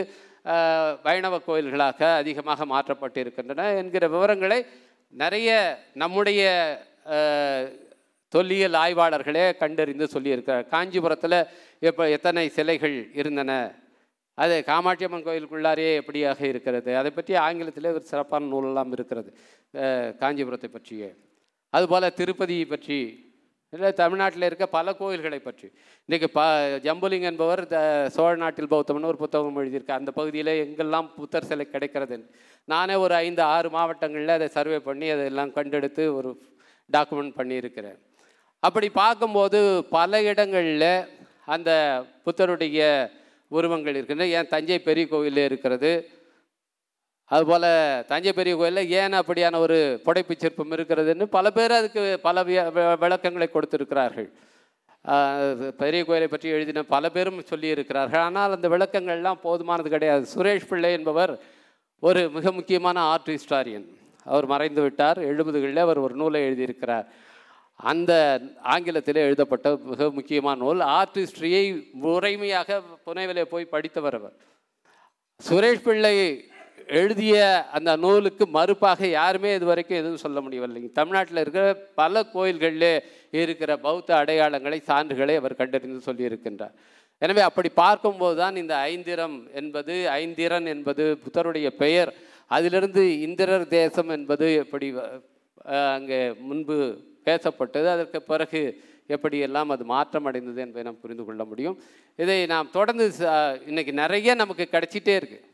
வைணவ 1.03 1.41
கோயில்களாக 1.47 1.99
அதிகமாக 2.15 2.65
மாற்றப்பட்டு 2.65 3.19
இருக்கின்றன 3.19 3.73
என்கிற 3.76 4.07
விவரங்களை 4.07 4.59
நிறைய 5.13 5.49
நம்முடைய 5.93 6.41
தொல்லியல் 8.36 8.77
ஆய்வாளர்களே 8.83 9.45
கண்டறிந்து 9.63 10.05
சொல்லியிருக்கிறார். 10.15 10.65
காஞ்சிபுரத்தில் 10.75 11.39
எப்போ 11.89 12.03
எத்தனை 12.17 12.45
சிலைகள் 12.57 12.95
இருந்தன? 13.21 13.51
அது 14.38 14.55
காமாட்சி 14.69 15.05
அம்மன் 15.07 15.27
கோயிலுக்குள்ளாரே 15.27 15.89
எப்படியாக 15.99 16.41
இருக்கிறது? 16.51 16.89
அதை 17.01 17.11
பற்றி 17.17 17.33
ஆங்கிலத்திலே 17.43 17.91
ஒரு 17.97 18.05
சிறப்பான 18.09 18.49
நூலெல்லாம் 18.53 18.91
இருக்கிறது 18.95 19.29
காஞ்சிபுரத்தை 20.23 20.69
பற்றியே. 20.71 21.11
அதுபோல் 21.75 22.15
திருப்பதியை 22.17 22.65
பற்றி 22.73 22.97
இல்லை 23.73 23.89
தமிழ்நாட்டில் 23.99 24.45
இருக்க 24.47 24.65
பல 24.75 24.88
கோயில்களை 24.99 25.38
பற்றி. 25.45 25.67
இன்றைக்கி 26.05 26.27
ப 26.36 26.41
ஜம்புலிங் 26.86 27.25
என்பவர் 27.29 27.61
த 27.73 27.77
சோழ 28.15 28.33
நாட்டில் 28.43 28.69
பௌத்தம்னு 28.73 29.09
ஒரு 29.11 29.19
புத்தகம் 29.23 29.57
எழுதியிருக்கார். 29.61 30.01
அந்த 30.01 30.11
பகுதியில் 30.19 30.51
எங்கெல்லாம் 30.65 31.07
புத்தர் 31.17 31.47
சிலை 31.49 31.65
கிடைக்கிறது? 31.73 32.17
நானே 32.73 32.95
ஒரு 33.05 33.15
ஐந்து 33.25 33.43
ஆறு 33.53 33.69
மாவட்டங்களில் 33.75 34.36
அதை 34.38 34.47
சர்வே 34.57 34.79
பண்ணி 34.88 35.09
அதெல்லாம் 35.15 35.53
கண்டெடுத்து 35.57 36.05
ஒரு 36.17 36.31
டாக்குமெண்ட் 36.89 37.38
பண்ணியிருக்கிறேன். 37.39 37.99
அப்படி 38.59 38.89
பார்க்கும்போது 38.89 39.85
பல 39.89 40.21
இடங்களில் 40.21 41.07
அந்த 41.45 42.03
புத்தருடைய 42.23 43.09
உருவங்கள் 43.47 43.95
இருக்கின்றன. 43.95 44.29
ஏன் 44.29 44.47
தஞ்சை 44.47 44.79
பெரிய 44.79 45.07
கோவிலில் 45.07 45.43
இருக்கிறது? 45.43 46.09
அதுபோல் 47.25 48.05
தஞ்சை 48.05 48.33
பெரிய 48.33 48.55
கோயிலில் 48.55 48.91
ஏன் 48.91 49.11
அப்படியான 49.11 49.55
ஒரு 49.55 50.01
புடைப்பு 50.05 50.31
சிற்பம் 50.37 50.71
இருக்கிறதுன்னு 50.71 51.23
பல 51.23 51.51
பேர் 51.51 51.71
அதுக்கு 51.71 52.19
பல 52.21 52.43
விய- 52.43 52.95
விளக்கங்களை 52.99 53.49
கொடுத்துருக்கிறார்கள். 53.53 54.31
பெரிய 55.71 56.05
கோயிலை 56.05 56.27
பற்றி 56.27 56.49
எழுதின 56.49 56.83
பல 56.83 57.09
பேரும் 57.09 57.39
சொல்லியிருக்கிறார்கள். 57.39 58.17
ஆனால் 58.17 58.51
அந்த 58.51 58.69
விளக்கங்கள்லாம் 58.69 59.39
போதுமானது 59.43 59.87
கிடையாது. 59.87 60.27
சுரேஷ் 60.35 60.67
பிள்ளை 60.67 60.91
என்பவர் 60.91 61.39
ஒரு 61.99 62.29
மிக 62.29 62.51
முக்கியமான 62.51 62.99
ஆர்ட் 62.99 63.29
ஹிஸ்டாரியன். 63.29 63.85
அவர் 64.23 64.45
மறைந்து 64.45 64.81
விட்டார் 64.81 65.17
எழுபதுகளில் 65.17 65.75
அவர் 65.75 65.97
ஒரு 65.97 66.15
நூலை 66.15 66.41
எழுதியிருக்கிறார். 66.41 67.05
அந்த 67.80 68.11
ஆங்கிலத்திலே 68.73 69.21
எழுதப்பட்ட 69.28 69.76
மிக 69.91 70.09
முக்கியமான 70.17 70.59
நூல் 70.63 70.82
ஆர்டிஸ்ட்ரியை 70.99 71.63
முறைமையாக 72.03 72.82
புனைவிலே 73.07 73.43
போய் 73.53 73.71
படித்தவர் 73.73 74.17
அவர். 74.19 74.36
சுரேஷ் 75.47 75.86
பிள்ளை 75.88 76.15
எழுதிய 76.99 77.36
அந்த 77.78 77.91
நூலுக்கு 78.03 78.45
மறுப்பாக 78.57 79.07
யாருமே 79.09 79.51
இதுவரைக்கும் 79.55 79.99
எதுவும் 80.01 80.23
சொல்ல 80.23 80.39
முடியவில்லைங்க. 80.41 80.89
தமிழ்நாட்டில் 80.99 81.41
இருக்கிற 81.43 81.65
பல 82.01 82.23
கோயில்களிலே 82.34 82.93
இருக்கிற 83.32 83.71
பௌத்த 83.86 84.09
அடையாளங்களை 84.21 84.80
சான்றுகளை 84.91 85.36
அவர் 85.41 85.59
கண்டறிந்து 85.61 86.07
சொல்லியிருக்கின்றார். 86.09 86.76
எனவே 87.21 87.41
அப்படி 87.41 87.69
பார்க்கும்போது 87.69 88.36
தான் 88.41 88.55
இந்த 88.55 88.76
ஐந்திரம் 88.76 89.36
என்பது 89.53 89.93
ஐந்திரன் 90.21 90.65
என்பது 90.65 91.03
புத்தருடைய 91.23 91.67
பெயர் 91.84 92.11
அதிலிருந்து 92.55 93.03
இந்திரர் 93.28 93.67
தேசம் 93.67 94.09
என்பது 94.09 94.47
எப்படி 94.63 94.88
அங்கே 95.97 96.21
முன்பு 96.49 96.78
பேசப்பட்டது. 97.26 97.88
அதற்கு 97.88 98.21
பிறகு 98.21 98.84
எப்படியெல்லாம் 99.07 99.65
அது 99.65 99.84
மாற்றம் 99.84 100.26
அடைந்தது 100.26 100.61
என்பதை 100.61 100.84
நாம் 100.84 100.99
புரிந்து 100.99 101.26
கொள்ள 101.26 101.45
முடியும். 101.45 101.82
இதை 102.15 102.45
நாம் 102.45 102.71
தொடர்ந்து 102.71 103.11
ச- 103.19 103.91
நிறைய 103.91 104.34
நமக்கு 104.34 104.67
கிடைச்சிட்டே 104.71 105.17
இருக்குது 105.17 105.53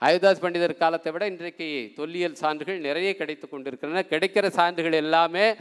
அயோத்தாஸ் 0.00 0.42
பண்டிதர் 0.42 0.76
காலத்தை 0.76 1.12
விட 1.12 1.26
இன்றைக்கு 1.26 1.92
தொல்லியல் 1.96 2.34
சான்றுகள் 2.34 2.78
நிறைய 2.78 3.16
கிடைத்து 3.16 3.48
கொண்டிருக்கின்றன. 3.48 4.06
கிடைக்கிற 4.10 4.48
சான்றுகள் 4.48 4.92
எல்லாமே 4.92 5.54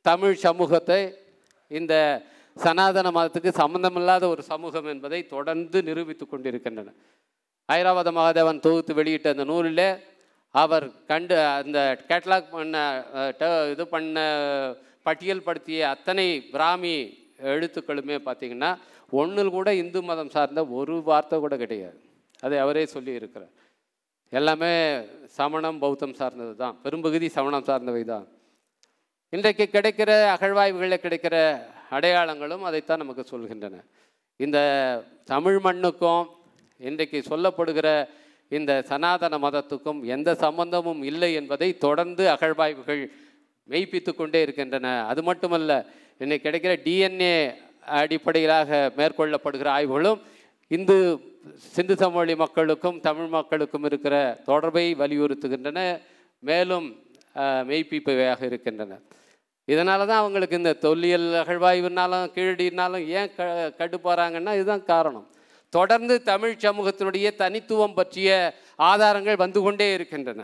தமிழ் 0.00 0.34
சமூகத்தை 0.34 1.14
இந்த 1.68 2.22
சனாதன 2.54 3.10
மதத்துக்கு 3.10 3.48
சம்பந்தமில்லாத 3.48 4.28
ஒரு 4.28 4.42
சமூகம் 4.42 4.84
என்பதை 4.84 5.26
தொடர்ந்து 5.26 5.82
நிரூபித்து 5.82 6.26
கொண்டிருக்கின்றன. 6.26 6.92
ஐராவத 7.72 8.10
மகாதேவன் 8.12 8.60
தொகுத்து 8.60 8.94
வெளியிட்ட 8.94 9.30
அந்த 9.30 9.44
நூலில் 9.44 9.98
அவர் 10.54 10.86
கண்டு 11.10 11.36
அந்த 11.60 11.78
கேட்லாக் 12.10 12.52
பண்ண 12.56 12.76
இது 13.72 13.84
பண்ண 13.94 14.18
பட்டியல் 15.06 15.46
படுத்திய 15.46 15.80
அத்தனை 15.94 16.26
பிராமி 16.54 16.94
எழுத்துக்களுமே 17.52 18.16
பார்த்தீங்கன்னா 18.28 18.70
ஒன்றில் 19.20 19.54
கூட 19.56 19.68
இந்து 19.82 20.00
மதம் 20.08 20.32
சார்ந்த 20.36 20.60
ஒரு 20.78 20.96
வார்த்தை 21.08 21.36
கூட 21.44 21.54
கிடையாது. 21.62 21.98
அதை 22.44 22.56
அவரே 22.64 22.84
சொல்லி 22.94 23.12
இருக்கிறார். 23.18 23.52
எல்லாமே 24.38 24.72
சமணம் 25.36 25.78
பௌத்தம் 25.84 26.18
சார்ந்தது 26.20 26.54
தான். 26.62 26.74
பெரும்பகுதி 26.84 27.28
சமணம் 27.36 27.68
சார்ந்தவை 27.68 28.02
தான். 28.12 28.26
இன்றைக்கு 29.36 29.64
கிடைக்கிற 29.76 30.10
அகழ்வாய்வுகளில் 30.34 31.04
கிடைக்கிற 31.04 31.36
அடையாளங்களும் 31.96 32.66
அதைத்தான் 32.68 33.02
நமக்கு 33.02 33.24
சொல்கின்றன. 33.32 33.76
இந்த 34.40 34.58
தமிழ் 35.32 35.58
மண்ணுக்கும் 35.66 36.24
இன்றைக்கு 36.80 37.18
சொல்லப்படுகிற 37.30 37.88
இந்த 38.56 38.72
சனாதன 38.90 39.38
மதத்துக்கும் 39.44 40.00
எந்த 40.14 40.30
சம்பந்தமும் 40.44 41.02
இல்லை 41.10 41.30
என்பதை 41.40 41.68
தொடர்ந்து 41.86 42.24
அகழ்வாய்வுகள் 42.34 43.02
மெய்ப்பித்து 43.68 44.12
கொண்டே 44.14 44.40
இருக்கின்றன. 44.44 44.92
அது 45.10 45.22
மட்டுமல்ல 45.28 45.72
இன்னைக்கு 46.22 46.46
கிடைக்கிற 46.46 46.74
டிஎன்ஏ 46.86 47.34
அடிப்படையிலாக 48.00 48.70
மேற்கொள்ளப்படுகிற 48.98 49.68
ஆய்வுகளும் 49.76 50.20
இந்து 50.76 50.96
சிந்து 51.74 51.94
சமவெளி 52.00 52.34
மக்களுக்கும் 52.44 52.98
தமிழ் 53.06 53.30
மக்களுக்கும் 53.36 53.86
இருக்கிற 53.88 54.14
தொடர்பை 54.48 54.86
வலியுறுத்துகின்றன. 55.02 55.78
மேலும் 56.48 56.88
மெய்ப்பிப்பவையாக 57.68 58.40
இருக்கின்றன. 58.50 58.98
இதனால 59.72 60.00
தான் 60.08 60.20
அவங்களுக்கு 60.22 60.60
இந்த 60.60 60.72
தொல்லியல் 60.84 61.26
அகழ்வாய்வுனாலும் 61.42 62.30
கீழடினாலும் 62.36 63.04
ஏன் 63.18 63.32
க 63.36 63.46
கடுப்பாறாங்கன்னா 63.80 64.52
இதுதான் 64.58 64.84
காரணம். 64.92 65.26
தொடர்ந்து 65.76 66.14
தமிழ் 66.30 66.54
சமூகத்தினுடைய 66.64 67.28
தனித்துவம் 67.42 67.96
பற்றிய 67.98 68.28
ஆதாரங்கள் 68.90 69.42
வந்து 69.44 69.60
கொண்டே 69.66 69.88
இருக்கின்றன. 69.96 70.42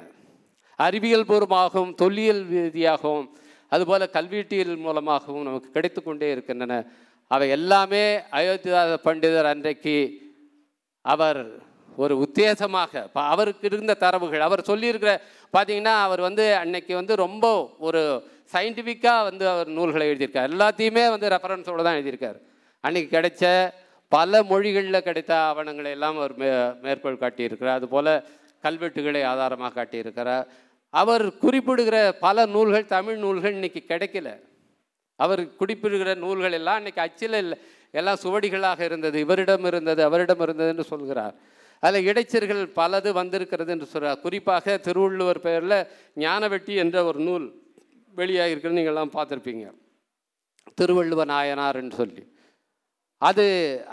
அறிவியல் 0.78 1.28
பூர்வமாகவும் 1.30 1.94
தொல்லியல் 2.02 2.42
ரீதியாகவும் 2.54 3.28
அதுபோல் 3.72 4.12
கல்வீட்டியல் 4.16 4.74
மூலமாகவும் 4.84 5.46
நமக்கு 5.48 5.68
கிடைத்து 5.76 6.00
கொண்டே 6.02 6.28
இருக்கின்றன. 6.30 6.72
அவை 7.30 7.46
எல்லாமே 7.56 8.04
அயோத்திதாச 8.38 8.98
பண்டிதர் 9.06 9.48
அன்றைக்கு 9.52 9.96
அவர் 11.04 11.40
ஒரு 12.02 12.14
உத்தேசமாக 12.24 13.02
அவருக்கு 13.32 13.64
இருந்த 13.70 13.96
தரவுகள் 14.04 14.44
அவர் 14.46 14.68
சொல்லியிருக்கிற 14.70 15.12
பார்த்தீங்கன்னா 15.54 15.94
அவர் 16.06 16.20
வந்து 16.20 16.44
அன்னைக்கு 16.62 16.92
வந்து 17.00 17.14
ரொம்ப 17.24 17.46
ஒரு 17.86 18.02
சயின்டிஃபிக்காக 18.54 19.22
வந்து 19.28 19.44
அவர் 19.52 19.68
நூல்களை 19.76 20.06
எழுதியிருக்கார். 20.10 20.50
எல்லாத்தையுமே 20.52 21.04
வந்து 21.14 21.30
ரெஃபரன்ஸோடு 21.34 21.86
தான் 21.86 21.98
எழுதியிருக்கார். 21.98 22.38
அன்றைக்கி 22.84 23.08
கிடைச்ச 23.16 23.44
பல 24.08 24.42
மொழிகளில் 24.42 25.02
கிடைத்த 25.02 25.36
ஆவணங்களை 25.36 25.90
எல்லாம் 25.90 26.16
அவர் 26.16 26.36
மே 26.36 26.72
மேற்கோள் 26.82 27.20
காட்டியிருக்கிறார். 27.20 27.78
அதுபோல் 27.80 28.24
கல்வெட்டுகளை 28.62 29.24
ஆதாரமாக 29.24 29.84
காட்டியிருக்கிறார். 29.84 30.46
அவர் 30.90 31.38
குறிப்பிடுகிற 31.38 32.12
பல 32.20 32.46
நூல்கள் 32.46 32.86
தமிழ் 32.86 33.16
நூல்கள் 33.16 33.54
இன்றைக்கி 33.54 33.82
கிடைக்கல. 33.88 34.40
அவர் 35.16 35.56
குறிப்பிடுகிற 35.56 36.14
நூல்கள் 36.14 36.52
எல்லாம் 36.52 36.84
இன்றைக்கி 36.84 36.98
அச்சில் 36.98 37.32
இல்லை 37.32 37.58
எல்லாம் 37.90 38.18
சுவடிகளாக 38.22 38.80
இருந்தது. 38.80 39.20
இவரிடம் 39.20 39.64
இருந்தது 39.64 40.02
அவரிடம் 40.02 40.40
இருந்தது 40.40 40.68
என்று 40.68 40.84
சொல்கிறார். 40.84 41.34
அதில் 41.80 42.06
இடைச்சர்கள் 42.06 42.66
பலது 42.76 43.12
வந்திருக்கிறது 43.12 43.72
என்று 43.72 43.86
சொல்கிறார் 43.86 44.20
குறிப்பாக 44.20 44.76
திருவள்ளுவர் 44.76 45.40
பெயரில் 45.40 45.86
ஞானவெட்டி 46.16 46.74
என்ற 46.74 47.04
ஒரு 47.04 47.18
நூல் 47.18 47.62
வெளியாகிருக்குன்னு 48.16 48.78
நீங்கள்லாம் 48.80 49.14
பார்த்துருப்பீங்க. 49.14 49.70
திருவள்ளுவ 50.80 51.24
நாயனார் 51.24 51.76
என்று 51.76 51.96
சொல்லி. 51.96 52.33
அது 53.28 53.44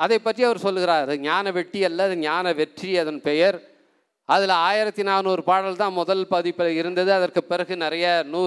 அதை 0.04 0.18
பற்றி 0.28 0.42
அவர் 0.48 0.66
சொல்லுகிறார். 0.68 1.04
அது 1.06 1.18
ஞான 1.28 1.52
வெட்டி 1.58 1.80
அல்ல 1.88 2.04
அது 2.10 2.16
ஞான 2.28 2.54
வெற்றி 2.60 2.92
அதன் 3.02 3.22
பெயர். 3.28 3.58
அதில் 4.34 4.54
ஆயிரத்தி 4.68 5.04
நானூறு 5.10 5.42
பாடல் 5.50 5.80
தான் 5.82 5.98
முதல் 6.00 6.24
பதிப்பில் 6.34 6.78
இருந்தது. 6.82 7.12
அதற்கு 7.18 7.42
பிறகு 7.52 7.74
நிறைய 7.84 8.06
நூ 8.34 8.42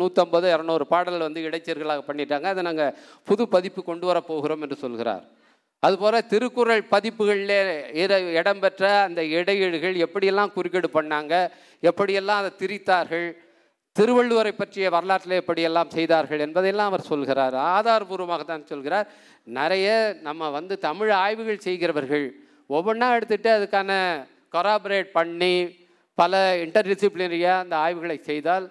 நூற்றம்பது 0.00 0.46
இரநூறு 0.54 0.84
பாடல் 0.92 1.26
வந்து 1.26 1.46
இடைச்சர்களாக 1.48 2.02
பண்ணிட்டாங்க. 2.08 2.46
அதை 2.52 2.62
நாங்கள் 2.68 2.94
புது 3.28 3.44
பதிப்பு 3.54 3.82
கொண்டு 3.90 4.06
வர 4.10 4.20
போகிறோம் 4.30 4.64
என்று 4.66 4.78
சொல்கிறார். 4.84 5.24
அதுபோல் 5.86 6.16
திருக்குறள் 6.32 6.82
பதிப்புகளில் 6.92 7.56
இட 8.02 8.12
இடம்பெற்ற 8.40 8.84
அந்த 9.06 9.20
இடையீடுகள் 9.38 9.96
எப்படியெல்லாம் 10.04 10.52
குறுக்கீடு 10.56 10.88
பண்ணாங்க 10.98 11.34
எப்படியெல்லாம் 11.90 12.40
அதை 12.42 12.50
திரித்தார்கள் 12.60 13.26
திருவள்ளுவரை 13.98 14.52
பற்றிய 14.54 14.86
வரலாற்றில் 14.94 15.40
எப்படியெல்லாம் 15.40 15.90
செய்தார்கள் 15.96 16.42
என்பதையெல்லாம் 16.46 16.90
அவர் 16.90 17.08
சொல்கிறார். 17.10 17.56
ஆதாரபூர்வமாக 17.74 18.44
தான் 18.44 18.68
சொல்கிறார். 18.70 19.06
நிறைய 19.58 19.88
நம்ம 20.28 20.50
வந்து 20.56 20.74
தமிழ் 20.86 21.12
ஆய்வுகள் 21.24 21.64
செய்கிறவர்கள் 21.66 22.26
ஒவ்வொன்றா 22.76 23.08
எடுத்துகிட்டு 23.16 23.50
அதுக்கான 23.56 23.90
கொராபரேட் 24.54 25.10
பண்ணி 25.18 25.54
பல 26.18 26.42
இன்டர்டிசிப்ளினரியாக 26.64 27.62
அந்த 27.64 27.76
ஆய்வுகளை 27.84 28.18
செய்தால் 28.30 28.66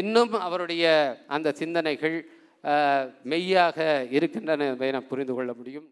இன்னும் 0.00 0.34
அவருடைய 0.46 0.84
அந்த 1.36 1.48
சிந்தனைகள் 1.60 2.16
மெய்யாக 3.30 3.78
இருக்கின்றன 4.16 4.66
என்பதை 4.72 5.00
புரிந்து 5.12 5.34
கொள்ள 5.34 5.50
முடியும். 5.52 5.86